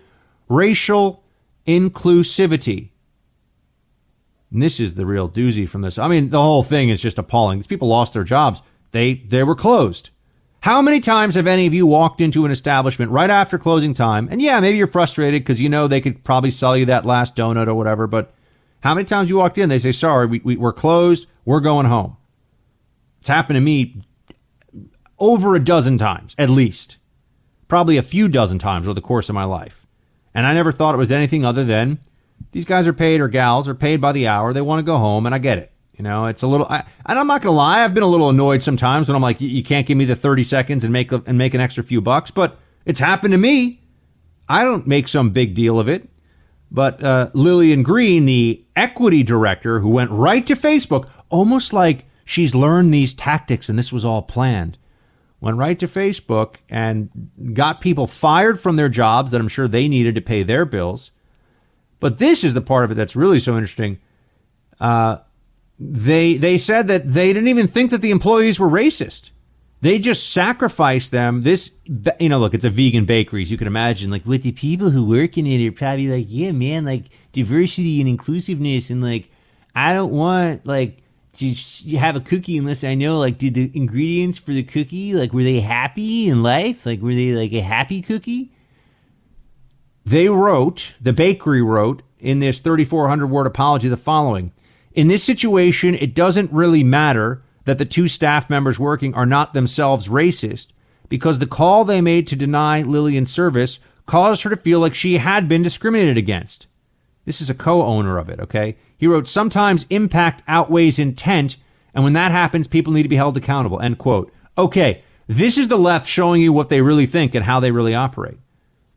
[0.49, 1.23] racial
[1.67, 2.92] inclusivity.
[4.53, 5.99] And this is the real doozy from this.
[5.99, 7.59] I mean, the whole thing is just appalling.
[7.59, 8.63] These people lost their jobs.
[8.91, 10.11] They they were closed.
[10.61, 14.29] How many times have any of you walked into an establishment right after closing time?
[14.31, 17.35] And yeah, maybe you're frustrated because you know they could probably sell you that last
[17.35, 18.33] donut or whatever, but
[18.83, 21.87] how many times you walked in, they say, sorry, we, we, we're closed, we're going
[21.87, 22.17] home.
[23.21, 24.03] It's happened to me
[25.19, 26.99] over a dozen times, at least.
[27.67, 29.87] Probably a few dozen times over the course of my life.
[30.35, 32.01] And I never thought it was anything other than
[32.51, 34.53] these guys are paid or gals are paid by the hour.
[34.53, 35.73] They want to go home, and I get it.
[35.93, 38.31] You know, it's a little, I, and I'm not to lie, I've been a little
[38.31, 41.23] annoyed sometimes when I'm like, you can't give me the 30 seconds and make, a,
[41.27, 43.83] and make an extra few bucks, but it's happened to me.
[44.49, 46.09] I don't make some big deal of it.
[46.71, 52.55] But uh, Lillian Green, the equity director, who went right to Facebook, almost like she's
[52.55, 54.79] learned these tactics and this was all planned,
[55.39, 57.11] went right to Facebook and
[57.53, 61.11] got people fired from their jobs that I'm sure they needed to pay their bills.
[62.03, 64.01] But this is the part of it that's really so interesting.
[64.81, 65.19] Uh,
[65.79, 69.31] they they said that they didn't even think that the employees were racist.
[69.83, 71.43] They just sacrificed them.
[71.43, 71.71] This,
[72.19, 73.45] you know, look, it's a vegan bakery.
[73.45, 76.27] So you can imagine, like, with the people who work in it are probably like,
[76.29, 79.31] yeah, man, like diversity and inclusiveness, and like,
[79.75, 81.03] I don't want like
[81.35, 81.55] to
[81.97, 85.45] have a cookie unless I know, like, did the ingredients for the cookie, like, were
[85.45, 86.85] they happy in life?
[86.85, 88.53] Like, were they like a happy cookie?
[90.05, 94.53] They wrote, the bakery wrote in this 3,400 word apology the following
[94.93, 99.55] In this situation, it doesn't really matter that the two staff members working are not
[99.55, 100.69] themselves racist
[101.09, 105.19] because the call they made to deny Lillian service caused her to feel like she
[105.19, 106.67] had been discriminated against.
[107.25, 108.77] This is a co owner of it, okay?
[108.97, 111.57] He wrote, Sometimes impact outweighs intent,
[111.95, 113.81] and when that happens, people need to be held accountable.
[113.81, 114.33] End quote.
[114.59, 117.95] Okay, this is the left showing you what they really think and how they really
[117.95, 118.39] operate.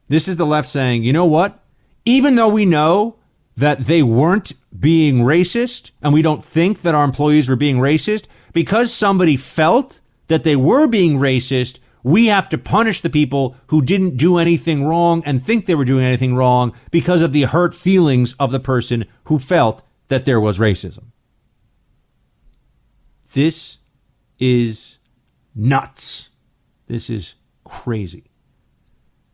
[0.08, 1.60] This is the left saying, you know what?
[2.06, 3.18] Even though we know
[3.58, 8.26] that they weren't being racist and we don't think that our employees were being racist,
[8.54, 13.82] because somebody felt that they were being racist, we have to punish the people who
[13.82, 17.74] didn't do anything wrong and think they were doing anything wrong because of the hurt
[17.74, 21.06] feelings of the person who felt that there was racism.
[23.34, 23.80] This
[24.38, 25.00] is
[25.56, 26.30] nuts.
[26.88, 27.34] This is
[27.64, 28.26] crazy.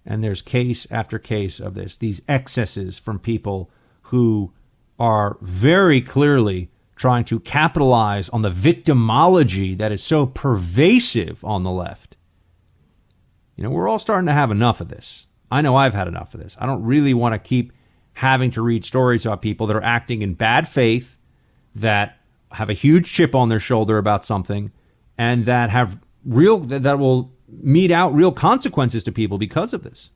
[0.05, 3.69] And there's case after case of this, these excesses from people
[4.03, 4.53] who
[4.99, 11.71] are very clearly trying to capitalize on the victimology that is so pervasive on the
[11.71, 12.17] left.
[13.55, 15.27] You know, we're all starting to have enough of this.
[15.49, 16.55] I know I've had enough of this.
[16.59, 17.73] I don't really want to keep
[18.13, 21.19] having to read stories about people that are acting in bad faith,
[21.75, 22.17] that
[22.51, 24.71] have a huge chip on their shoulder about something,
[25.17, 30.09] and that have real that will mete out real consequences to people because of this.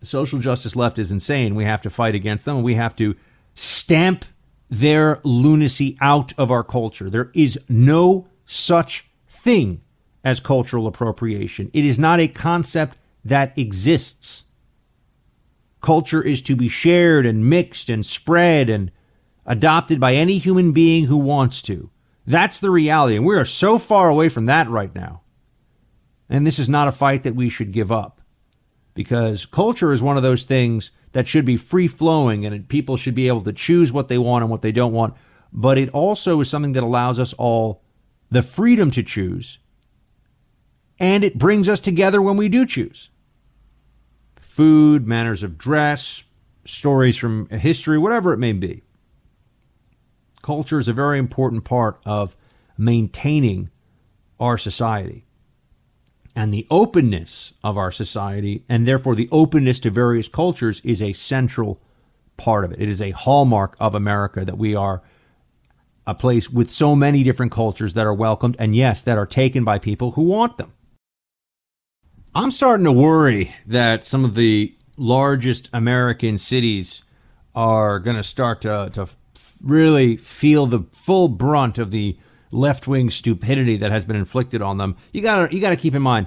[0.00, 1.54] The social justice left is insane.
[1.54, 3.14] We have to fight against them, and we have to
[3.54, 4.24] stamp
[4.70, 7.10] their lunacy out of our culture.
[7.10, 9.82] There is no such thing
[10.24, 11.70] as cultural appropriation.
[11.72, 14.44] It is not a concept that exists.
[15.80, 18.90] Culture is to be shared and mixed and spread and
[19.46, 21.90] adopted by any human being who wants to.
[22.26, 23.16] That's the reality.
[23.16, 25.22] And we are so far away from that right now.
[26.28, 28.20] And this is not a fight that we should give up
[28.94, 33.14] because culture is one of those things that should be free flowing and people should
[33.14, 35.14] be able to choose what they want and what they don't want.
[35.52, 37.82] But it also is something that allows us all
[38.30, 39.58] the freedom to choose.
[40.98, 43.10] And it brings us together when we do choose.
[44.36, 46.24] Food, manners of dress,
[46.64, 48.84] stories from history, whatever it may be.
[50.42, 52.36] Culture is a very important part of
[52.78, 53.70] maintaining
[54.38, 55.26] our society
[56.34, 61.12] and the openness of our society, and therefore the openness to various cultures, is a
[61.12, 61.80] central
[62.36, 62.80] part of it.
[62.80, 65.02] It is a hallmark of America that we are
[66.06, 69.64] a place with so many different cultures that are welcomed, and yes, that are taken
[69.64, 70.72] by people who want them.
[72.34, 77.02] I'm starting to worry that some of the largest American cities
[77.54, 79.08] are going to start to,
[79.62, 82.18] really feel the full brunt of the
[82.50, 84.96] left wing stupidity that has been inflicted on them.
[85.12, 86.26] You gotta you gotta keep in mind,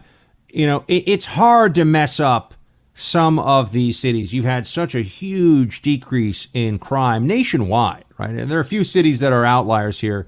[0.49, 2.53] you know, it, it's hard to mess up
[2.93, 4.33] some of these cities.
[4.33, 8.29] You've had such a huge decrease in crime nationwide, right?
[8.29, 10.27] And there are a few cities that are outliers here,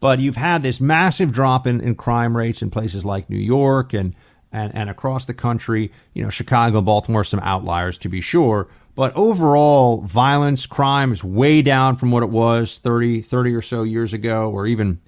[0.00, 3.92] but you've had this massive drop in, in crime rates in places like New York
[3.92, 4.14] and,
[4.50, 5.92] and, and across the country.
[6.14, 8.68] You know, Chicago, Baltimore, some outliers to be sure.
[8.96, 13.82] But overall, violence, crime is way down from what it was 30, 30 or so
[13.82, 15.00] years ago, or even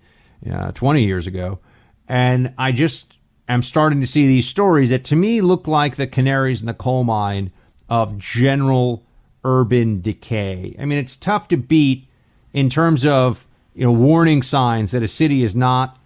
[0.48, 1.59] uh, 20 years ago.
[2.06, 6.06] And I just am starting to see these stories that to me look like the
[6.06, 7.51] canaries in the coal mine
[7.89, 9.05] of general
[9.43, 10.77] urban decay.
[10.78, 12.06] I mean, it's tough to beat
[12.52, 15.98] in terms of you know warning signs that a city is not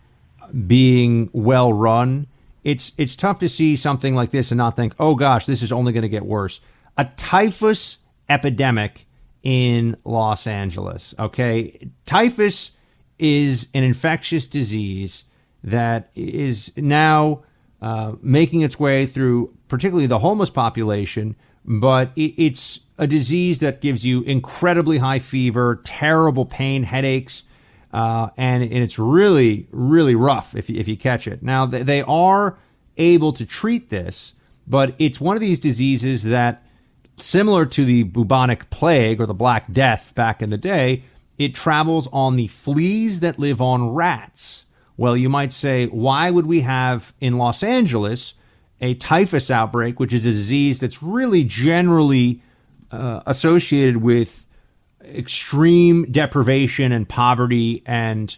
[0.68, 2.28] being well run.
[2.62, 5.72] It's it's tough to see something like this and not think, "Oh gosh, this is
[5.72, 6.60] only going to get worse."
[6.96, 7.98] A typhus
[8.28, 9.06] epidemic
[9.42, 11.90] in Los Angeles, okay?
[12.06, 12.72] Typhus
[13.18, 15.24] is an infectious disease
[15.64, 17.42] that is now
[17.80, 23.80] uh, making its way through particularly the homeless population, but it, it's a disease that
[23.80, 27.44] gives you incredibly high fever, terrible pain, headaches,
[27.92, 31.42] uh, and, and it's really, really rough if you, if you catch it.
[31.42, 32.58] Now, they, they are
[32.96, 34.34] able to treat this,
[34.66, 36.64] but it's one of these diseases that,
[37.18, 41.04] similar to the bubonic plague or the Black Death back in the day,
[41.38, 44.64] it travels on the fleas that live on rats.
[44.96, 48.34] Well, you might say, why would we have in Los Angeles
[48.80, 52.42] a typhus outbreak, which is a disease that's really generally
[52.90, 54.46] uh, associated with
[55.04, 58.36] extreme deprivation and poverty and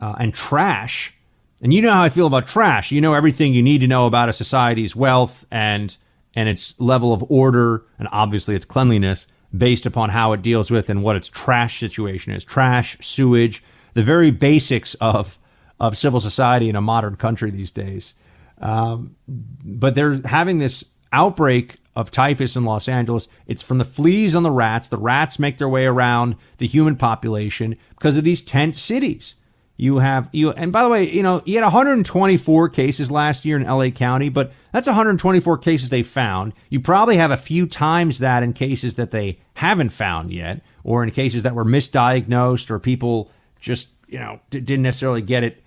[0.00, 1.14] uh, and trash?
[1.62, 2.92] And you know how I feel about trash.
[2.92, 5.96] You know everything you need to know about a society's wealth and
[6.36, 9.26] and its level of order and obviously its cleanliness
[9.56, 12.44] based upon how it deals with and what its trash situation is.
[12.44, 13.64] Trash, sewage,
[13.94, 15.38] the very basics of
[15.78, 18.14] of civil society in a modern country these days.
[18.60, 23.28] Um, but they're having this outbreak of typhus in Los Angeles.
[23.46, 24.88] It's from the fleas on the rats.
[24.88, 29.34] The rats make their way around the human population because of these tent cities.
[29.76, 33.58] You have you and by the way, you know, you had 124 cases last year
[33.58, 36.54] in LA County, but that's 124 cases they found.
[36.70, 41.02] You probably have a few times that in cases that they haven't found yet or
[41.02, 43.30] in cases that were misdiagnosed or people
[43.60, 45.62] just, you know, didn't necessarily get it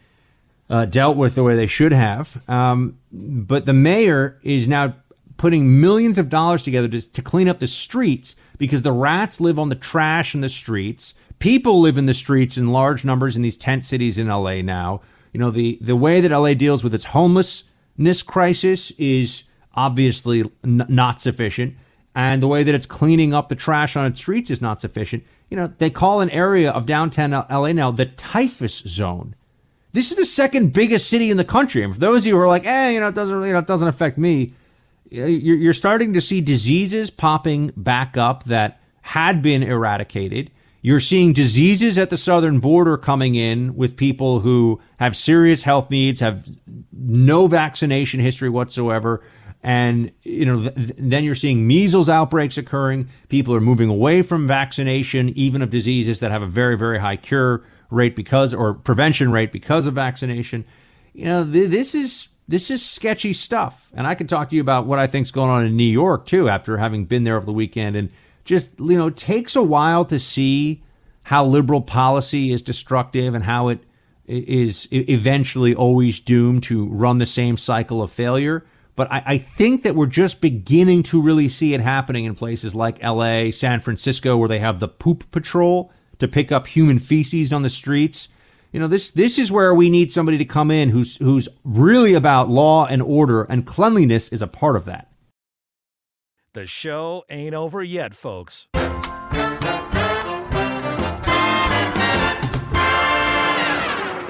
[0.70, 2.42] uh, dealt with the way they should have.
[2.48, 4.96] Um, but the mayor is now
[5.38, 9.58] putting millions of dollars together to, to clean up the streets because the rats live
[9.58, 13.42] on the trash in the streets People live in the streets in large numbers in
[13.42, 15.02] these tent cities in LA now.
[15.34, 19.44] You know, the, the way that LA deals with its homelessness crisis is
[19.74, 21.76] obviously n- not sufficient.
[22.16, 25.24] And the way that it's cleaning up the trash on its streets is not sufficient.
[25.50, 29.36] You know, they call an area of downtown LA now the typhus zone.
[29.94, 31.84] This is the second biggest city in the country.
[31.84, 33.60] And for those of you who are like, eh, you know, it doesn't, you know,
[33.60, 34.54] it doesn't affect me,
[35.10, 40.52] you're starting to see diseases popping back up that had been eradicated.
[40.82, 45.90] You're seeing diseases at the southern border coming in with people who have serious health
[45.90, 46.48] needs, have
[46.94, 49.22] no vaccination history whatsoever.
[49.62, 53.10] And you know, th- then you're seeing measles outbreaks occurring.
[53.28, 57.18] People are moving away from vaccination, even of diseases that have a very, very high
[57.18, 60.64] cure rate because or prevention rate because of vaccination.
[61.14, 63.90] You know, th- this is this is sketchy stuff.
[63.94, 66.26] And I can talk to you about what I think's going on in New York
[66.26, 68.10] too, after having been there over the weekend and
[68.50, 70.82] just you know takes a while to see
[71.22, 73.84] how liberal policy is destructive and how it
[74.26, 78.66] is eventually always doomed to run the same cycle of failure.
[78.96, 82.74] But I, I, think that we're just beginning to really see it happening in places
[82.74, 87.54] like LA, San Francisco, where they have the poop patrol to pick up human feces
[87.54, 88.30] on the streets.
[88.72, 92.16] You know, this this is where we need somebody to come in who's who's really
[92.16, 95.09] about law and order, and cleanliness is a part of that.
[96.54, 98.66] The show ain't over yet, folks.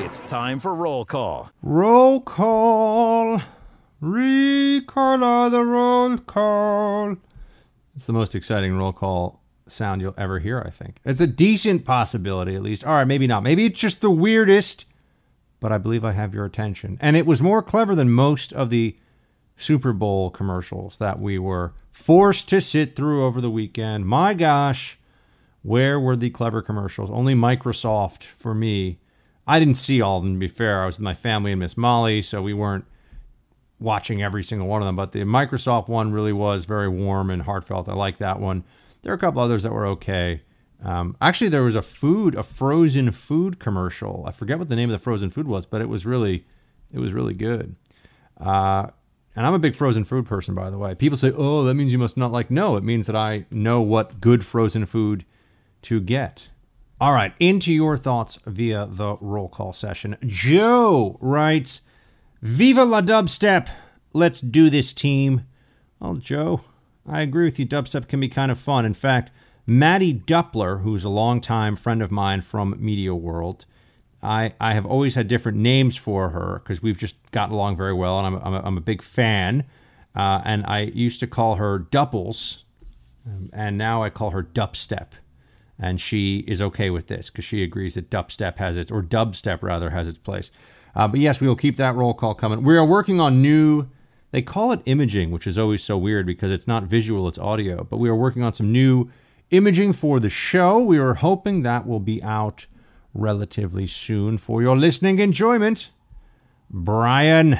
[0.03, 1.49] It's time for roll call.
[1.63, 3.41] Roll call.
[4.03, 7.15] Recolor the roll call.
[7.95, 10.97] It's the most exciting roll call sound you'll ever hear, I think.
[11.05, 12.83] It's a decent possibility, at least.
[12.83, 13.43] All right, maybe not.
[13.43, 14.85] Maybe it's just the weirdest,
[15.61, 16.97] but I believe I have your attention.
[16.99, 18.97] And it was more clever than most of the
[19.59, 24.05] Super Bowl commercials that we were forced to sit through over the weekend.
[24.05, 24.97] My gosh,
[25.63, 27.11] where were the clever commercials?
[27.11, 28.99] Only Microsoft for me.
[29.45, 30.81] I didn't see all of them, to be fair.
[30.81, 32.85] I was with my family and Miss Molly, so we weren't
[33.79, 34.95] watching every single one of them.
[34.95, 37.89] But the Microsoft one really was very warm and heartfelt.
[37.89, 38.63] I like that one.
[39.01, 40.41] There are a couple others that were okay.
[40.81, 44.23] Um, actually, there was a food, a frozen food commercial.
[44.25, 46.45] I forget what the name of the frozen food was, but it was really,
[46.93, 47.75] it was really good.
[48.39, 48.91] Uh,
[49.35, 50.95] and I'm a big frozen food person, by the way.
[50.95, 53.81] People say, "Oh, that means you must not like." No, it means that I know
[53.81, 55.25] what good frozen food
[55.83, 56.49] to get.
[57.01, 60.17] All right, into your thoughts via the roll call session.
[60.25, 61.81] Joe writes,
[62.41, 63.69] "Viva la dubstep!
[64.13, 65.43] Let's do this, team."
[65.99, 66.61] Well, Joe,
[67.07, 67.65] I agree with you.
[67.65, 68.85] Dubstep can be kind of fun.
[68.85, 69.31] In fact,
[69.65, 73.65] Maddie Duppler, who's a longtime friend of mine from Media World,
[74.21, 77.93] I, I have always had different names for her because we've just gotten along very
[77.93, 79.65] well, and I'm, I'm, a, I'm a big fan.
[80.15, 82.63] Uh, and I used to call her Dupples,
[83.25, 85.11] um, and now I call her Dubstep.
[85.77, 89.63] And she is okay with this because she agrees that Dubstep has its, or Dubstep
[89.63, 90.51] rather, has its place.
[90.93, 92.63] Uh, but yes, we will keep that roll call coming.
[92.63, 93.87] We are working on new,
[94.31, 97.85] they call it imaging, which is always so weird because it's not visual, it's audio.
[97.85, 99.09] But we are working on some new
[99.51, 100.79] imaging for the show.
[100.79, 102.65] We are hoping that will be out
[103.13, 105.89] relatively soon for your listening enjoyment.
[106.69, 107.59] Brian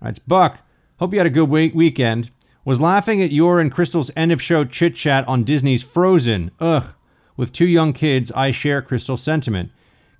[0.00, 0.58] That's Buck,
[0.98, 2.30] hope you had a good week- weekend.
[2.64, 6.50] Was laughing at your and Crystal's end of show chit chat on Disney's Frozen.
[6.60, 6.84] Ugh.
[7.36, 9.70] With two young kids, I share Crystal's sentiment.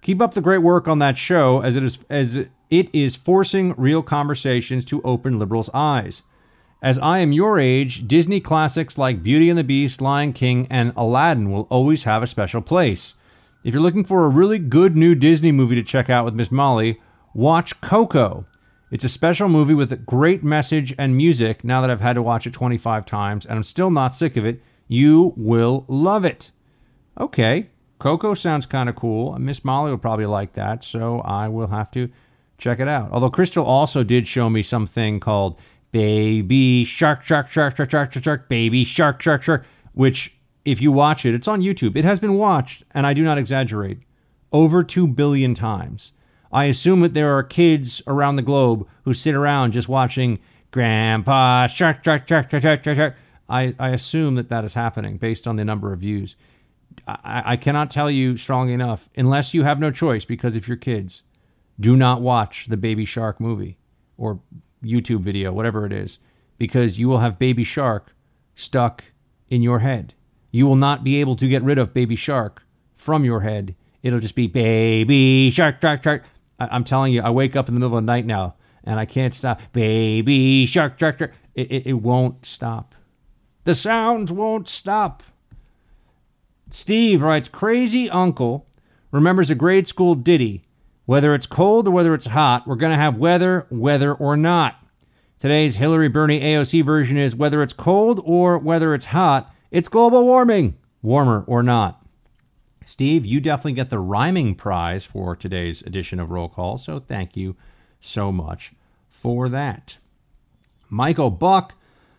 [0.01, 3.75] Keep up the great work on that show as it is as it is forcing
[3.77, 6.23] real conversations to open liberals' eyes.
[6.81, 10.93] As I am your age, Disney classics like Beauty and the Beast, Lion King, and
[10.97, 13.15] Aladdin will always have a special place.
[13.65, 16.53] If you're looking for a really good new Disney movie to check out with Miss
[16.53, 17.01] Molly,
[17.35, 18.47] watch Coco.
[18.93, 21.65] It's a special movie with a great message and music.
[21.65, 24.47] Now that I've had to watch it 25 times and I'm still not sick of
[24.47, 26.53] it, you will love it.
[27.19, 29.37] Okay, Coco sounds kind of cool.
[29.41, 32.11] Miss Molly will probably like that, so I will have to
[32.59, 33.11] check it out.
[33.11, 35.59] Although Crystal also did show me something called
[35.91, 40.38] Baby Shark, Shark, Shark, Shark, Shark, Shark, Shark, Baby Shark, Shark, Shark, which
[40.71, 41.97] if you watch it, it's on YouTube.
[41.97, 43.99] It has been watched, and I do not exaggerate,
[44.53, 46.13] over 2 billion times.
[46.51, 50.39] I assume that there are kids around the globe who sit around just watching
[50.71, 53.17] Grandpa Shark, Shark, Shark, Shark, Shark, Shark.
[53.49, 56.37] I, I assume that that is happening based on the number of views.
[57.07, 60.77] I, I cannot tell you strongly enough, unless you have no choice because of your
[60.77, 61.23] kids,
[61.81, 63.79] do not watch the Baby Shark movie
[64.17, 64.41] or
[64.83, 66.19] YouTube video, whatever it is,
[66.59, 68.15] because you will have Baby Shark
[68.55, 69.05] stuck
[69.49, 70.15] in your head.
[70.51, 72.63] You will not be able to get rid of Baby Shark
[72.97, 73.75] from your head.
[74.03, 76.25] It'll just be Baby Shark, Shark, Shark.
[76.59, 78.55] I- am telling you, I wake up in the middle of the night now
[78.85, 79.61] and I can't stop.
[79.73, 81.33] Baby Shark, Shark, Shark.
[81.55, 82.95] It, it, it won't stop.
[83.65, 85.23] The sounds won't stop.
[86.71, 88.67] Steve writes Crazy uncle
[89.11, 90.65] remembers a grade school ditty.
[91.05, 94.77] Whether it's cold or whether it's hot, we're going to have weather, weather or not.
[95.39, 100.25] Today's Hillary Bernie AOC version is whether it's cold or whether it's hot, it's global
[100.25, 102.05] warming, warmer or not.
[102.85, 107.37] Steve, you definitely get the rhyming prize for today's edition of Roll Call, so thank
[107.37, 107.55] you
[108.01, 108.73] so much
[109.11, 109.99] for that.
[110.89, 111.75] Michael Buck,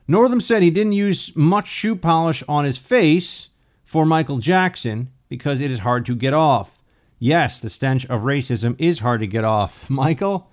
[0.07, 3.49] Northam said he didn't use much shoe polish on his face
[3.83, 6.83] for Michael Jackson because it is hard to get off.
[7.17, 9.89] Yes, the stench of racism is hard to get off.
[9.89, 10.49] Michael,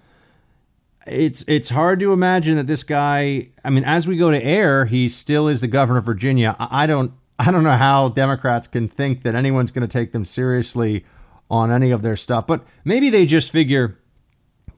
[1.07, 3.49] it's it's hard to imagine that this guy.
[3.65, 6.57] I mean, as we go to air, he still is the governor of Virginia.
[6.59, 10.13] I, I don't I don't know how Democrats can think that anyone's going to take
[10.13, 11.05] them seriously
[11.51, 13.99] on any of their stuff, but maybe they just figure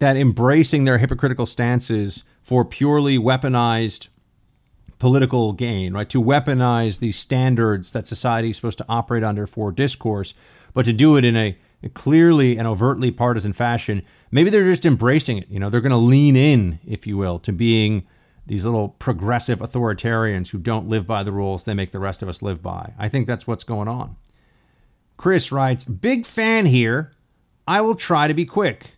[0.00, 4.08] that embracing their hypocritical stances for purely weaponized
[4.98, 6.08] political gain, right?
[6.10, 10.34] To weaponize these standards that society is supposed to operate under for discourse,
[10.74, 11.56] but to do it in a
[11.94, 14.02] clearly and overtly partisan fashion.
[14.30, 15.48] Maybe they're just embracing it.
[15.48, 18.06] You know, they're going to lean in, if you will, to being
[18.46, 22.28] these little progressive authoritarians who don't live by the rules they make the rest of
[22.28, 22.94] us live by.
[22.98, 24.16] I think that's what's going on.
[25.16, 27.12] Chris writes, Big fan here.
[27.66, 28.92] I will try to be quick.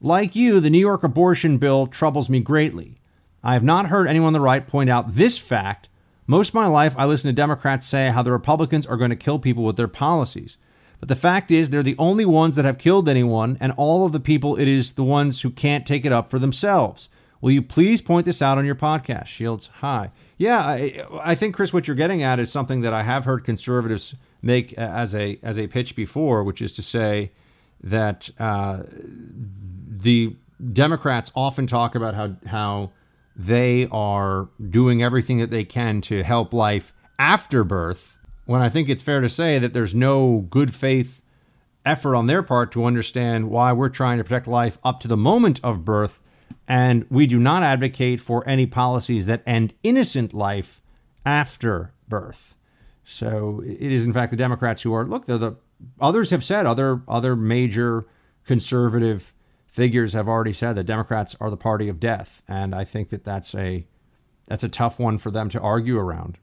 [0.00, 3.00] Like you, the New York abortion bill troubles me greatly.
[3.42, 5.88] I have not heard anyone on the right point out this fact.
[6.26, 9.16] Most of my life, I listen to Democrats say how the Republicans are going to
[9.16, 10.56] kill people with their policies.
[10.98, 14.12] But the fact is, they're the only ones that have killed anyone, and all of
[14.12, 17.08] the people, it is the ones who can't take it up for themselves.
[17.40, 19.26] Will you please point this out on your podcast?
[19.26, 20.10] Shields, high.
[20.38, 23.44] Yeah, I, I think Chris, what you're getting at is something that I have heard
[23.44, 27.32] conservatives make as a as a pitch before, which is to say
[27.82, 30.36] that uh, the
[30.72, 32.92] Democrats often talk about how how
[33.34, 38.15] they are doing everything that they can to help life after birth.
[38.46, 41.20] When I think it's fair to say that there's no good faith
[41.84, 45.16] effort on their part to understand why we're trying to protect life up to the
[45.16, 46.20] moment of birth
[46.68, 50.80] and we do not advocate for any policies that end innocent life
[51.24, 52.54] after birth.
[53.04, 55.26] So it is, in fact, the Democrats who are look.
[55.26, 55.56] The
[56.00, 58.06] others have said other other major
[58.44, 59.32] conservative
[59.66, 63.22] figures have already said that Democrats are the party of death, and I think that
[63.22, 63.86] that's a
[64.46, 66.38] that's a tough one for them to argue around.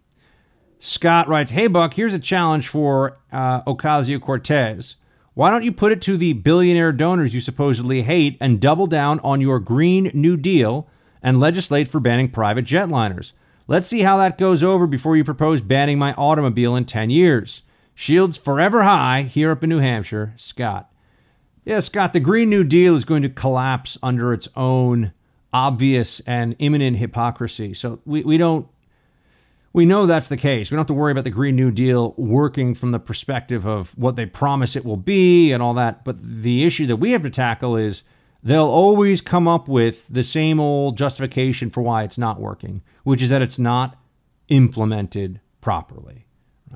[0.85, 4.95] Scott writes, "Hey Buck, here's a challenge for uh, Ocasio Cortez.
[5.34, 9.22] Why don't you put it to the billionaire donors you supposedly hate and double down
[9.22, 10.89] on your Green New Deal
[11.22, 13.31] and legislate for banning private jetliners?
[13.65, 17.61] Let's see how that goes over before you propose banning my automobile in 10 years.
[17.95, 20.91] Shields forever high here up in New Hampshire, Scott.
[21.64, 25.14] Yeah, Scott, the Green New Deal is going to collapse under its own
[25.53, 27.73] obvious and imminent hypocrisy.
[27.73, 28.68] So we, we don't
[29.73, 30.69] we know that's the case.
[30.69, 33.97] We don't have to worry about the Green New Deal working from the perspective of
[33.97, 36.05] what they promise it will be and all that.
[36.05, 38.03] But the issue that we have to tackle is
[38.43, 43.21] they'll always come up with the same old justification for why it's not working, which
[43.21, 43.97] is that it's not
[44.49, 46.27] implemented properly.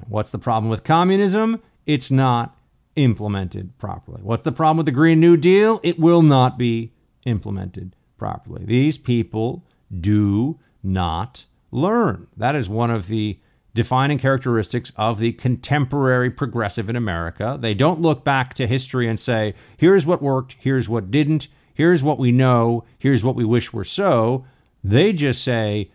[0.08, 1.62] What's the problem with communism?
[1.86, 2.58] It's not
[2.96, 4.22] implemented properly.
[4.24, 5.80] What's the problem with the Green New Deal?
[5.84, 6.94] It will not be
[7.26, 8.66] implemented properly.
[8.66, 9.66] These people
[9.96, 11.46] do not
[11.78, 12.28] learn.
[12.36, 13.40] That is one of the
[13.74, 17.58] defining characteristics of the contemporary progressive in America.
[17.60, 22.04] They don't look back to history and say, here's what worked, here's what didn't, here's
[22.04, 24.46] what we know, here's what we wish were so.
[24.84, 25.92] They just say,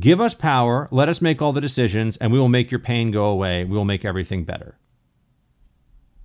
[0.00, 3.10] give us power, let us make all the decisions, and we will make your pain
[3.10, 3.64] go away.
[3.64, 4.78] We will make everything better.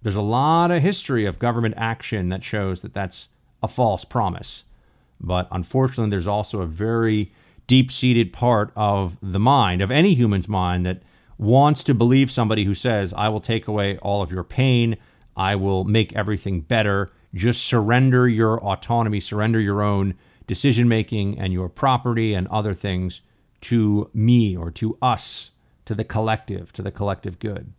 [0.02, 3.28] There's a lot of history of government action that shows that that's
[3.62, 4.64] a false promise.
[5.20, 7.32] But unfortunately, there's also a very
[7.72, 11.02] deep seated part of the mind, of any human's mind, that
[11.38, 14.98] wants to believe somebody who says, I will take away all of your pain,
[15.38, 17.14] I will make everything better.
[17.34, 20.16] Just surrender your autonomy, surrender your own
[20.48, 23.22] decision making and your property and other things
[23.62, 25.52] to me or to us,
[25.86, 27.72] to the collective, to the collective good.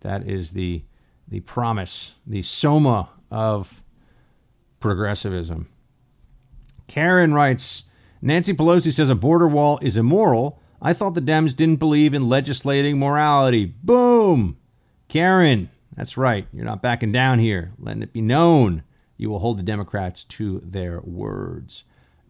[0.00, 0.82] That is the
[1.28, 3.84] the promise, the soma of
[4.80, 5.68] progressivism.
[6.88, 7.84] Karen writes,
[8.26, 10.60] Nancy Pelosi says a border wall is immoral.
[10.82, 13.66] I thought the Dems didn't believe in legislating morality.
[13.84, 14.56] Boom!
[15.06, 16.48] Karen, that's right.
[16.52, 17.72] You're not backing down here.
[17.78, 18.82] Letting it be known
[19.16, 21.84] you will hold the Democrats to their words.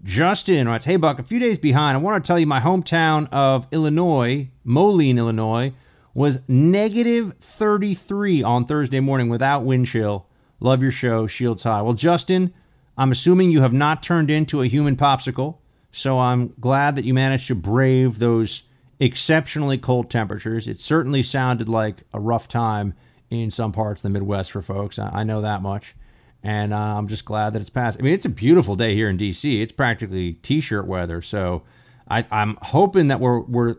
[0.05, 1.97] Justin writes, Hey, Buck, a few days behind.
[1.97, 5.73] I want to tell you my hometown of Illinois, Moline, Illinois,
[6.13, 10.27] was negative 33 on Thursday morning without wind chill.
[10.61, 11.81] Love your show, Shields High.
[11.81, 12.53] Well, Justin,
[12.99, 15.57] I'm assuming you have not turned into a human popsicle.
[15.97, 18.65] So I'm glad that you managed to brave those
[19.01, 20.69] exceptionally cold temperatures.
[20.69, 22.93] It certainly sounded like a rough time
[23.31, 24.99] in some parts of the Midwest for folks.
[24.99, 25.97] I, know that much.
[26.43, 27.99] And uh, I'm just glad that it's passed.
[27.99, 29.63] I mean, it's a beautiful day here in D.C.
[29.63, 31.23] It's practically t-shirt weather.
[31.23, 31.63] So
[32.11, 33.77] I, I'm hoping that we're we're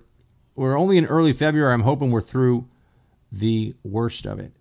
[0.55, 1.71] we're only in early February.
[1.71, 2.67] I'm hoping we're through
[3.31, 4.53] the worst of it.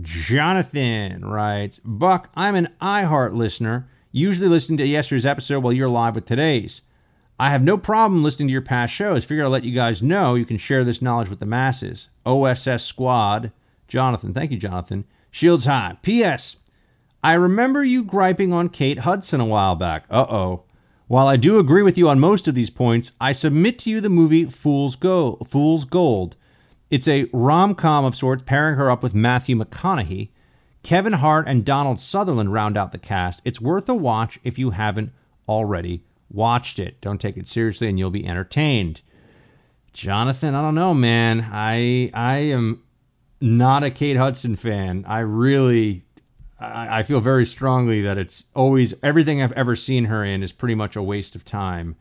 [0.00, 6.14] Jonathan writes, Buck, I'm an iHeart listener usually listening to yesterday's episode while you're live
[6.14, 6.82] with today's.
[7.40, 9.24] I have no problem listening to your past shows.
[9.24, 12.08] Figure I'll let you guys know you can share this knowledge with the masses.
[12.24, 13.50] OSS Squad.
[13.88, 14.32] Jonathan.
[14.32, 15.04] Thank you, Jonathan.
[15.30, 15.96] Shields High.
[16.02, 16.56] P.S.
[17.24, 20.04] I remember you griping on Kate Hudson a while back.
[20.10, 20.64] Uh oh.
[21.08, 24.00] While I do agree with you on most of these points, I submit to you
[24.00, 25.48] the movie Fool's Gold.
[25.48, 26.36] Fool's Gold.
[26.90, 30.28] It's a rom com of sorts, pairing her up with Matthew McConaughey.
[30.82, 33.40] Kevin Hart and Donald Sutherland round out the cast.
[33.44, 35.12] It's worth a watch if you haven't
[35.48, 37.00] already watched it.
[37.00, 39.02] Don't take it seriously and you'll be entertained.
[39.92, 41.48] Jonathan, I don't know, man.
[41.52, 42.82] I I am
[43.40, 45.04] not a Kate Hudson fan.
[45.06, 46.04] I really
[46.58, 50.52] I, I feel very strongly that it's always everything I've ever seen her in is
[50.52, 51.96] pretty much a waste of time.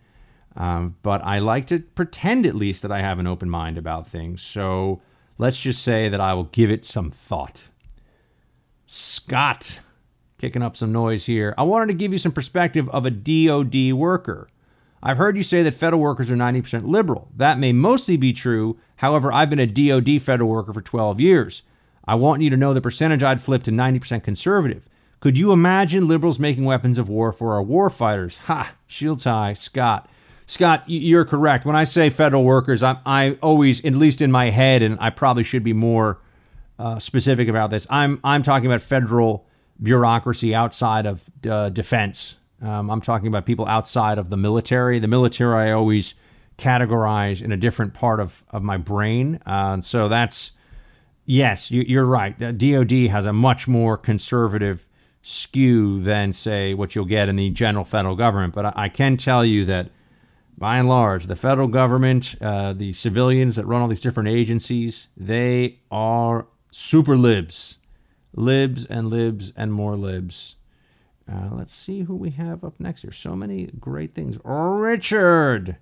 [0.56, 4.08] Um, but I like to pretend at least that I have an open mind about
[4.08, 4.42] things.
[4.42, 5.02] So
[5.38, 7.70] let's just say that I will give it some thought.
[8.94, 9.80] Scott
[10.38, 11.56] kicking up some noise here.
[11.58, 14.50] I wanted to give you some perspective of a DoD worker.
[15.02, 17.30] I've heard you say that federal workers are 90% liberal.
[17.38, 18.78] That may mostly be true.
[18.98, 21.62] However, I've been a DoD federal worker for 12 years.
[22.04, 24.90] I want you to know the percentage I'd flip to 90% conservative.
[25.22, 28.40] Could you imagine liberals making weapons of war for our war fighters?
[28.40, 28.74] Ha!
[28.88, 30.10] Shields high, Scott.
[30.48, 31.64] Scott, you're correct.
[31.66, 35.12] When I say federal workers, I'm, I always, at least in my head, and I
[35.12, 36.20] probably should be more
[36.82, 37.86] uh, specific about this.
[37.90, 39.46] I'm I'm talking about federal
[39.82, 42.36] bureaucracy outside of uh, defense.
[42.62, 45.00] Um, I'm talking about people outside of the military.
[45.00, 46.14] The military I always
[46.58, 49.40] categorize in a different part of, of my brain.
[49.48, 50.52] Uh, and so that's,
[51.26, 52.38] yes, you, are right.
[52.38, 54.88] The DOD has a much more conservative
[55.24, 58.54] skew than, say, what you'll get in the general federal government.
[58.54, 59.90] But I, I can tell you that
[60.56, 65.08] by and large, the federal government, uh, the civilians that run all these different agencies,
[65.18, 67.78] they are super libs.
[68.34, 70.56] Libs and libs and more libs.
[71.32, 73.12] Uh, let's see who we have up next here.
[73.12, 74.38] So many great things.
[74.44, 75.78] Richard.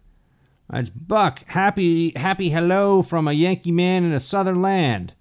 [0.70, 1.44] That's Buck.
[1.48, 5.14] Happy, happy hello from a Yankee man in a southern land.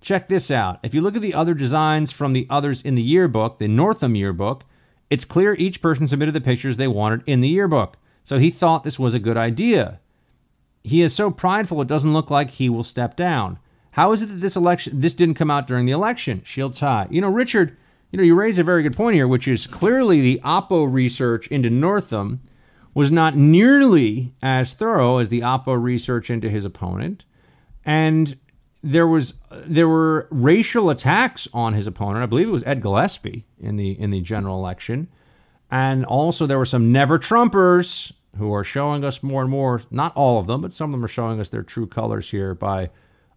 [0.00, 0.78] Check this out.
[0.82, 4.14] If you look at the other designs from the others in the yearbook, the Northam
[4.14, 4.64] yearbook,
[5.10, 7.96] it's clear each person submitted the pictures they wanted in the yearbook.
[8.22, 10.00] So he thought this was a good idea.
[10.82, 13.58] He is so prideful it doesn't look like he will step down.
[13.94, 16.42] How is it that this election this didn't come out during the election?
[16.44, 17.06] Shields high.
[17.10, 17.76] You know, Richard,
[18.10, 21.46] you know, you raise a very good point here, which is clearly the Oppo research
[21.46, 22.40] into Northam
[22.92, 27.24] was not nearly as thorough as the Oppo research into his opponent.
[27.84, 28.36] And
[28.82, 32.24] there was there were racial attacks on his opponent.
[32.24, 35.06] I believe it was Ed Gillespie in the in the general election.
[35.70, 40.12] And also, there were some never Trumpers who are showing us more and more, not
[40.16, 42.90] all of them, but some of them are showing us their true colors here by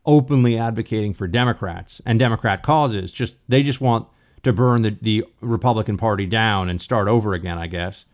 [0.08, 3.12] openly advocating for Democrats and Democrat causes.
[3.12, 4.08] Just They just want
[4.44, 8.06] to burn the, the Republican Party down and start over again, I guess.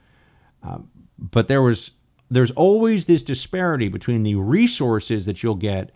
[0.63, 1.91] Um, but there was
[2.29, 5.91] there's always this disparity between the resources that you'll get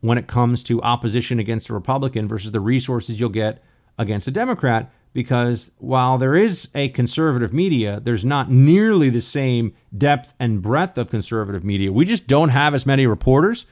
[0.00, 3.62] when it comes to opposition against a Republican versus the resources you'll get
[3.98, 9.72] against a Democrat because while there is a conservative media, there's not nearly the same
[9.96, 11.92] depth and breadth of conservative media.
[11.92, 13.66] We just don't have as many reporters.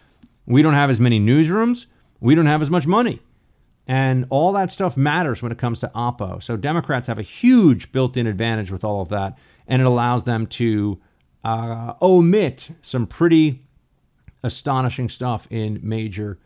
[0.48, 1.84] We don't have as many newsrooms.
[2.20, 3.20] We don't have as much money.
[3.86, 6.42] And all that stuff matters when it comes to Oppo.
[6.42, 9.38] So Democrats have a huge built in advantage with all of that.
[9.66, 10.98] And it allows them to
[11.44, 13.62] uh, omit some pretty
[14.42, 16.38] astonishing stuff in major,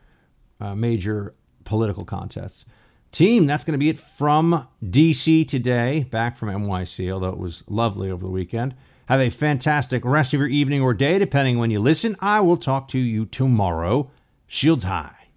[0.61, 1.35] uh, major
[1.65, 2.65] political contests.
[3.13, 7.63] Team, that's going to be it from DC today, back from NYC, although it was
[7.69, 8.75] lovely over the weekend.
[9.13, 12.17] Have a fantastic rest of your evening or day, depending when you listen.
[12.21, 14.11] I will talk to you tomorrow.
[14.47, 15.29] Shields high.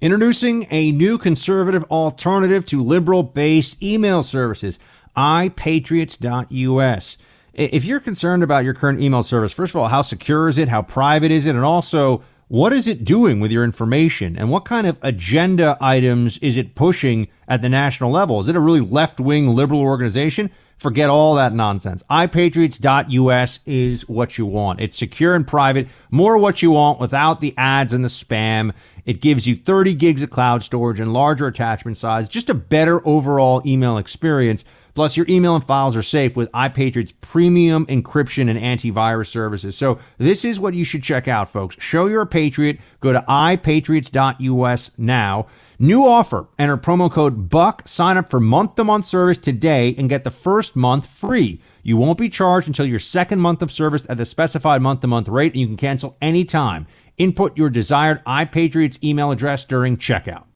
[0.00, 4.78] Introducing a new conservative alternative to liberal based email services,
[5.14, 7.18] ipatriots.us.
[7.52, 10.70] If you're concerned about your current email service, first of all, how secure is it?
[10.70, 11.54] How private is it?
[11.54, 14.36] And also, what is it doing with your information?
[14.36, 18.38] And what kind of agenda items is it pushing at the national level?
[18.38, 20.50] Is it a really left wing liberal organization?
[20.76, 22.02] Forget all that nonsense.
[22.10, 24.80] iPatriots.us is what you want.
[24.80, 28.72] It's secure and private, more what you want without the ads and the spam.
[29.06, 33.06] It gives you 30 gigs of cloud storage and larger attachment size, just a better
[33.08, 34.64] overall email experience
[34.96, 39.76] Plus, your email and files are safe with iPatriot's premium encryption and antivirus services.
[39.76, 41.76] So, this is what you should check out, folks.
[41.78, 42.80] Show you're a patriot.
[43.00, 45.44] Go to ipatriots.us now.
[45.78, 46.48] New offer.
[46.58, 47.86] Enter promo code BUCK.
[47.86, 51.60] Sign up for month to month service today and get the first month free.
[51.82, 55.06] You won't be charged until your second month of service at the specified month to
[55.08, 56.86] month rate, and you can cancel anytime.
[57.18, 60.46] Input your desired iPatriots email address during checkout.